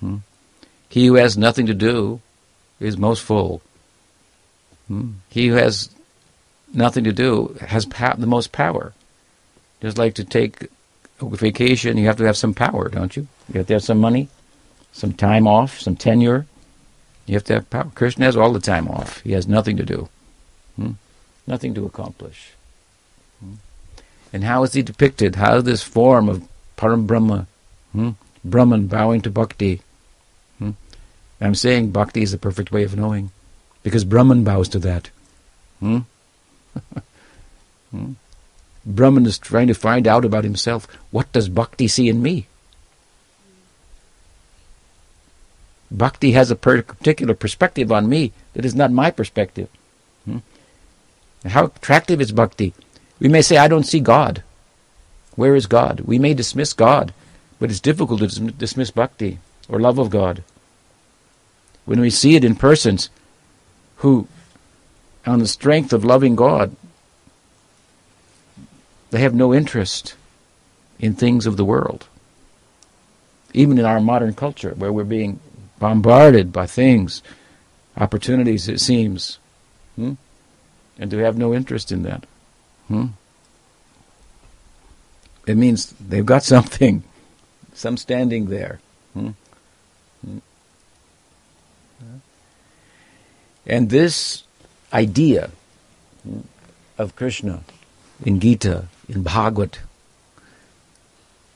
Hmm? 0.00 0.16
He 0.88 1.06
who 1.06 1.14
has 1.14 1.36
nothing 1.36 1.66
to 1.66 1.74
do 1.74 2.20
is 2.80 2.96
most 2.96 3.22
full. 3.22 3.60
Hmm? 4.88 5.10
He 5.28 5.48
who 5.48 5.54
has 5.56 5.90
nothing 6.72 7.04
to 7.04 7.12
do 7.12 7.56
has 7.60 7.84
pa- 7.84 8.16
the 8.16 8.26
most 8.26 8.52
power. 8.52 8.94
Just 9.82 9.98
like 9.98 10.14
to 10.14 10.24
take 10.24 10.68
a 11.20 11.28
vacation, 11.28 11.98
you 11.98 12.06
have 12.06 12.16
to 12.16 12.24
have 12.24 12.36
some 12.36 12.54
power, 12.54 12.88
don't 12.88 13.16
you? 13.16 13.26
You 13.52 13.58
have 13.58 13.66
to 13.66 13.74
have 13.74 13.84
some 13.84 13.98
money, 13.98 14.28
some 14.92 15.12
time 15.12 15.46
off, 15.46 15.78
some 15.80 15.96
tenure. 15.96 16.46
You 17.26 17.34
have 17.34 17.44
to 17.44 17.54
have 17.54 17.70
power. 17.70 17.90
Krishna 17.94 18.24
has 18.24 18.36
all 18.36 18.52
the 18.52 18.60
time 18.60 18.88
off. 18.88 19.20
He 19.20 19.32
has 19.32 19.46
nothing 19.46 19.76
to 19.76 19.84
do, 19.84 20.08
hmm? 20.76 20.92
nothing 21.46 21.74
to 21.74 21.86
accomplish. 21.86 22.52
Hmm? 23.40 23.54
And 24.32 24.44
how 24.44 24.62
is 24.64 24.72
he 24.72 24.82
depicted? 24.82 25.36
How 25.36 25.56
is 25.56 25.64
this 25.64 25.82
form 25.82 26.28
of 26.28 26.46
Param 26.76 27.06
Brahma, 27.06 27.46
hmm? 27.92 28.10
Brahman 28.44 28.86
bowing 28.86 29.20
to 29.22 29.30
Bhakti? 29.30 29.80
Hmm? 30.58 30.72
I'm 31.40 31.54
saying 31.54 31.90
Bhakti 31.90 32.22
is 32.22 32.32
the 32.32 32.38
perfect 32.38 32.72
way 32.72 32.84
of 32.84 32.96
knowing, 32.96 33.30
because 33.82 34.04
Brahman 34.04 34.44
bows 34.44 34.68
to 34.70 34.78
that. 34.80 35.10
Hmm? 35.78 35.98
hmm? 37.90 38.12
Brahman 38.86 39.26
is 39.26 39.38
trying 39.38 39.66
to 39.68 39.74
find 39.74 40.06
out 40.06 40.24
about 40.24 40.44
himself. 40.44 40.86
What 41.10 41.30
does 41.32 41.48
Bhakti 41.48 41.86
see 41.88 42.08
in 42.08 42.22
me? 42.22 42.46
Bhakti 45.90 46.32
has 46.32 46.50
a 46.50 46.56
particular 46.56 47.34
perspective 47.34 47.90
on 47.90 48.08
me 48.08 48.32
that 48.54 48.64
is 48.64 48.74
not 48.74 48.92
my 48.92 49.10
perspective. 49.10 49.68
Hmm? 50.24 50.38
How 51.44 51.66
attractive 51.66 52.20
is 52.20 52.32
Bhakti? 52.32 52.74
We 53.18 53.28
may 53.28 53.42
say, 53.42 53.56
I 53.56 53.68
don't 53.68 53.86
see 53.86 54.00
God. 54.00 54.42
Where 55.36 55.56
is 55.56 55.66
God? 55.66 56.00
We 56.00 56.18
may 56.18 56.34
dismiss 56.34 56.72
God, 56.72 57.12
but 57.58 57.70
it's 57.70 57.80
difficult 57.80 58.20
to 58.20 58.50
dismiss 58.52 58.90
Bhakti 58.90 59.38
or 59.68 59.80
love 59.80 59.98
of 59.98 60.10
God. 60.10 60.44
When 61.84 62.00
we 62.00 62.10
see 62.10 62.36
it 62.36 62.44
in 62.44 62.54
persons 62.56 63.10
who, 63.96 64.28
on 65.26 65.38
the 65.38 65.46
strength 65.46 65.92
of 65.92 66.04
loving 66.04 66.36
God, 66.36 66.76
they 69.10 69.20
have 69.20 69.34
no 69.34 69.52
interest 69.52 70.14
in 70.98 71.14
things 71.14 71.46
of 71.46 71.56
the 71.56 71.64
world. 71.64 72.06
Even 73.52 73.78
in 73.78 73.84
our 73.84 74.00
modern 74.00 74.34
culture, 74.34 74.74
where 74.76 74.92
we're 74.92 75.04
being 75.04 75.40
bombarded 75.80 76.52
by 76.52 76.66
things, 76.66 77.22
opportunities, 77.96 78.68
it 78.68 78.80
seems, 78.80 79.40
hmm? 79.96 80.12
and 80.96 81.10
to 81.10 81.18
have 81.18 81.36
no 81.36 81.52
interest 81.52 81.90
in 81.90 82.04
that. 82.04 82.24
Hmm? 82.86 83.06
It 85.46 85.56
means 85.56 85.92
they've 85.98 86.24
got 86.24 86.44
something, 86.54 87.02
some 87.74 87.96
standing 87.96 88.46
there. 88.46 88.78
Hmm? 89.14 89.30
hmm? 90.24 90.38
And 93.66 93.90
this 93.90 94.44
idea 94.92 95.50
hmm, 96.22 96.40
of 96.98 97.16
Krishna 97.16 97.64
in 98.24 98.38
Gita, 98.38 98.86
in 99.08 99.22
Bhagavad, 99.22 99.78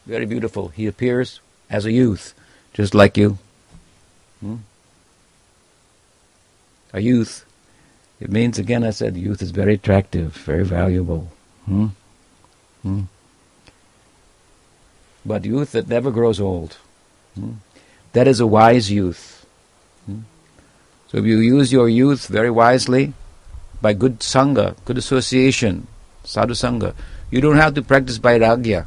very 0.06 0.26
beautiful. 0.26 0.68
He 0.68 0.86
appears 0.86 1.40
as 1.70 1.86
a 1.86 1.92
youth, 1.92 2.34
just 2.72 2.94
like 2.94 3.16
you. 3.16 3.38
Hmm? 4.40 4.56
A 6.92 7.00
youth. 7.00 7.44
It 8.20 8.30
means, 8.30 8.58
again, 8.58 8.84
I 8.84 8.90
said, 8.90 9.16
youth 9.16 9.42
is 9.42 9.50
very 9.50 9.74
attractive, 9.74 10.34
very 10.36 10.64
valuable. 10.64 11.28
Hmm? 11.66 11.86
Hmm? 12.82 13.02
But 15.26 15.44
youth 15.44 15.72
that 15.72 15.88
never 15.88 16.10
grows 16.10 16.40
old. 16.40 16.76
Hmm? 17.34 17.54
That 18.12 18.28
is 18.28 18.40
a 18.40 18.46
wise 18.46 18.90
youth. 18.90 19.44
Hmm? 20.06 20.20
So 21.08 21.18
if 21.18 21.24
you 21.24 21.38
use 21.38 21.72
your 21.72 21.88
youth 21.88 22.28
very 22.28 22.50
wisely, 22.50 23.14
by 23.80 23.92
good 23.92 24.20
sangha, 24.20 24.76
good 24.84 24.98
association, 24.98 25.86
sadhu 26.24 26.54
sangha, 26.54 26.94
you 27.30 27.40
don't 27.40 27.56
have 27.56 27.74
to 27.74 27.82
practice 27.82 28.18
vairagya, 28.18 28.86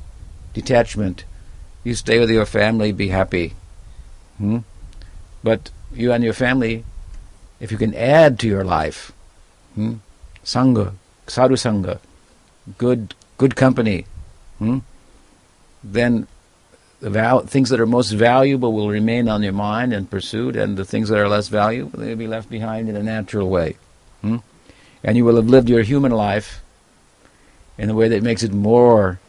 detachment. 0.53 1.25
You 1.83 1.93
stay 1.95 2.19
with 2.19 2.29
your 2.29 2.45
family, 2.45 2.91
be 2.91 3.09
happy. 3.09 3.53
Hmm? 4.37 4.59
But 5.43 5.69
you 5.93 6.11
and 6.11 6.23
your 6.23 6.33
family, 6.33 6.83
if 7.59 7.71
you 7.71 7.77
can 7.77 7.93
add 7.93 8.39
to 8.39 8.47
your 8.47 8.63
life, 8.63 9.11
hmm? 9.75 9.95
sangha, 10.43 10.93
sadhu 11.27 11.55
sangha, 11.55 11.99
good 12.77 13.13
good 13.37 13.55
company, 13.55 14.05
hmm? 14.59 14.79
then 15.83 16.27
the 16.99 17.09
val- 17.09 17.45
things 17.45 17.69
that 17.69 17.79
are 17.79 17.85
most 17.85 18.11
valuable 18.11 18.73
will 18.73 18.89
remain 18.89 19.29
on 19.29 19.43
your 19.43 19.53
mind 19.53 19.93
and 19.93 20.09
pursued, 20.09 20.55
and 20.55 20.77
the 20.77 20.85
things 20.85 21.09
that 21.09 21.19
are 21.19 21.29
less 21.29 21.47
valuable 21.47 21.99
they'll 21.99 22.15
be 22.15 22.27
left 22.27 22.49
behind 22.49 22.89
in 22.89 22.95
a 22.95 23.03
natural 23.03 23.49
way. 23.49 23.77
Hmm? 24.21 24.37
And 25.03 25.15
you 25.15 25.23
will 25.23 25.35
have 25.35 25.47
lived 25.47 25.69
your 25.69 25.83
human 25.83 26.11
life 26.11 26.61
in 27.77 27.89
a 27.89 27.93
way 27.93 28.09
that 28.09 28.23
makes 28.23 28.41
it 28.41 28.51
more 28.51 29.19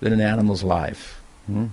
than 0.00 0.12
an 0.12 0.20
animal's 0.20 0.62
life. 0.62 1.20
Hmm? 1.46 1.66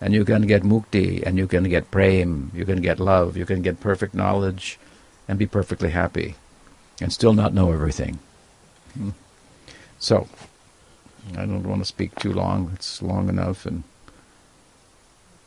And 0.00 0.14
you 0.14 0.24
can 0.24 0.42
get 0.42 0.62
mukti, 0.62 1.22
and 1.22 1.36
you 1.36 1.46
can 1.46 1.64
get 1.64 1.90
prem, 1.90 2.50
you 2.54 2.64
can 2.64 2.80
get 2.80 2.98
love, 2.98 3.36
you 3.36 3.44
can 3.44 3.60
get 3.60 3.80
perfect 3.80 4.14
knowledge, 4.14 4.78
and 5.28 5.38
be 5.38 5.46
perfectly 5.46 5.90
happy, 5.90 6.36
and 7.00 7.12
still 7.12 7.34
not 7.34 7.52
know 7.52 7.70
everything. 7.70 8.18
Hmm? 8.94 9.10
So, 9.98 10.26
I 11.36 11.44
don't 11.44 11.68
want 11.68 11.82
to 11.82 11.84
speak 11.84 12.14
too 12.16 12.32
long. 12.32 12.72
It's 12.74 13.02
long 13.02 13.28
enough, 13.28 13.66
and 13.66 13.84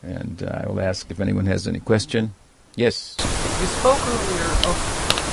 and 0.04 0.44
uh, 0.44 0.62
I 0.64 0.68
will 0.68 0.80
ask 0.80 1.10
if 1.10 1.20
anyone 1.20 1.48
has 1.48 1.68
any 1.68 1.80
question. 1.80 2.34
Yes. 2.76 3.16
You 3.20 3.68
spoke 3.68 3.98
earlier 3.98 4.50
of 4.70 4.78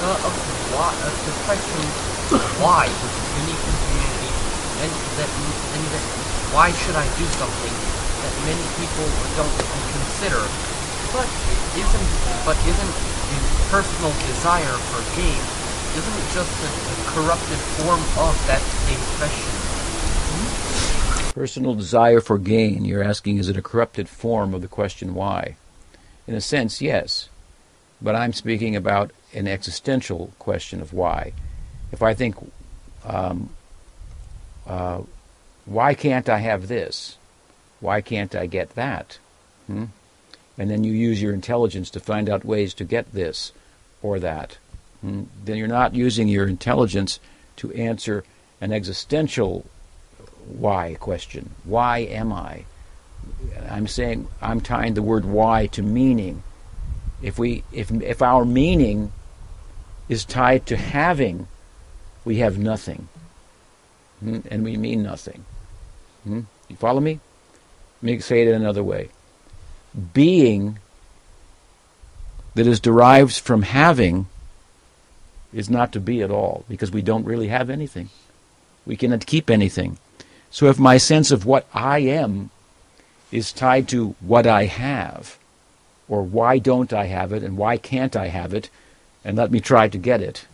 uh, 0.00 0.26
of 0.26 0.34
why 0.72 0.90
of 1.04 1.14
the 1.28 1.34
question 1.44 1.82
why, 2.64 2.88
which 2.88 3.16
is 3.20 3.28
unique 3.44 3.64
in 3.68 3.76
humanity, 3.84 4.32
and 4.80 4.92
that 5.20 5.30
and 5.76 5.84
that 5.92 6.04
why 6.54 6.72
should 6.72 6.96
I 6.96 7.04
do 7.18 7.24
something 7.36 7.89
that 8.22 8.34
many 8.44 8.64
people 8.78 9.06
don't 9.36 9.54
consider. 9.92 10.40
But 11.12 11.28
isn't 11.76 12.08
but 12.46 12.56
isn't 12.66 12.94
the 13.30 13.40
personal 13.70 14.12
desire 14.26 14.78
for 14.88 15.00
gain 15.16 15.40
isn't 15.96 16.30
just 16.32 16.62
a, 16.62 16.66
a 16.66 17.10
corrupted 17.10 17.58
form 17.58 18.00
of 18.16 18.46
that 18.46 18.60
same 18.60 19.00
question? 19.18 19.50
Personal 21.34 21.74
desire 21.74 22.20
for 22.20 22.38
gain, 22.38 22.84
you're 22.84 23.02
asking, 23.02 23.38
is 23.38 23.48
it 23.48 23.56
a 23.56 23.62
corrupted 23.62 24.08
form 24.08 24.54
of 24.54 24.62
the 24.62 24.68
question 24.68 25.14
why? 25.14 25.56
In 26.28 26.34
a 26.34 26.40
sense, 26.40 26.80
yes. 26.80 27.28
But 28.00 28.14
I'm 28.14 28.32
speaking 28.32 28.76
about 28.76 29.10
an 29.34 29.48
existential 29.48 30.30
question 30.38 30.80
of 30.80 30.92
why. 30.92 31.32
If 31.92 32.02
I 32.02 32.14
think, 32.14 32.36
um, 33.04 33.50
uh, 34.66 35.02
why 35.64 35.94
can't 35.94 36.28
I 36.28 36.38
have 36.38 36.68
this? 36.68 37.16
Why 37.80 38.00
can't 38.00 38.34
I 38.34 38.46
get 38.46 38.74
that? 38.74 39.18
Hmm? 39.66 39.86
And 40.58 40.70
then 40.70 40.84
you 40.84 40.92
use 40.92 41.22
your 41.22 41.32
intelligence 41.32 41.90
to 41.90 42.00
find 42.00 42.28
out 42.28 42.44
ways 42.44 42.74
to 42.74 42.84
get 42.84 43.12
this 43.12 43.52
or 44.02 44.18
that. 44.20 44.58
Hmm? 45.00 45.24
Then 45.44 45.56
you're 45.56 45.68
not 45.68 45.94
using 45.94 46.28
your 46.28 46.46
intelligence 46.46 47.18
to 47.56 47.72
answer 47.72 48.24
an 48.60 48.72
existential 48.72 49.64
why 50.46 50.96
question. 51.00 51.50
Why 51.64 51.98
am 52.00 52.32
I? 52.32 52.64
I'm 53.68 53.86
saying 53.86 54.28
I'm 54.42 54.60
tying 54.60 54.94
the 54.94 55.02
word 55.02 55.24
why 55.24 55.66
to 55.68 55.82
meaning. 55.82 56.42
If 57.22 57.38
we 57.38 57.64
if 57.72 57.90
if 57.90 58.22
our 58.22 58.44
meaning 58.44 59.12
is 60.08 60.24
tied 60.24 60.66
to 60.66 60.76
having, 60.76 61.48
we 62.24 62.36
have 62.38 62.58
nothing. 62.58 63.08
Hmm? 64.20 64.40
And 64.50 64.64
we 64.64 64.76
mean 64.76 65.02
nothing. 65.02 65.44
Hmm? 66.24 66.40
You 66.68 66.76
follow 66.76 67.00
me? 67.00 67.20
Let 68.02 68.06
me 68.06 68.18
say 68.20 68.42
it 68.42 68.48
in 68.48 68.54
another 68.54 68.82
way. 68.82 69.08
Being 70.14 70.78
that 72.54 72.66
is 72.66 72.80
derived 72.80 73.38
from 73.38 73.62
having 73.62 74.26
is 75.52 75.68
not 75.68 75.92
to 75.92 76.00
be 76.00 76.22
at 76.22 76.30
all 76.30 76.64
because 76.68 76.90
we 76.90 77.02
don't 77.02 77.24
really 77.24 77.48
have 77.48 77.70
anything. 77.70 78.08
We 78.86 78.96
cannot 78.96 79.26
keep 79.26 79.50
anything. 79.50 79.98
So 80.50 80.66
if 80.66 80.78
my 80.78 80.96
sense 80.96 81.30
of 81.30 81.46
what 81.46 81.66
I 81.72 82.00
am 82.00 82.50
is 83.30 83.52
tied 83.52 83.88
to 83.88 84.14
what 84.20 84.46
I 84.46 84.64
have, 84.64 85.38
or 86.08 86.22
why 86.22 86.58
don't 86.58 86.92
I 86.92 87.06
have 87.06 87.32
it, 87.32 87.42
and 87.44 87.56
why 87.56 87.76
can't 87.76 88.16
I 88.16 88.28
have 88.28 88.52
it, 88.52 88.68
and 89.24 89.36
let 89.36 89.52
me 89.52 89.60
try 89.60 89.88
to 89.88 89.98
get 89.98 90.20
it, 90.20 90.46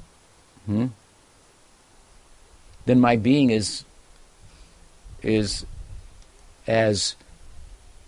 hmm? 0.66 0.86
then 2.84 3.00
my 3.00 3.16
being 3.16 3.50
is 3.50 3.84
is 5.22 5.64
as 6.66 7.16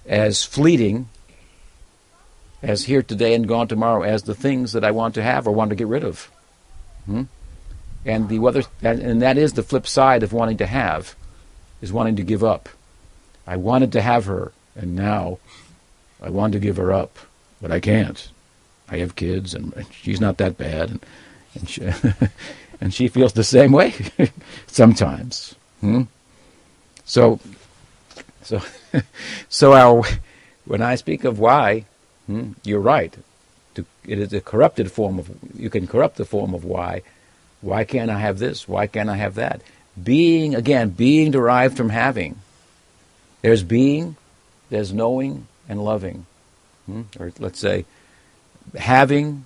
as 0.08 0.44
fleeting 0.44 1.08
as 2.62 2.84
here 2.84 3.02
today 3.02 3.34
and 3.34 3.46
gone 3.46 3.68
tomorrow 3.68 4.02
as 4.02 4.24
the 4.24 4.34
things 4.34 4.72
that 4.72 4.84
I 4.84 4.90
want 4.90 5.14
to 5.14 5.22
have 5.22 5.46
or 5.46 5.52
want 5.52 5.70
to 5.70 5.76
get 5.76 5.86
rid 5.86 6.02
of. 6.02 6.30
Hmm? 7.06 7.24
And 8.04 8.28
the 8.28 8.38
other, 8.44 8.62
and 8.82 9.22
that 9.22 9.38
is 9.38 9.52
the 9.52 9.62
flip 9.62 9.86
side 9.86 10.22
of 10.22 10.32
wanting 10.32 10.56
to 10.58 10.66
have, 10.66 11.14
is 11.80 11.92
wanting 11.92 12.16
to 12.16 12.22
give 12.22 12.42
up. 12.42 12.68
I 13.46 13.56
wanted 13.56 13.92
to 13.92 14.02
have 14.02 14.24
her, 14.26 14.52
and 14.74 14.96
now 14.96 15.38
I 16.22 16.30
want 16.30 16.52
to 16.54 16.58
give 16.58 16.76
her 16.76 16.92
up, 16.92 17.18
but 17.60 17.70
I 17.70 17.80
can't. 17.80 18.28
I 18.88 18.98
have 18.98 19.16
kids, 19.16 19.54
and 19.54 19.86
she's 19.90 20.20
not 20.20 20.38
that 20.38 20.56
bad, 20.56 20.90
and 20.90 21.06
and 21.54 21.68
she, 21.68 21.82
and 22.80 22.94
she 22.94 23.08
feels 23.08 23.32
the 23.32 23.44
same 23.44 23.72
way 23.72 23.94
sometimes. 24.66 25.54
Hmm? 25.80 26.02
So, 27.04 27.40
so, 28.42 28.62
so 29.48 29.74
our 29.74 30.04
when 30.64 30.82
I 30.82 30.96
speak 30.96 31.24
of 31.24 31.38
why, 31.38 31.84
hmm, 32.26 32.52
you're 32.62 32.80
right. 32.80 33.16
It 34.04 34.18
is 34.18 34.32
a 34.32 34.40
corrupted 34.40 34.90
form 34.90 35.18
of. 35.18 35.30
You 35.54 35.70
can 35.70 35.86
corrupt 35.86 36.16
the 36.16 36.24
form 36.24 36.54
of 36.54 36.64
why. 36.64 37.02
Why 37.60 37.84
can't 37.84 38.10
I 38.10 38.18
have 38.18 38.38
this? 38.38 38.66
Why 38.66 38.86
can't 38.86 39.08
I 39.08 39.16
have 39.16 39.34
that? 39.36 39.62
Being 40.02 40.54
again, 40.54 40.90
being 40.90 41.30
derived 41.30 41.76
from 41.76 41.90
having. 41.90 42.36
There's 43.42 43.62
being, 43.62 44.16
there's 44.68 44.92
knowing, 44.92 45.46
and 45.68 45.84
loving. 45.84 46.26
Hmm? 46.86 47.02
Or 47.18 47.32
let's 47.38 47.58
say, 47.58 47.84
having, 48.76 49.44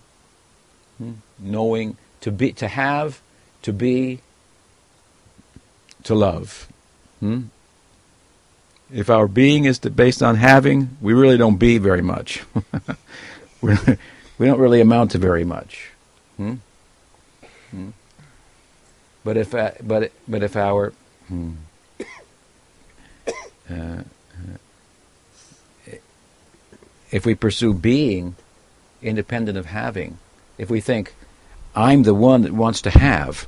hmm, 0.98 1.12
knowing, 1.38 1.96
to 2.22 2.30
be, 2.30 2.52
to 2.54 2.68
have, 2.68 3.20
to 3.62 3.72
be, 3.72 4.20
to 6.04 6.14
love. 6.14 6.68
Hmm? 7.20 7.42
If 8.92 9.08
our 9.08 9.26
being 9.26 9.64
is 9.64 9.78
based 9.78 10.22
on 10.22 10.36
having, 10.36 10.96
we 11.00 11.14
really 11.14 11.38
don't 11.38 11.56
be 11.56 11.78
very 11.78 12.02
much. 12.02 12.42
we 13.62 13.74
don't 14.38 14.58
really 14.58 14.80
amount 14.80 15.12
to 15.12 15.18
very 15.18 15.44
much. 15.44 15.90
Hmm? 16.36 16.54
Hmm? 17.70 17.90
But 19.24 19.36
if 19.36 19.54
uh, 19.54 19.70
but 19.82 20.12
but 20.28 20.42
if 20.42 20.56
our 20.56 20.92
hmm, 21.28 21.52
uh, 23.70 24.02
if 27.10 27.24
we 27.24 27.34
pursue 27.34 27.72
being 27.72 28.34
independent 29.00 29.56
of 29.56 29.66
having, 29.66 30.18
if 30.58 30.68
we 30.70 30.80
think 30.80 31.14
I'm 31.74 32.02
the 32.02 32.14
one 32.14 32.42
that 32.42 32.52
wants 32.52 32.82
to 32.82 32.90
have, 32.90 33.46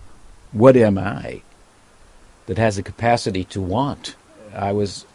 what 0.53 0.76
am 0.76 0.97
I 0.97 1.42
that 2.47 2.59
has 2.59 2.76
the 2.76 2.82
capacity 2.82 3.45
to 3.45 3.61
want? 3.61 4.14
I 4.55 4.72
was 4.72 5.07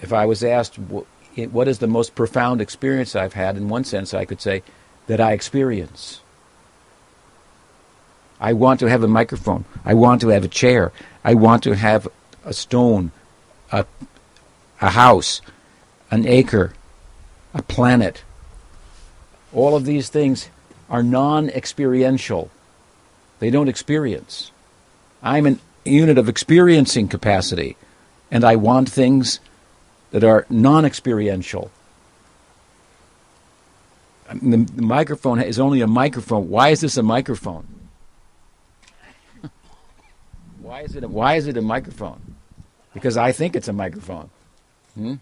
if 0.00 0.12
I 0.12 0.26
was 0.26 0.44
asked 0.44 0.78
what 0.78 1.68
is 1.68 1.78
the 1.78 1.86
most 1.86 2.14
profound 2.14 2.60
experience 2.60 3.14
I've 3.14 3.34
had, 3.34 3.56
in 3.56 3.68
one 3.68 3.84
sense 3.84 4.14
I 4.14 4.24
could 4.24 4.40
say 4.40 4.62
that 5.06 5.20
I 5.20 5.32
experience. 5.32 6.20
I 8.40 8.52
want 8.52 8.80
to 8.80 8.86
have 8.88 9.02
a 9.02 9.08
microphone. 9.08 9.64
I 9.84 9.94
want 9.94 10.20
to 10.20 10.28
have 10.28 10.44
a 10.44 10.48
chair. 10.48 10.92
I 11.24 11.34
want 11.34 11.62
to 11.64 11.74
have 11.74 12.06
a 12.44 12.52
stone, 12.52 13.10
a, 13.72 13.84
a 14.80 14.90
house, 14.90 15.40
an 16.10 16.26
acre, 16.26 16.72
a 17.52 17.62
planet. 17.62 18.22
All 19.52 19.74
of 19.74 19.84
these 19.84 20.08
things 20.08 20.50
are 20.88 21.02
non 21.02 21.50
experiential. 21.50 22.50
They 23.40 23.50
don't 23.50 23.68
experience. 23.68 24.52
I'm 25.22 25.46
a 25.46 25.56
unit 25.84 26.18
of 26.18 26.28
experiencing 26.28 27.08
capacity, 27.08 27.76
and 28.30 28.44
I 28.44 28.56
want 28.56 28.88
things 28.88 29.40
that 30.10 30.24
are 30.24 30.46
non 30.50 30.84
experiential. 30.84 31.70
The, 34.32 34.56
the 34.58 34.82
microphone 34.82 35.40
is 35.40 35.58
only 35.58 35.80
a 35.80 35.86
microphone. 35.86 36.48
Why 36.48 36.68
is 36.68 36.80
this 36.80 36.96
a 36.96 37.02
microphone? 37.02 37.66
why 40.60 40.82
is 40.82 40.94
it 40.96 41.04
a, 41.04 41.08
why 41.08 41.36
is 41.36 41.46
it 41.46 41.56
a 41.56 41.62
microphone? 41.62 42.20
Because 42.92 43.16
I 43.16 43.32
think 43.32 43.56
it's 43.56 43.68
a 43.68 43.72
microphone. 43.72 44.28
Hmm? 44.94 45.14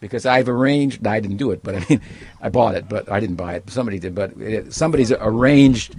Because 0.00 0.26
I've 0.26 0.48
arranged. 0.48 1.06
I 1.06 1.20
didn't 1.20 1.36
do 1.36 1.50
it, 1.50 1.62
but 1.62 1.76
I 1.76 1.86
mean, 1.88 2.00
I 2.40 2.48
bought 2.48 2.74
it, 2.74 2.88
but 2.88 3.10
I 3.10 3.20
didn't 3.20 3.36
buy 3.36 3.54
it. 3.54 3.70
Somebody 3.70 3.98
did, 3.98 4.14
but 4.14 4.36
it, 4.40 4.72
somebody's 4.72 5.12
arranged 5.12 5.94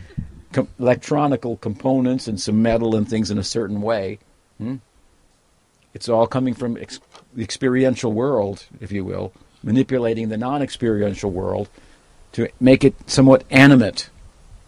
com- 0.52 0.68
electronical 0.80 1.58
components 1.58 2.28
and 2.28 2.40
some 2.40 2.62
metal 2.62 2.96
and 2.96 3.08
things 3.08 3.32
in 3.32 3.38
a 3.38 3.44
certain 3.44 3.82
way. 3.82 4.20
Hmm? 4.58 4.78
It's 5.94 6.10
all 6.10 6.28
coming 6.28 6.54
from 6.54 6.78
ex- 6.78 7.00
the 7.40 7.46
experiential 7.46 8.12
world, 8.12 8.66
if 8.82 8.92
you 8.92 9.06
will, 9.06 9.32
manipulating 9.64 10.28
the 10.28 10.38
non-experiential 10.38 11.32
world 11.32 11.70
to 12.34 12.50
make 12.60 12.84
it 12.84 12.94
somewhat 13.10 13.46
animate. 13.50 14.10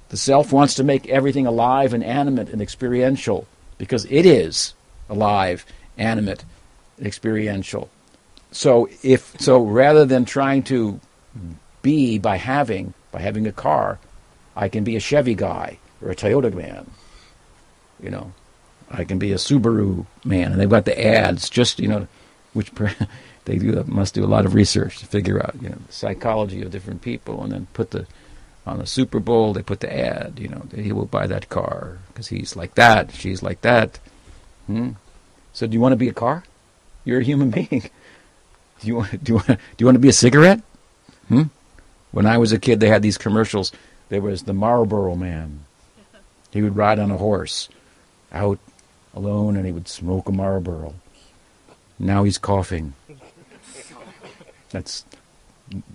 The 0.07 0.15
self 0.15 0.53
wants 0.53 0.75
to 0.75 0.83
make 0.85 1.09
everything 1.09 1.45
alive 1.45 1.93
and 1.93 2.01
animate 2.01 2.47
and 2.47 2.61
experiential 2.61 3.45
because 3.77 4.05
it 4.05 4.25
is 4.25 4.73
alive, 5.09 5.65
animate, 5.97 6.45
experiential. 7.01 7.89
So 8.53 8.87
if 9.03 9.35
so 9.41 9.61
rather 9.61 10.05
than 10.05 10.23
trying 10.23 10.63
to 10.63 11.01
be 11.81 12.19
by 12.19 12.37
having 12.37 12.93
by 13.11 13.19
having 13.19 13.47
a 13.47 13.51
car, 13.51 13.99
I 14.55 14.69
can 14.69 14.85
be 14.85 14.95
a 14.95 15.01
Chevy 15.01 15.35
guy 15.35 15.77
or 16.01 16.11
a 16.11 16.15
Toyota 16.15 16.53
man. 16.53 16.89
You 18.01 18.11
know, 18.11 18.31
I 18.89 19.03
can 19.03 19.19
be 19.19 19.33
a 19.33 19.35
Subaru 19.35 20.05
man, 20.23 20.53
and 20.53 20.61
they've 20.61 20.69
got 20.69 20.85
the 20.85 21.05
ads 21.05 21.49
just 21.49 21.77
you 21.77 21.89
know, 21.89 22.07
which 22.53 22.71
they 23.45 23.57
do 23.57 23.83
must 23.87 24.13
do 24.13 24.23
a 24.23 24.27
lot 24.27 24.45
of 24.45 24.53
research 24.53 24.99
to 24.99 25.05
figure 25.05 25.41
out 25.41 25.55
you 25.61 25.69
know 25.69 25.77
the 25.87 25.93
psychology 25.93 26.61
of 26.61 26.71
different 26.71 27.01
people, 27.01 27.43
and 27.43 27.51
then 27.51 27.67
put 27.73 27.91
the 27.91 28.07
on 28.65 28.77
the 28.77 28.85
Super 28.85 29.19
Bowl 29.19 29.53
they 29.53 29.63
put 29.63 29.79
the 29.79 29.93
ad. 29.93 30.39
You 30.39 30.49
know, 30.49 30.65
he 30.75 30.91
will 30.91 31.05
buy 31.05 31.27
that 31.27 31.49
car 31.49 31.99
because 32.07 32.27
he's 32.27 32.55
like 32.55 32.75
that, 32.75 33.11
she's 33.13 33.41
like 33.41 33.61
that. 33.61 33.99
Hmm? 34.67 34.91
So, 35.53 35.67
do 35.67 35.73
you 35.73 35.81
want 35.81 35.93
to 35.93 35.97
be 35.97 36.09
a 36.09 36.13
car? 36.13 36.43
You're 37.03 37.21
a 37.21 37.23
human 37.23 37.49
being. 37.51 37.89
Do 38.79 38.87
you 38.87 38.95
want? 38.97 39.23
Do 39.23 39.33
you 39.33 39.35
want? 39.35 39.47
Do 39.47 39.55
you 39.79 39.85
want 39.85 39.95
to 39.95 39.99
be 39.99 40.09
a 40.09 40.13
cigarette? 40.13 40.61
Hmm? 41.27 41.43
When 42.11 42.25
I 42.25 42.37
was 42.37 42.51
a 42.51 42.59
kid, 42.59 42.79
they 42.79 42.89
had 42.89 43.01
these 43.01 43.17
commercials. 43.17 43.71
There 44.09 44.21
was 44.21 44.43
the 44.43 44.53
Marlboro 44.53 45.15
Man. 45.15 45.61
He 46.51 46.61
would 46.61 46.75
ride 46.75 46.99
on 46.99 47.11
a 47.11 47.17
horse, 47.17 47.69
out 48.33 48.59
alone, 49.13 49.55
and 49.55 49.65
he 49.65 49.71
would 49.71 49.87
smoke 49.87 50.27
a 50.27 50.33
Marlboro. 50.33 50.93
Now 52.01 52.23
he's 52.23 52.39
coughing. 52.39 52.93
That's 54.71 55.05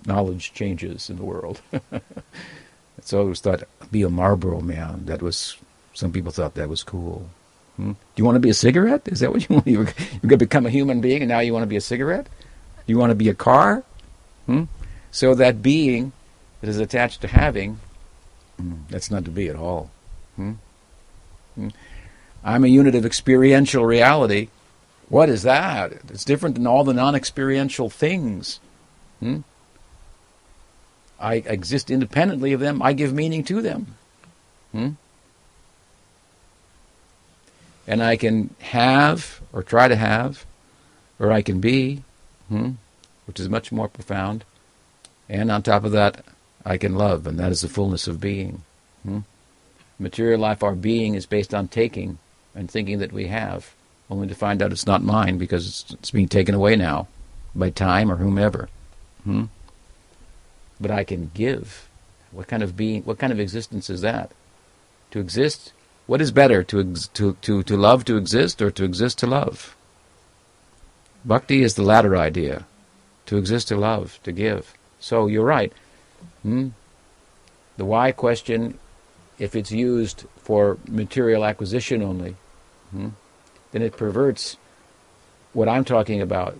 knowledge 0.05 0.53
changes 0.53 1.09
in 1.09 1.17
the 1.17 1.23
world. 1.23 1.61
so 3.01 3.19
always 3.19 3.41
thought, 3.41 3.63
be 3.91 4.03
a 4.03 4.09
Marlboro 4.09 4.61
Man. 4.61 5.05
That 5.05 5.21
was 5.21 5.57
some 5.93 6.13
people 6.13 6.31
thought 6.31 6.55
that 6.55 6.69
was 6.69 6.81
cool. 6.81 7.29
Hmm? 7.75 7.91
Do 7.91 7.97
you 8.15 8.23
want 8.23 8.35
to 8.35 8.39
be 8.39 8.49
a 8.49 8.53
cigarette? 8.53 9.07
Is 9.07 9.19
that 9.19 9.33
what 9.33 9.47
you 9.49 9.55
want? 9.55 9.67
You're, 9.67 9.83
you're 9.83 10.21
going 10.21 10.29
to 10.29 10.37
become 10.37 10.65
a 10.65 10.69
human 10.69 11.01
being, 11.01 11.21
and 11.21 11.29
now 11.29 11.39
you 11.39 11.53
want 11.53 11.63
to 11.63 11.67
be 11.67 11.75
a 11.75 11.81
cigarette? 11.81 12.25
Do 12.25 12.93
you 12.93 12.97
want 12.97 13.11
to 13.11 13.15
be 13.15 13.27
a 13.27 13.33
car? 13.33 13.83
Hmm? 14.45 14.63
So 15.11 15.35
that 15.35 15.61
being 15.61 16.13
that 16.61 16.69
is 16.69 16.79
attached 16.79 17.21
to 17.21 17.27
having, 17.27 17.79
hmm, 18.57 18.75
that's 18.89 19.11
not 19.11 19.25
to 19.25 19.31
be 19.31 19.49
at 19.49 19.57
all. 19.57 19.91
Hmm? 20.37 20.53
Hmm? 21.55 21.69
I'm 22.43 22.63
a 22.63 22.67
unit 22.67 22.95
of 22.95 23.05
experiential 23.05 23.85
reality. 23.85 24.47
What 25.09 25.29
is 25.29 25.43
that? 25.43 25.93
It's 26.09 26.25
different 26.25 26.55
than 26.55 26.67
all 26.67 26.83
the 26.83 26.93
non-experiential 26.93 27.89
things. 27.89 28.59
Hmm? 29.19 29.39
I 31.19 31.35
exist 31.35 31.89
independently 31.89 32.53
of 32.53 32.59
them. 32.59 32.81
I 32.81 32.93
give 32.93 33.13
meaning 33.13 33.43
to 33.45 33.61
them. 33.61 33.95
Hmm? 34.71 34.89
And 37.87 38.03
I 38.03 38.17
can 38.17 38.53
have, 38.59 39.39
or 39.53 39.63
try 39.63 39.87
to 39.87 39.95
have, 39.95 40.45
or 41.19 41.31
I 41.31 41.41
can 41.41 41.61
be, 41.61 42.03
hmm, 42.49 42.71
which 43.25 43.39
is 43.39 43.47
much 43.47 43.71
more 43.71 43.87
profound. 43.87 44.43
And 45.29 45.49
on 45.49 45.63
top 45.63 45.85
of 45.85 45.93
that, 45.93 46.25
I 46.65 46.77
can 46.77 46.95
love, 46.95 47.25
and 47.25 47.39
that 47.39 47.51
is 47.51 47.61
the 47.61 47.69
fullness 47.69 48.07
of 48.07 48.19
being. 48.19 48.63
Hmm? 49.03 49.19
Material 49.97 50.39
life, 50.39 50.63
our 50.63 50.75
being, 50.75 51.15
is 51.15 51.25
based 51.25 51.53
on 51.53 51.69
taking 51.69 52.19
and 52.53 52.69
thinking 52.69 52.99
that 52.99 53.13
we 53.13 53.27
have, 53.27 53.73
only 54.09 54.27
to 54.27 54.35
find 54.35 54.61
out 54.61 54.71
it's 54.71 54.85
not 54.85 55.03
mine 55.03 55.37
because 55.37 55.67
it's, 55.67 55.93
it's 55.93 56.11
being 56.11 56.27
taken 56.27 56.55
away 56.55 56.75
now 56.75 57.07
by 57.53 57.69
time 57.69 58.11
or 58.11 58.17
whomever. 58.17 58.69
Hmm? 59.23 59.45
But 60.79 60.91
I 60.91 61.03
can 61.03 61.31
give. 61.33 61.89
What 62.31 62.47
kind 62.47 62.63
of 62.63 62.77
being? 62.77 63.03
What 63.03 63.19
kind 63.19 63.33
of 63.33 63.39
existence 63.39 63.89
is 63.89 64.01
that? 64.01 64.31
To 65.11 65.19
exist. 65.19 65.73
What 66.05 66.21
is 66.21 66.31
better, 66.31 66.63
to 66.63 66.79
ex- 66.79 67.07
to 67.09 67.33
to 67.41 67.63
to 67.63 67.77
love 67.77 68.05
to 68.05 68.17
exist, 68.17 68.61
or 68.61 68.71
to 68.71 68.83
exist 68.83 69.17
to 69.19 69.27
love? 69.27 69.75
Bhakti 71.25 71.63
is 71.63 71.75
the 71.75 71.83
latter 71.83 72.15
idea, 72.15 72.65
to 73.25 73.37
exist 73.37 73.67
to 73.69 73.75
love, 73.75 74.19
to 74.23 74.31
give. 74.31 74.73
So 74.99 75.27
you're 75.27 75.43
right. 75.43 75.73
Hmm? 76.43 76.69
The 77.75 77.85
why 77.85 78.11
question, 78.11 78.79
if 79.37 79.55
it's 79.55 79.71
used 79.71 80.25
for 80.37 80.77
material 80.87 81.45
acquisition 81.45 82.01
only, 82.01 82.35
hmm, 82.91 83.09
then 83.71 83.81
it 83.81 83.97
perverts 83.97 84.57
what 85.53 85.67
I'm 85.67 85.85
talking 85.85 86.21
about. 86.21 86.57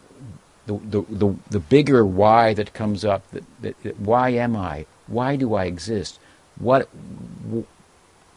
The, 0.65 0.77
the, 0.77 1.01
the, 1.09 1.35
the 1.49 1.59
bigger 1.59 2.05
why 2.05 2.53
that 2.53 2.73
comes 2.73 3.05
up, 3.05 3.29
that, 3.31 3.43
that, 3.61 3.83
that 3.83 3.99
why 3.99 4.29
am 4.29 4.55
I? 4.55 4.85
Why 5.07 5.37
do 5.37 5.53
I 5.53 5.65
exist? 5.65 6.19
What, 6.57 6.89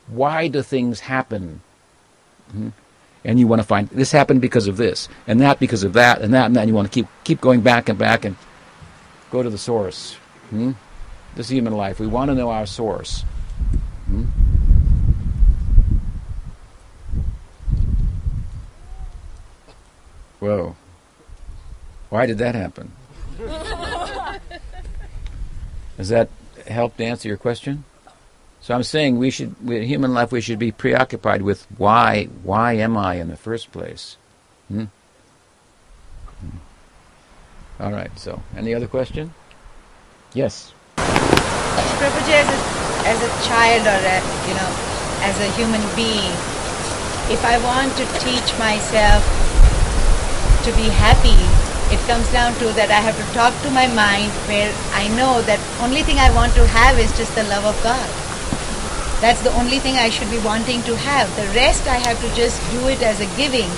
why 0.06 0.48
do 0.48 0.62
things 0.62 1.00
happen? 1.00 1.60
Hmm? 2.52 2.68
And 3.24 3.38
you 3.38 3.46
want 3.46 3.60
to 3.60 3.66
find 3.66 3.88
this 3.90 4.12
happened 4.12 4.40
because 4.40 4.66
of 4.66 4.76
this, 4.76 5.08
and 5.26 5.40
that 5.40 5.60
because 5.60 5.82
of 5.84 5.92
that, 5.92 6.22
and 6.22 6.32
that 6.32 6.46
and 6.46 6.56
that. 6.56 6.60
And 6.60 6.68
you 6.70 6.74
want 6.74 6.90
to 6.90 6.94
keep 6.94 7.06
keep 7.22 7.40
going 7.40 7.60
back 7.60 7.90
and 7.90 7.98
back 7.98 8.24
and 8.24 8.34
go 9.30 9.42
to 9.42 9.50
the 9.50 9.58
source. 9.58 10.14
Hmm? 10.48 10.72
This 11.36 11.50
human 11.50 11.74
life. 11.74 12.00
We 12.00 12.06
want 12.06 12.30
to 12.30 12.34
know 12.34 12.50
our 12.50 12.64
source. 12.64 13.22
Hmm? 14.06 14.24
Whoa. 20.40 20.74
Why 22.08 22.26
did 22.26 22.38
that 22.38 22.54
happen? 22.54 22.92
Has 25.96 26.08
that 26.08 26.28
helped 26.66 27.00
answer 27.00 27.28
your 27.28 27.36
question? 27.36 27.84
So 28.62 28.74
I'm 28.74 28.82
saying 28.82 29.18
we 29.18 29.30
should, 29.30 29.54
in 29.68 29.82
human 29.84 30.12
life, 30.12 30.32
we 30.32 30.40
should 30.40 30.58
be 30.58 30.72
preoccupied 30.72 31.42
with 31.42 31.66
why, 31.78 32.24
why 32.42 32.74
am 32.74 32.96
I 32.96 33.14
in 33.14 33.28
the 33.28 33.36
first 33.36 33.72
place? 33.72 34.16
Hmm? 34.68 34.84
Hmm. 36.40 36.56
All 37.80 37.92
right. 37.92 38.10
So, 38.18 38.42
any 38.56 38.74
other 38.74 38.86
question? 38.86 39.32
Yes. 40.34 40.74
Prabhuji, 40.96 42.32
as 42.32 42.48
a, 42.48 43.08
as 43.08 43.22
a 43.22 43.48
child 43.48 43.86
or 43.86 44.00
a, 44.00 44.20
you 44.48 44.54
know, 44.54 44.70
as 45.24 45.38
a 45.40 45.50
human 45.56 45.80
being, 45.96 46.32
if 47.32 47.44
I 47.44 47.58
want 47.64 47.96
to 47.96 48.04
teach 48.20 48.58
myself 48.58 49.39
to 50.64 50.72
be 50.72 50.88
happy, 50.88 51.36
it 51.94 51.98
comes 52.06 52.30
down 52.30 52.54
to 52.60 52.70
that 52.78 52.90
I 52.90 53.00
have 53.00 53.16
to 53.16 53.26
talk 53.34 53.50
to 53.62 53.70
my 53.70 53.86
mind 53.88 54.30
where 54.46 54.70
I 54.92 55.08
know 55.16 55.42
that 55.42 55.58
only 55.80 56.02
thing 56.02 56.18
I 56.18 56.30
want 56.34 56.54
to 56.54 56.66
have 56.66 56.98
is 56.98 57.10
just 57.16 57.34
the 57.34 57.44
love 57.44 57.64
of 57.64 57.76
God. 57.82 58.08
That's 59.20 59.42
the 59.42 59.52
only 59.58 59.78
thing 59.78 59.96
I 59.96 60.08
should 60.08 60.30
be 60.30 60.38
wanting 60.38 60.82
to 60.84 60.96
have. 60.96 61.28
The 61.36 61.48
rest 61.52 61.88
I 61.88 61.96
have 61.96 62.20
to 62.20 62.28
just 62.34 62.60
do 62.70 62.88
it 62.88 63.02
as 63.02 63.20
a 63.20 63.28
giving, 63.36 63.68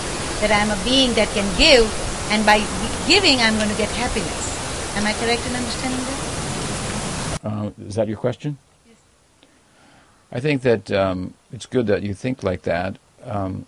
that 0.42 0.50
I'm 0.50 0.70
a 0.70 0.78
being 0.84 1.14
that 1.14 1.28
can 1.34 1.46
give, 1.56 1.86
and 2.30 2.44
by 2.44 2.58
giving 3.06 3.40
I'm 3.40 3.56
going 3.56 3.70
to 3.70 3.76
get 3.76 3.88
happiness. 3.90 4.52
Am 4.96 5.06
I 5.06 5.12
correct 5.14 5.46
in 5.46 5.56
understanding 5.56 6.04
that? 6.04 7.40
Uh, 7.44 7.70
is 7.86 7.94
that 7.94 8.08
your 8.08 8.18
question? 8.18 8.58
Yes. 8.86 8.96
I 10.30 10.40
think 10.40 10.62
that 10.62 10.90
um, 10.92 11.34
it's 11.52 11.66
good 11.66 11.86
that 11.86 12.02
you 12.02 12.14
think 12.14 12.42
like 12.42 12.62
that, 12.62 12.98
um, 13.24 13.66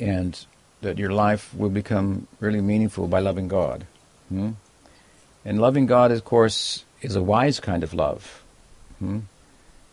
and 0.00 0.44
that 0.80 0.98
your 0.98 1.10
life 1.10 1.54
will 1.54 1.70
become 1.70 2.26
really 2.40 2.60
meaningful 2.60 3.08
by 3.08 3.20
loving 3.20 3.48
God. 3.48 3.86
Hmm? 4.28 4.52
And 5.44 5.60
loving 5.60 5.86
God, 5.86 6.12
of 6.12 6.24
course, 6.24 6.84
is 7.00 7.16
a 7.16 7.22
wise 7.22 7.60
kind 7.60 7.82
of 7.82 7.94
love. 7.94 8.42
Hmm? 8.98 9.20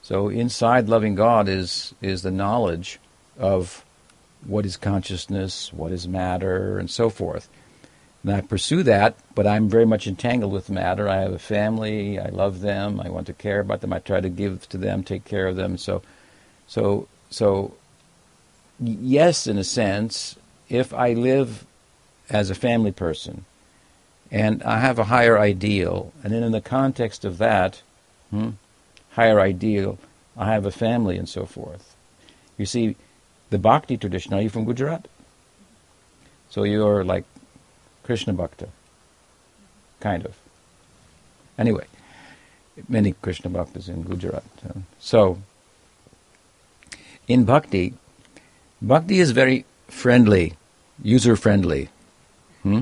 So 0.02 0.30
inside 0.30 0.88
loving 0.88 1.16
God 1.16 1.50
is 1.50 1.96
is 2.02 2.22
the 2.22 2.32
knowledge 2.32 3.00
of 3.40 3.84
what 4.46 4.66
is 4.66 4.78
consciousness, 4.78 5.74
what 5.74 5.92
is 5.92 6.08
matter, 6.08 6.78
and 6.78 6.90
so 6.90 7.10
forth. 7.10 7.50
And 8.24 8.34
I 8.34 8.42
pursue 8.42 8.84
that, 8.84 9.16
but 9.36 9.46
I'm 9.46 9.70
very 9.70 9.86
much 9.86 10.08
entangled 10.08 10.52
with 10.52 10.70
matter. 10.70 11.08
I 11.08 11.18
have 11.18 11.34
a 11.34 11.40
family. 11.40 12.20
I 12.20 12.30
love 12.30 12.62
them. 12.62 13.00
I 13.00 13.10
want 13.10 13.28
to 13.28 13.34
care 13.34 13.60
about 13.60 13.82
them. 13.82 13.94
I 13.94 14.00
try 14.00 14.20
to 14.20 14.30
give 14.30 14.68
to 14.70 14.78
them, 14.78 15.04
take 15.04 15.26
care 15.26 15.48
of 15.48 15.56
them. 15.56 15.78
So, 15.78 16.02
so, 16.68 17.08
so, 17.30 17.76
yes, 18.80 19.46
in 19.46 19.60
a 19.60 19.64
sense, 19.64 20.38
if 20.70 20.94
I 20.94 21.14
live 21.14 21.66
as 22.30 22.50
a 22.50 22.56
family 22.56 22.92
person 22.92 23.46
and 24.32 24.64
I 24.64 24.80
have 24.80 24.98
a 24.98 25.06
higher 25.06 25.38
ideal, 25.38 26.12
and 26.24 26.34
then 26.34 26.44
in 26.44 26.52
the 26.52 26.62
context 26.62 27.24
of 27.24 27.38
that 27.38 27.82
hmm, 28.32 28.52
higher 29.12 29.40
ideal, 29.40 30.00
I 30.36 30.52
have 30.52 30.66
a 30.66 30.72
family 30.72 31.18
and 31.18 31.30
so 31.30 31.46
forth. 31.46 31.96
You 32.58 32.66
see, 32.66 32.96
the 33.50 33.60
bhakti 33.60 33.98
tradition, 33.98 34.34
are 34.34 34.42
you 34.42 34.50
from 34.50 34.66
Gujarat? 34.66 35.08
So 36.50 36.64
you're 36.64 37.04
like 37.04 37.26
Krishna 38.04 38.34
Bhakta. 38.34 38.70
Kind 40.00 40.26
of. 40.26 40.36
Anyway, 41.58 41.86
many 42.90 43.14
Krishna 43.14 43.50
Bhaktas 43.50 43.88
in 43.88 44.04
Gujarat. 44.04 44.44
So, 45.00 45.40
in 47.28 47.46
Bhakti, 47.46 47.94
Bhakti 48.82 49.20
is 49.20 49.32
very 49.32 49.66
friendly, 49.88 50.54
user 51.02 51.36
friendly, 51.36 51.90
hmm, 52.64 52.82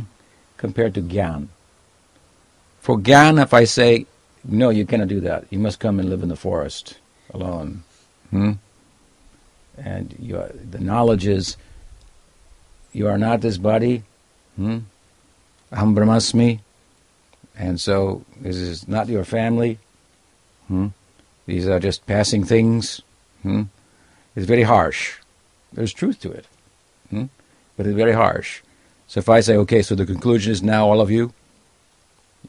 compared 0.57 0.93
to 0.95 1.01
Gyan. 1.01 1.47
For 2.81 2.97
Gyan, 2.97 3.41
if 3.41 3.53
I 3.53 3.63
say, 3.63 4.05
no, 4.43 4.69
you 4.69 4.85
cannot 4.85 5.07
do 5.07 5.21
that, 5.21 5.45
you 5.49 5.59
must 5.59 5.79
come 5.79 5.99
and 5.99 6.09
live 6.09 6.21
in 6.21 6.29
the 6.29 6.35
forest 6.35 6.97
alone. 7.33 7.83
Hmm? 8.29 8.53
And 9.77 10.15
you, 10.19 10.43
the 10.69 10.79
knowledge 10.79 11.25
is, 11.25 11.57
you 12.91 13.07
are 13.07 13.17
not 13.17 13.41
this 13.41 13.57
body. 13.57 14.03
Hmm? 14.55 14.79
Aham. 15.71 16.59
And 17.55 17.79
so 17.79 18.25
this 18.39 18.57
is 18.57 18.87
not 18.87 19.07
your 19.07 19.23
family. 19.23 19.79
Hmm? 20.67 20.87
These 21.45 21.67
are 21.67 21.79
just 21.79 22.05
passing 22.05 22.43
things. 22.43 23.01
Hmm? 23.41 23.63
It's 24.35 24.45
very 24.45 24.63
harsh. 24.63 25.15
There's 25.71 25.93
truth 25.93 26.19
to 26.21 26.31
it. 26.31 26.45
Hmm? 27.13 27.25
But 27.77 27.85
it's 27.85 27.95
very 27.95 28.13
harsh. 28.13 28.61
So 29.07 29.19
if 29.19 29.29
I 29.29 29.41
say, 29.41 29.55
okay, 29.57 29.81
so 29.81 29.93
the 29.93 30.05
conclusion 30.05 30.51
is 30.51 30.63
now 30.63 30.87
all 30.87 30.99
of 30.99 31.11
you, 31.11 31.33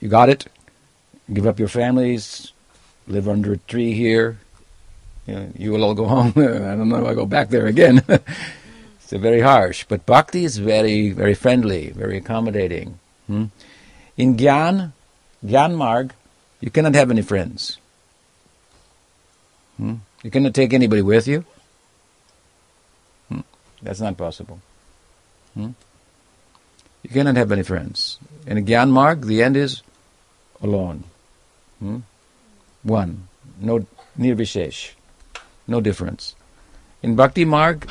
you 0.00 0.08
got 0.08 0.28
it? 0.28 0.46
Give 1.32 1.46
up 1.46 1.58
your 1.58 1.68
families, 1.68 2.52
live 3.06 3.28
under 3.28 3.52
a 3.52 3.58
tree 3.58 3.92
here. 3.92 4.38
You, 5.26 5.34
know, 5.34 5.52
you 5.56 5.70
will 5.72 5.84
all 5.84 5.94
go 5.94 6.06
home. 6.16 6.32
I 6.36 6.74
don't 6.76 6.88
know 6.88 7.02
if 7.02 7.06
I 7.06 7.14
go 7.14 7.26
back 7.26 7.50
there 7.50 7.66
again. 7.66 8.02
it's 8.08 9.12
very 9.12 9.40
harsh. 9.40 9.84
But 9.88 10.06
bhakti 10.06 10.44
is 10.44 10.58
very, 10.58 11.10
very 11.10 11.34
friendly, 11.34 11.90
very 11.90 12.16
accommodating. 12.16 12.98
Hmm? 13.26 13.46
In 14.16 14.36
Gyan, 14.36 14.92
Gyan 15.44 15.74
Marg, 15.76 16.14
you 16.60 16.70
cannot 16.70 16.94
have 16.94 17.10
any 17.10 17.22
friends. 17.22 17.78
Hmm? 19.76 19.96
You 20.22 20.30
cannot 20.30 20.54
take 20.54 20.72
anybody 20.72 21.02
with 21.02 21.28
you. 21.28 21.44
That's 23.84 24.00
not 24.00 24.16
possible. 24.16 24.60
Hmm? 25.52 25.70
You 27.02 27.10
cannot 27.10 27.36
have 27.36 27.52
any 27.52 27.62
friends. 27.62 28.18
In 28.46 28.56
a 28.56 28.62
Gyan 28.62 28.90
Marg, 28.90 29.26
the 29.26 29.42
end 29.42 29.56
is 29.56 29.82
alone. 30.62 31.04
Hmm? 31.78 31.98
One. 32.82 33.28
No 33.60 33.86
nirvishesh. 34.18 34.92
No 35.68 35.82
difference. 35.82 36.34
In 37.02 37.14
Bhakti 37.14 37.44
Marg, 37.44 37.88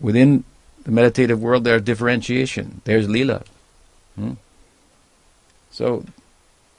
within 0.00 0.44
the 0.84 0.90
meditative 0.90 1.42
world, 1.42 1.64
there's 1.64 1.82
differentiation. 1.82 2.80
There's 2.84 3.08
lila. 3.08 3.42
Hmm? 4.14 4.32
So, 5.70 6.04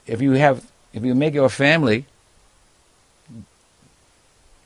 if 0.04 0.20
you 0.20 0.32
have, 0.32 0.66
if 0.92 1.04
you 1.04 1.14
make 1.14 1.34
your 1.34 1.48
family, 1.48 2.06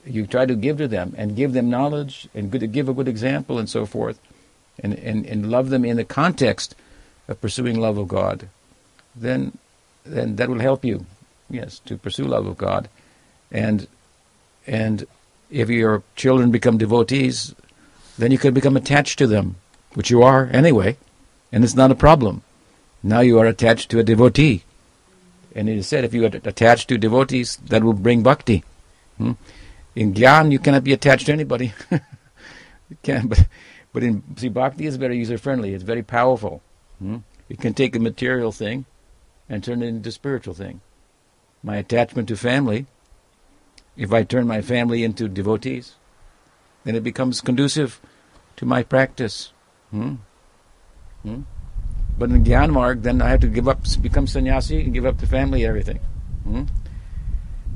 you 0.04 0.26
try 0.26 0.46
to 0.46 0.54
give 0.54 0.78
to 0.78 0.88
them 0.88 1.14
and 1.16 1.36
give 1.36 1.52
them 1.52 1.70
knowledge 1.70 2.28
and 2.34 2.50
good, 2.50 2.72
give 2.72 2.88
a 2.88 2.94
good 2.94 3.08
example 3.08 3.58
and 3.58 3.68
so 3.68 3.86
forth, 3.86 4.18
and, 4.78 4.94
and, 4.94 5.26
and 5.26 5.50
love 5.50 5.70
them 5.70 5.84
in 5.84 5.96
the 5.96 6.04
context 6.04 6.74
of 7.28 7.40
pursuing 7.40 7.78
love 7.78 7.98
of 7.98 8.08
God, 8.08 8.48
then 9.14 9.56
then 10.04 10.34
that 10.36 10.48
will 10.48 10.58
help 10.58 10.84
you, 10.84 11.06
yes, 11.48 11.78
to 11.80 11.96
pursue 11.96 12.24
love 12.24 12.46
of 12.46 12.58
God, 12.58 12.88
and 13.50 13.86
and 14.66 15.06
if 15.50 15.68
your 15.68 16.02
children 16.16 16.50
become 16.50 16.78
devotees, 16.78 17.54
then 18.18 18.32
you 18.32 18.38
can 18.38 18.54
become 18.54 18.76
attached 18.76 19.18
to 19.18 19.26
them, 19.26 19.56
which 19.94 20.10
you 20.10 20.22
are 20.22 20.48
anyway. 20.52 20.96
And 21.52 21.62
it's 21.62 21.74
not 21.74 21.90
a 21.90 21.94
problem. 21.94 22.42
Now 23.02 23.20
you 23.20 23.38
are 23.38 23.46
attached 23.46 23.90
to 23.90 23.98
a 23.98 24.02
devotee. 24.02 24.64
And 25.54 25.68
it 25.68 25.76
is 25.76 25.86
said 25.86 26.04
if 26.04 26.14
you 26.14 26.24
are 26.24 26.30
attached 26.32 26.88
to 26.88 26.96
devotees, 26.96 27.56
that 27.56 27.84
will 27.84 27.92
bring 27.92 28.22
bhakti. 28.22 28.64
Hmm? 29.18 29.32
In 29.94 30.14
Gyan, 30.14 30.52
you 30.52 30.58
cannot 30.58 30.84
be 30.84 30.92
attached 30.92 31.26
to 31.26 31.32
anybody. 31.32 31.72
you 31.90 32.96
can, 33.02 33.28
but, 33.28 33.46
but 33.92 34.02
in 34.02 34.22
see, 34.36 34.48
bhakti 34.48 34.86
is 34.86 34.96
very 34.96 35.18
user 35.18 35.38
friendly. 35.38 35.74
It's 35.74 35.84
very 35.84 36.02
powerful. 36.02 36.62
Hmm? 36.98 37.18
It 37.48 37.60
can 37.60 37.74
take 37.74 37.94
a 37.94 37.98
material 37.98 38.52
thing 38.52 38.86
and 39.48 39.62
turn 39.62 39.82
it 39.82 39.88
into 39.88 40.08
a 40.08 40.12
spiritual 40.12 40.54
thing. 40.54 40.80
My 41.62 41.76
attachment 41.76 42.28
to 42.28 42.36
family, 42.36 42.86
if 43.96 44.12
I 44.12 44.22
turn 44.22 44.46
my 44.46 44.62
family 44.62 45.04
into 45.04 45.28
devotees, 45.28 45.96
then 46.84 46.96
it 46.96 47.02
becomes 47.02 47.40
conducive 47.40 48.00
to 48.56 48.64
my 48.64 48.82
practice. 48.82 49.52
Hmm? 49.90 50.14
Hmm? 51.22 51.42
But 52.18 52.30
in 52.30 52.44
Gyan 52.44 52.72
Marg, 52.72 53.02
then 53.02 53.20
I 53.20 53.28
have 53.28 53.40
to 53.40 53.48
give 53.48 53.68
up, 53.68 53.80
become 54.00 54.26
sannyasi 54.26 54.80
and 54.80 54.94
give 54.94 55.06
up 55.06 55.18
the 55.18 55.26
family, 55.26 55.64
everything. 55.64 56.00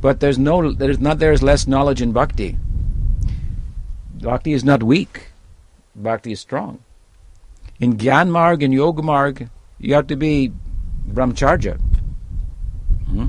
But 0.07 0.21
there's 0.21 0.39
no, 0.39 0.71
there's 0.71 1.01
not 1.01 1.19
there's 1.19 1.43
less 1.43 1.67
knowledge 1.67 2.01
in 2.01 2.13
bhakti. 2.13 2.57
Bhakti 4.23 4.53
is 4.53 4.63
not 4.63 4.85
weak. 4.85 5.33
Bhakti 5.97 6.31
is 6.31 6.39
strong. 6.39 6.79
In 7.81 7.97
Gyan 7.97 8.29
Marg 8.29 8.63
and 8.63 8.73
Yoga 8.73 9.03
Marg, 9.03 9.51
you 9.81 9.95
have 9.95 10.07
to 10.07 10.15
be 10.15 10.53
brahmacharya. 11.09 11.81
Hmm? 13.09 13.27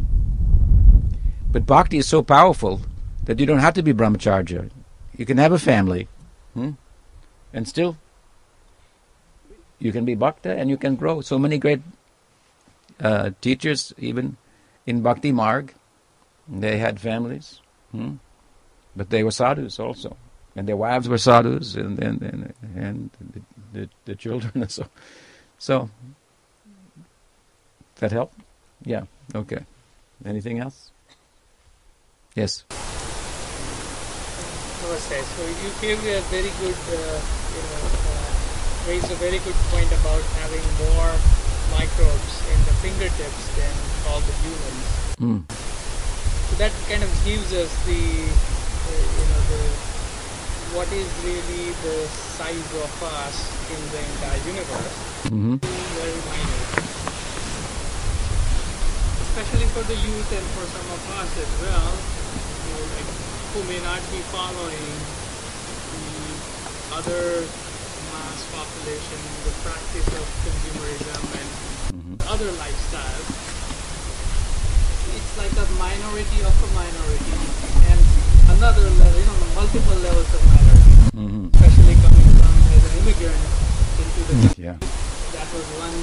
But 1.51 1.65
bhakti 1.65 1.97
is 1.97 2.05
so 2.07 2.21
powerful 2.21 2.81
that 3.23 3.39
you 3.39 3.47
don't 3.47 3.65
have 3.65 3.73
to 3.73 3.81
be 3.81 3.91
brahmacharya. 3.91 4.69
You 5.17 5.25
can 5.25 5.39
have 5.39 5.53
a 5.53 5.57
family. 5.57 6.07
Hmm? 6.53 6.73
And 7.53 7.67
still, 7.67 7.97
you 9.79 9.91
can 9.91 10.05
be 10.05 10.13
bhakta 10.13 10.55
and 10.55 10.69
you 10.69 10.77
can 10.77 10.95
grow. 10.95 11.21
So 11.21 11.39
many 11.39 11.57
great 11.57 11.81
uh, 12.99 13.31
teachers, 13.41 13.95
even 13.97 14.37
in 14.85 15.01
Bhakti 15.01 15.31
Marg, 15.31 15.73
they 16.47 16.77
had 16.77 16.99
families, 16.99 17.61
hmm? 17.91 18.15
but 18.95 19.09
they 19.09 19.23
were 19.23 19.31
sadhus 19.31 19.79
also, 19.79 20.15
and 20.55 20.67
their 20.67 20.77
wives 20.77 21.07
were 21.07 21.17
sadhus, 21.17 21.75
and 21.75 21.99
and 21.99 22.21
and, 22.21 22.53
and 22.75 23.09
the, 23.33 23.41
the, 23.73 23.89
the 24.05 24.15
children. 24.15 24.67
So, 24.69 24.87
so 25.59 25.89
that 27.99 28.11
help? 28.11 28.33
Yeah. 28.83 29.03
Okay. 29.33 29.65
Anything 30.25 30.59
else? 30.59 30.91
Yes. 32.35 32.63
Namaste. 34.87 35.19
So 35.35 35.43
you 35.43 35.69
gave 35.81 35.99
a 36.05 36.21
very 36.29 36.51
good, 36.61 36.79
uh, 36.89 37.19
you 37.53 37.63
know, 37.69 37.83
uh, 38.13 38.89
raised 38.89 39.11
a 39.11 39.15
very 39.15 39.39
good 39.39 39.55
point 39.73 39.91
about 39.91 40.23
having 40.41 40.63
more 40.85 41.11
microbes 41.77 42.33
in 42.53 42.59
the 42.65 42.73
fingertips 42.81 43.43
than 43.57 43.73
all 44.07 44.19
the 44.21 44.33
humans. 44.43 44.85
Mm. 45.19 45.66
So 46.49 46.55
that 46.55 46.71
kind 46.87 47.03
of 47.03 47.09
gives 47.25 47.53
us 47.53 47.71
the, 47.85 47.99
uh, 47.99 48.91
you 49.19 49.25
know, 49.27 49.41
the 49.51 49.61
what 50.77 50.91
is 50.91 51.07
really 51.23 51.71
the 51.83 52.07
size 52.07 52.71
of 52.75 52.91
us 53.03 53.35
in 53.71 53.81
the 53.91 53.99
entire 53.99 54.41
universe. 54.47 54.97
hmm 55.27 55.55
Very 55.57 56.21
minor. 56.27 56.61
Especially 59.27 59.67
for 59.75 59.83
the 59.83 59.95
youth 59.95 60.29
and 60.33 60.47
for 60.55 60.65
some 60.75 60.87
of 60.91 61.01
us 61.21 61.31
as 61.37 61.51
well, 61.61 61.89
you 62.63 62.71
know, 62.73 62.83
like, 62.95 63.09
who 63.53 63.61
may 63.69 63.79
not 63.83 64.01
be 64.11 64.21
following 64.33 64.91
the 65.91 66.37
other 66.95 67.47
mass 68.11 68.39
population, 68.51 69.19
the 69.45 69.53
practice 69.67 70.07
of 70.15 70.25
consumerism 70.47 71.21
and 71.41 71.49
other 72.27 72.49
lifestyles. 72.59 73.56
It's 75.15 75.33
like 75.37 75.53
a 75.55 75.65
minority 75.79 76.39
of 76.43 76.53
a 76.53 76.69
minority 76.75 77.35
and 77.91 77.99
another 78.57 78.85
level, 78.99 79.19
you 79.19 79.25
know, 79.25 79.37
multiple 79.55 79.97
levels 80.03 80.29
of 80.33 80.41
minority, 80.51 80.93
hmm 81.15 81.47
especially 81.55 81.95
coming 82.03 82.27
from 82.39 82.53
as 82.75 82.83
an 82.87 82.93
immigrant 83.01 83.43
into 84.01 84.21
the 84.27 84.35
country 84.41 84.63
Yeah. 84.67 84.77
that 85.35 85.47
was 85.53 85.65
one 85.79 85.97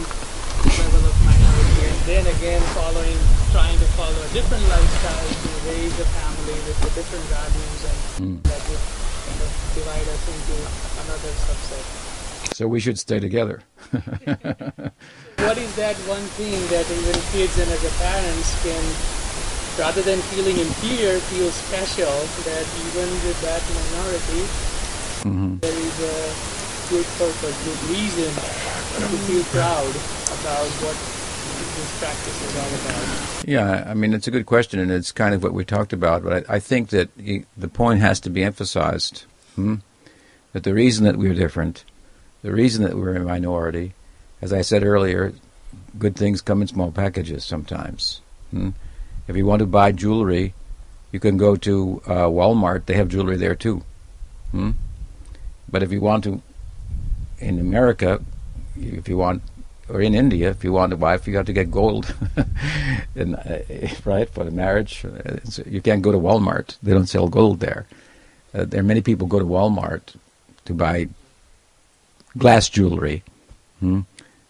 level 0.65 1.03
of 1.11 1.17
minority 1.29 1.83
and 1.91 2.01
then 2.09 2.25
again 2.37 2.63
following 2.75 3.19
trying 3.53 3.79
to 3.79 3.89
follow 3.99 4.21
a 4.23 4.31
different 4.33 4.65
lifestyle 4.69 5.29
to 5.29 5.51
raise 5.69 5.95
a 6.01 6.09
family 6.19 6.59
with 6.67 6.79
the 6.85 6.91
different 6.99 7.27
values 7.31 7.81
and 7.91 7.99
Mm. 8.15 8.39
that 8.49 8.63
would 8.71 8.85
kind 9.27 9.41
of 9.43 9.51
divide 9.75 10.07
us 10.15 10.23
into 10.31 10.55
another 11.03 11.33
subset. 11.47 12.04
So 12.53 12.69
we 12.69 12.81
should 12.81 12.99
stay 12.99 13.19
together. 13.21 13.63
What 15.37 15.59
is 15.59 15.75
that 15.77 15.97
one 16.09 16.23
thing 16.39 16.57
that 16.71 16.87
even 16.89 17.21
kids 17.35 17.59
and 17.59 17.69
as 17.69 17.85
a 17.85 17.91
parents 17.99 18.55
can 18.63 18.81
rather 19.77 20.01
than 20.01 20.19
feeling 20.33 20.57
inferior 20.57 21.19
feel 21.19 21.51
special 21.51 22.15
that 22.49 22.65
even 22.87 23.11
with 23.27 23.39
that 23.43 23.61
minority 23.75 24.43
hmm 25.27 25.57
there 25.61 25.75
is 25.75 26.01
a 26.01 26.55
good 26.91 27.05
purpose, 27.19 27.57
good 27.65 27.91
reason 27.91 28.31
to 28.31 29.19
feel 29.27 29.45
proud 29.45 29.91
about 30.39 30.69
what 30.85 30.97
this 31.77 31.99
practice 31.99 32.43
is 32.43 32.57
all 32.57 32.69
about. 32.81 33.49
Yeah, 33.49 33.91
I 33.91 33.95
mean, 33.95 34.13
it's 34.13 34.29
a 34.29 34.31
good 34.31 34.47
question, 34.47 34.81
and 34.81 34.91
it's 34.91 35.13
kind 35.13 35.35
of 35.35 35.43
what 35.43 35.53
we 35.53 35.65
talked 35.65 35.93
about. 35.93 36.23
But 36.23 36.49
I, 36.49 36.57
I 36.57 36.59
think 36.61 36.91
that 36.91 37.09
the 37.17 37.69
point 37.69 38.01
has 38.01 38.21
to 38.21 38.31
be 38.31 38.45
emphasized 38.45 39.25
hmm? 39.55 39.77
that 40.53 40.65
the 40.65 40.75
reason 40.75 41.05
that 41.05 41.17
we're 41.17 41.35
different, 41.35 41.85
the 42.45 42.53
reason 42.53 42.85
that 42.85 42.95
we're 42.95 43.17
a 43.17 43.21
minority, 43.21 43.95
as 44.43 44.53
I 44.53 44.61
said 44.61 44.85
earlier, 44.85 45.33
good 45.99 46.15
things 46.15 46.43
come 46.43 46.61
in 46.61 46.69
small 46.69 46.93
packages 46.93 47.43
sometimes. 47.43 48.21
Hmm? 48.51 48.71
If 49.27 49.35
you 49.35 49.47
want 49.47 49.61
to 49.61 49.67
buy 49.67 49.93
jewelry, 49.93 50.53
you 51.11 51.21
can 51.21 51.39
go 51.39 51.57
to 51.57 52.03
uh, 52.07 52.27
Walmart. 52.27 52.85
They 52.85 52.97
have 52.97 53.09
jewelry 53.09 53.39
there 53.39 53.55
too. 53.55 53.83
Hmm? 54.51 54.73
But 55.71 55.83
if 55.83 55.91
you 55.91 56.03
want 56.03 56.25
to, 56.25 56.43
in 57.39 57.59
America, 57.59 58.21
if 58.77 59.09
you 59.09 59.17
want 59.17 59.43
or 59.89 60.03
in 60.03 60.15
India, 60.15 60.51
if 60.51 60.63
you 60.65 60.73
want 60.73 60.93
a 60.93 60.97
wife, 60.97 61.27
you 61.27 61.37
have 61.37 61.47
to 61.47 61.53
get 61.55 61.71
gold, 61.71 62.15
uh, 62.37 62.45
right 64.05 64.29
for 64.29 64.45
the 64.45 64.51
marriage. 64.51 65.03
You 65.65 65.81
can't 65.81 66.03
go 66.03 66.13
to 66.13 66.19
Walmart; 66.19 66.77
they 66.83 66.93
don't 66.93 67.07
sell 67.07 67.29
gold 67.29 67.61
there. 67.61 67.87
Uh, 68.53 68.67
there 68.67 68.81
are 68.81 68.91
many 68.93 69.01
people 69.01 69.27
go 69.27 69.39
to 69.39 69.47
Walmart 69.47 70.15
to 70.67 70.75
buy 70.75 71.09
glass 72.37 72.69
jewelry, 72.69 73.23
hmm? 73.81 74.01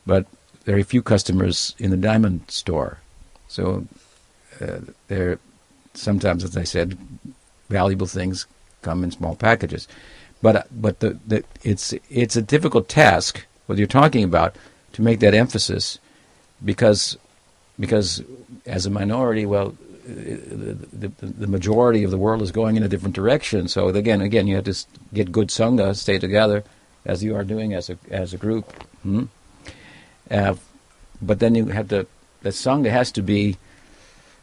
but 0.06 0.26
very 0.64 0.82
few 0.82 1.02
customers 1.02 1.74
in 1.78 1.90
the 1.90 1.96
diamond 1.96 2.42
store. 2.48 2.98
So 3.48 3.86
uh, 4.60 4.78
there, 5.08 5.38
sometimes, 5.94 6.44
as 6.44 6.56
I 6.56 6.64
said, 6.64 6.96
valuable 7.68 8.06
things 8.06 8.46
come 8.82 9.04
in 9.04 9.10
small 9.10 9.36
packages. 9.36 9.88
But 10.42 10.66
but 10.70 11.00
the, 11.00 11.18
the 11.26 11.44
it's 11.62 11.94
it's 12.10 12.36
a 12.36 12.42
difficult 12.42 12.88
task 12.88 13.46
what 13.66 13.78
you're 13.78 13.86
talking 13.86 14.24
about 14.24 14.56
to 14.92 15.02
make 15.02 15.20
that 15.20 15.34
emphasis 15.34 15.98
because 16.64 17.16
because 17.78 18.22
as 18.66 18.86
a 18.86 18.90
minority, 18.90 19.46
well, 19.46 19.76
the, 20.06 20.76
the, 20.92 21.26
the 21.26 21.46
majority 21.46 22.04
of 22.04 22.10
the 22.10 22.18
world 22.18 22.42
is 22.42 22.52
going 22.52 22.76
in 22.76 22.82
a 22.82 22.88
different 22.88 23.16
direction. 23.16 23.68
So 23.68 23.88
again, 23.88 24.20
again, 24.20 24.46
you 24.46 24.56
have 24.56 24.64
to 24.64 24.86
get 25.12 25.32
good 25.32 25.48
sangha, 25.48 25.96
stay 25.96 26.18
together, 26.18 26.62
as 27.04 27.22
you 27.22 27.36
are 27.36 27.44
doing 27.44 27.74
as 27.74 27.90
a 27.90 27.98
as 28.10 28.32
a 28.34 28.38
group. 28.38 28.72
Hmm? 29.02 29.24
Uh, 30.30 30.54
but 31.20 31.38
then 31.38 31.54
you 31.54 31.66
have 31.66 31.88
to 31.88 32.06
the 32.42 32.50
sangha 32.50 32.90
has 32.90 33.10
to 33.12 33.22
be. 33.22 33.56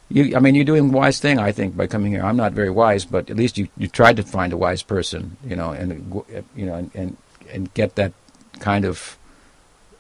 You, 0.10 0.36
I 0.36 0.40
mean, 0.40 0.56
you're 0.56 0.66
doing 0.66 0.92
wise 0.92 1.22
thing, 1.22 1.40
I 1.40 1.54
think, 1.54 1.78
by 1.78 1.88
coming 1.88 2.12
here. 2.12 2.22
I'm 2.22 2.36
not 2.36 2.52
very 2.52 2.70
wise, 2.70 3.06
but 3.06 3.30
at 3.30 3.38
least 3.38 3.58
you, 3.58 3.70
you 3.78 3.88
tried 3.88 4.18
to 4.18 4.24
find 4.24 4.52
a 4.52 4.58
wise 4.58 4.84
person, 4.84 5.38
you 5.46 5.56
know, 5.56 5.72
and 5.72 6.22
you 6.54 6.66
know, 6.66 6.76
and 6.76 6.92
and, 6.94 7.18
and 7.50 7.74
get 7.74 7.96
that 7.96 8.12
kind 8.60 8.84
of 8.84 9.18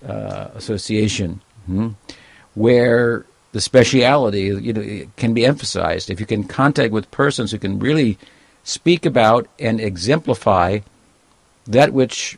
uh, 0.05 0.49
association 0.53 1.39
hmm, 1.65 1.89
where 2.55 3.25
the 3.53 3.61
speciality, 3.61 4.41
you 4.41 4.73
know, 4.73 5.07
can 5.15 5.33
be 5.33 5.45
emphasized. 5.45 6.09
If 6.09 6.19
you 6.19 6.25
can 6.25 6.43
contact 6.43 6.91
with 6.91 7.09
persons 7.11 7.51
who 7.51 7.57
can 7.57 7.79
really 7.79 8.17
speak 8.63 9.05
about 9.05 9.47
and 9.59 9.79
exemplify 9.79 10.79
that 11.67 11.93
which 11.93 12.37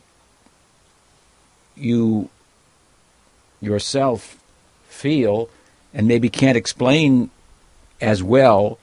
you 1.76 2.28
yourself 3.60 4.38
feel 4.88 5.48
and 5.92 6.06
maybe 6.06 6.28
can't 6.28 6.56
explain 6.56 7.30
as 8.00 8.22
well 8.22 8.78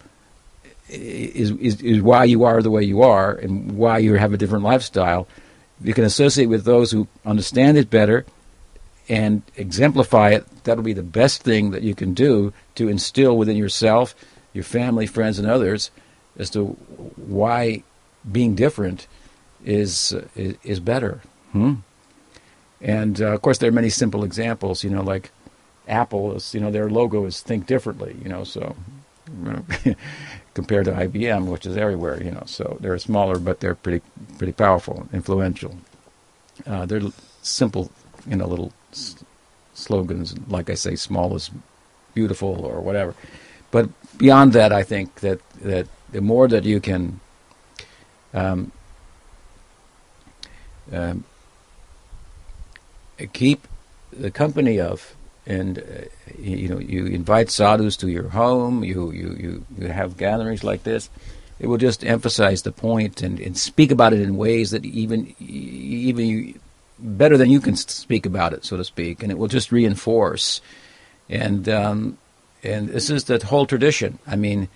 is, 0.89 1.51
is, 1.51 1.81
is 1.81 2.01
why 2.01 2.23
you 2.23 2.43
are 2.43 2.61
the 2.61 2.71
way 2.71 2.83
you 2.83 3.01
are 3.01 3.33
and 3.33 3.77
why 3.77 3.97
you 3.97 4.13
have 4.15 4.33
a 4.33 4.37
different 4.37 4.63
lifestyle. 4.63 5.27
You 5.83 5.93
can 5.93 6.03
associate 6.03 6.47
with 6.47 6.65
those 6.65 6.91
who 6.91 7.07
understand 7.25 7.77
it 7.77 7.89
better 7.89 8.25
and 9.09 9.41
exemplify 9.55 10.31
it. 10.31 10.45
That'll 10.63 10.83
be 10.83 10.93
the 10.93 11.03
best 11.03 11.43
thing 11.43 11.71
that 11.71 11.83
you 11.83 11.95
can 11.95 12.13
do 12.13 12.53
to 12.75 12.87
instill 12.87 13.37
within 13.37 13.57
yourself, 13.57 14.15
your 14.53 14.63
family, 14.63 15.07
friends, 15.07 15.39
and 15.39 15.49
others 15.49 15.91
as 16.37 16.49
to 16.51 16.67
why 17.15 17.83
being 18.29 18.55
different 18.55 19.07
is 19.65 20.13
is, 20.35 20.55
is 20.63 20.79
better. 20.79 21.21
Hmm? 21.51 21.75
And 22.81 23.21
uh, 23.21 23.27
of 23.33 23.41
course, 23.41 23.59
there 23.59 23.69
are 23.69 23.73
many 23.73 23.89
simple 23.89 24.23
examples. 24.23 24.83
You 24.83 24.89
know, 24.89 25.01
like 25.03 25.31
Apple 25.87 26.35
is. 26.35 26.53
You 26.53 26.59
know, 26.59 26.71
their 26.71 26.89
logo 26.89 27.25
is 27.25 27.41
think 27.41 27.67
differently. 27.67 28.15
You 28.21 28.29
know, 28.29 28.43
so 28.43 28.75
compared 30.53 30.85
to 30.85 30.91
IBM, 30.91 31.45
which 31.45 31.65
is 31.65 31.77
everywhere. 31.77 32.21
You 32.23 32.31
know, 32.31 32.43
so 32.45 32.77
they're 32.79 32.97
smaller, 32.97 33.39
but 33.39 33.59
they're 33.59 33.75
pretty 33.75 34.01
pretty 34.37 34.53
powerful, 34.53 35.07
influential. 35.13 35.77
Uh, 36.65 36.85
they're 36.85 37.01
simple, 37.41 37.91
you 38.27 38.35
know, 38.35 38.47
little 38.47 38.71
s- 38.91 39.15
slogans. 39.73 40.35
Like 40.47 40.69
I 40.69 40.75
say, 40.75 40.95
small 40.95 41.35
is 41.35 41.49
beautiful, 42.13 42.65
or 42.65 42.81
whatever. 42.81 43.15
But 43.71 43.89
beyond 44.17 44.53
that, 44.53 44.71
I 44.73 44.83
think 44.83 45.15
that 45.21 45.39
that 45.61 45.87
the 46.11 46.21
more 46.21 46.47
that 46.47 46.65
you 46.65 46.79
can 46.79 47.19
um, 48.33 48.71
um, 50.91 51.23
keep 53.27 53.67
the 54.11 54.31
company 54.31 54.79
of, 54.79 55.15
and 55.45 55.79
uh, 55.79 55.81
you 56.39 56.67
know, 56.67 56.79
you 56.79 57.05
invite 57.05 57.49
sadhus 57.49 57.97
to 57.97 58.09
your 58.09 58.29
home, 58.29 58.83
you, 58.83 59.11
you, 59.11 59.35
you, 59.39 59.65
you 59.77 59.87
have 59.87 60.17
gatherings 60.17 60.63
like 60.63 60.83
this, 60.83 61.09
it 61.59 61.67
will 61.67 61.77
just 61.77 62.03
emphasize 62.03 62.63
the 62.63 62.71
point 62.71 63.21
and, 63.21 63.39
and 63.39 63.57
speak 63.57 63.91
about 63.91 64.13
it 64.13 64.21
in 64.21 64.35
ways 64.35 64.71
that 64.71 64.83
even 64.83 65.35
even 65.39 66.25
you, 66.25 66.59
better 66.97 67.37
than 67.37 67.49
you 67.49 67.59
can 67.59 67.75
speak 67.75 68.25
about 68.25 68.53
it, 68.53 68.65
so 68.65 68.77
to 68.77 68.83
speak, 68.83 69.21
and 69.21 69.31
it 69.31 69.37
will 69.37 69.47
just 69.47 69.71
reinforce. 69.71 70.61
And 71.29 71.69
um, 71.69 72.17
and 72.63 72.89
this 72.89 73.09
is 73.09 73.25
the 73.25 73.43
whole 73.45 73.65
tradition. 73.65 74.19
I 74.25 74.35
mean, 74.35 74.69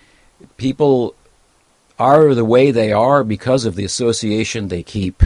people 0.56 1.14
are 1.98 2.34
the 2.34 2.44
way 2.44 2.70
they 2.70 2.92
are 2.92 3.24
because 3.24 3.64
of 3.64 3.74
the 3.74 3.84
association 3.84 4.68
they 4.68 4.82
keep. 4.82 5.22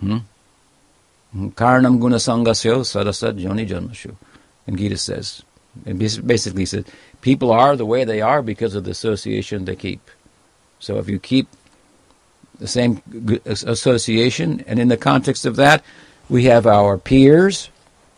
Hmm? 0.00 0.18
Karanam 1.36 2.00
guna 2.00 2.16
sangasyo 2.16 2.80
sadasad 2.80 3.40
joni 3.40 3.68
janmashu. 3.68 4.14
And 4.66 4.78
Gita 4.78 4.96
says, 4.96 5.42
and 5.84 5.98
basically 5.98 6.64
says, 6.66 6.84
people 7.20 7.52
are 7.52 7.76
the 7.76 7.86
way 7.86 8.04
they 8.04 8.20
are 8.20 8.42
because 8.42 8.74
of 8.74 8.84
the 8.84 8.90
association 8.90 9.64
they 9.64 9.76
keep. 9.76 10.00
So 10.78 10.98
if 10.98 11.08
you 11.08 11.18
keep 11.18 11.48
the 12.58 12.66
same 12.66 13.02
association, 13.44 14.64
and 14.66 14.78
in 14.78 14.88
the 14.88 14.96
context 14.96 15.44
of 15.44 15.56
that, 15.56 15.84
we 16.28 16.44
have 16.44 16.66
our 16.66 16.96
peers, 16.96 17.68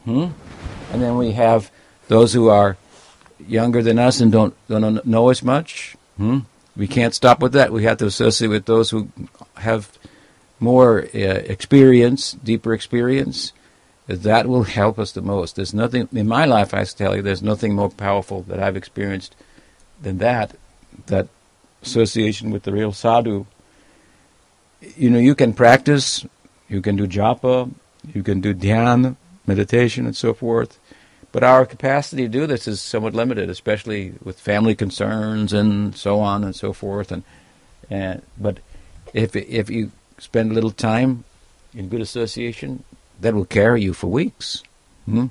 hmm? 0.05 0.29
and 0.93 1.03
then 1.03 1.17
we 1.17 1.33
have 1.33 1.71
those 2.07 2.33
who 2.33 2.49
are 2.49 2.77
younger 3.47 3.83
than 3.83 3.99
us 3.99 4.21
and 4.21 4.33
don't 4.33 4.55
don't 4.69 5.05
know 5.05 5.29
as 5.29 5.43
much. 5.43 5.97
Hmm? 6.17 6.41
We 6.77 6.87
can't 6.87 7.15
stop 7.15 7.41
with 7.41 7.53
that. 7.55 7.73
We 7.73 7.85
have 7.85 7.99
to 7.99 8.07
associate 8.07 8.49
with 8.49 8.67
those 8.67 8.91
who 8.91 9.09
have 9.57 9.98
more 10.61 11.05
uh, 11.15 11.19
experience, 11.19 12.33
deeper 12.33 12.73
experience. 12.73 13.53
That 14.07 14.47
will 14.47 14.63
help 14.63 14.99
us 14.99 15.13
the 15.13 15.21
most. 15.21 15.57
There's 15.57 15.75
nothing 15.75 16.09
in 16.13 16.27
my 16.27 16.47
life. 16.47 16.73
I 16.73 16.85
tell 16.85 17.15
you, 17.15 17.21
there's 17.21 17.43
nothing 17.43 17.75
more 17.75 17.91
powerful 17.91 18.43
that 18.45 18.59
I've 18.59 18.77
experienced 18.77 19.37
than 20.01 20.19
that. 20.19 20.57
That 21.07 21.29
association 21.83 22.51
with 22.51 22.63
the 22.63 22.73
real 22.73 22.93
sadhu. 22.93 23.47
You 24.97 25.11
know, 25.11 25.19
you 25.19 25.35
can 25.35 25.53
practice, 25.53 26.25
you 26.69 26.81
can 26.81 26.97
do 26.97 27.07
japa, 27.07 27.71
you 28.15 28.23
can 28.23 28.41
do 28.41 28.55
dhyana, 28.55 29.17
meditation, 29.47 30.07
and 30.07 30.17
so 30.17 30.33
forth. 30.33 30.79
But 31.31 31.43
our 31.43 31.67
capacity 31.67 32.23
to 32.23 32.29
do 32.29 32.47
this 32.47 32.67
is 32.67 32.81
somewhat 32.81 33.15
limited, 33.15 33.51
especially 33.51 34.15
with 34.23 34.41
family 34.41 34.75
concerns 34.75 35.53
and 35.53 35.95
so 35.95 36.21
on 36.21 36.43
and 36.45 36.57
so 36.57 36.73
forth. 36.73 37.13
And, 37.13 37.23
and 37.91 38.23
but 38.39 38.61
if 39.13 39.37
if 39.37 39.69
you 39.69 39.93
spend 40.19 40.51
a 40.51 40.55
little 40.55 40.71
time 40.71 41.25
in 41.75 41.89
good 41.89 42.01
association, 42.01 42.85
that 43.21 43.35
will 43.35 43.45
carry 43.45 43.83
you 43.83 43.93
for 43.93 44.07
weeks. 44.09 44.63
Hmm? 45.07 45.27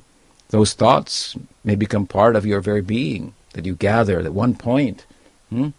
Those 0.50 0.74
thoughts 0.74 1.36
may 1.64 1.76
become 1.76 2.08
part 2.08 2.36
of 2.36 2.46
your 2.46 2.62
very 2.62 2.82
being 2.82 3.34
that 3.54 3.66
you 3.66 3.76
gather 3.76 4.20
at 4.20 4.34
one 4.34 4.56
point. 4.56 5.06
Hmm? 5.50 5.70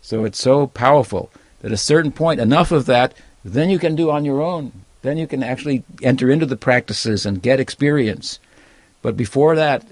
So 0.00 0.24
it's 0.24 0.40
so 0.40 0.66
powerful 0.68 1.30
that 1.60 1.68
at 1.68 1.72
a 1.72 1.76
certain 1.76 2.12
point, 2.12 2.40
enough 2.40 2.72
of 2.72 2.86
that, 2.86 3.14
then 3.44 3.70
you 3.70 3.78
can 3.78 3.94
do 3.94 4.10
on 4.10 4.24
your 4.24 4.42
own. 4.42 4.72
Then 5.02 5.18
you 5.18 5.26
can 5.26 5.42
actually 5.42 5.84
enter 6.02 6.30
into 6.30 6.46
the 6.46 6.56
practices 6.56 7.26
and 7.26 7.42
get 7.42 7.60
experience. 7.60 8.38
But 9.02 9.16
before 9.16 9.54
that, 9.56 9.84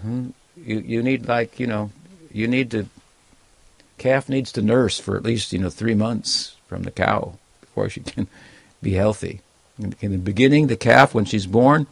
hmm, 0.00 0.30
you 0.56 0.80
you 0.80 1.02
need 1.02 1.26
like 1.26 1.58
you 1.58 1.66
know 1.66 1.90
you 2.32 2.46
need 2.46 2.70
to 2.72 2.86
calf 3.98 4.28
needs 4.28 4.52
to 4.52 4.62
nurse 4.62 4.98
for 4.98 5.16
at 5.16 5.22
least 5.22 5.52
you 5.52 5.58
know 5.58 5.70
three 5.70 5.94
months 5.94 6.56
from 6.66 6.82
the 6.82 6.90
cow 6.90 7.38
she 7.88 8.00
can 8.00 8.28
be 8.82 8.92
healthy. 8.92 9.40
In 9.78 10.12
the 10.12 10.18
beginning, 10.18 10.66
the 10.66 10.76
calf 10.76 11.14
when 11.14 11.24
she's 11.24 11.46
born, 11.46 11.86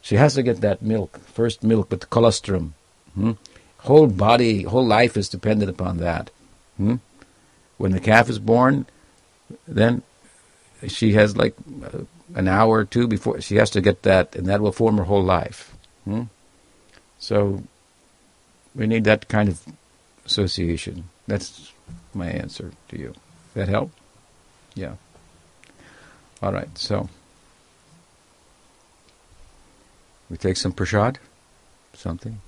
she 0.00 0.16
has 0.16 0.34
to 0.34 0.42
get 0.42 0.60
that 0.60 0.82
milk, 0.82 1.20
first 1.26 1.62
milk 1.62 1.90
with 1.90 2.00
the 2.00 2.06
colostrum. 2.06 2.74
Hmm? 3.14 3.32
Whole 3.78 4.06
body, 4.06 4.62
whole 4.62 4.86
life 4.86 5.16
is 5.16 5.28
dependent 5.28 5.70
upon 5.70 5.98
that. 5.98 6.30
Hmm? 6.76 6.96
When 7.76 7.92
the 7.92 8.00
calf 8.00 8.30
is 8.30 8.38
born, 8.38 8.86
then 9.68 10.02
she 10.86 11.12
has 11.12 11.36
like 11.36 11.54
uh, 11.84 12.04
an 12.34 12.48
hour 12.48 12.78
or 12.78 12.84
two 12.84 13.06
before 13.06 13.40
she 13.40 13.56
has 13.56 13.70
to 13.70 13.80
get 13.80 14.02
that, 14.02 14.34
and 14.34 14.46
that 14.46 14.60
will 14.60 14.72
form 14.72 14.96
her 14.98 15.04
whole 15.04 15.24
life. 15.24 15.74
Hmm? 16.04 16.24
So 17.18 17.62
we 18.74 18.86
need 18.86 19.04
that 19.04 19.28
kind 19.28 19.48
of 19.48 19.62
association. 20.24 21.08
That's 21.26 21.72
my 22.14 22.28
answer 22.28 22.72
to 22.88 22.98
you. 22.98 23.14
That 23.54 23.68
help? 23.68 23.90
Yeah. 24.74 24.96
All 26.42 26.52
right. 26.52 26.76
So 26.78 27.08
we 30.28 30.36
take 30.36 30.56
some 30.56 30.72
prasad, 30.72 31.18
something. 31.94 32.40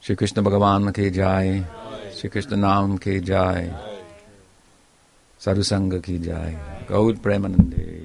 Shri 0.00 0.16
Krishna 0.16 0.42
Bhagavan 0.42 0.94
ki 0.94 1.10
jai, 1.10 1.64
Shri 2.14 2.30
Krishna 2.30 2.56
Nam 2.56 2.98
ki 2.98 3.20
jai, 3.20 3.70
Sadhu 5.38 5.60
Sangha 5.60 6.02
ki 6.02 6.18
jai, 6.18 6.56
Gaur 6.86 7.12
Premanande. 7.12 7.99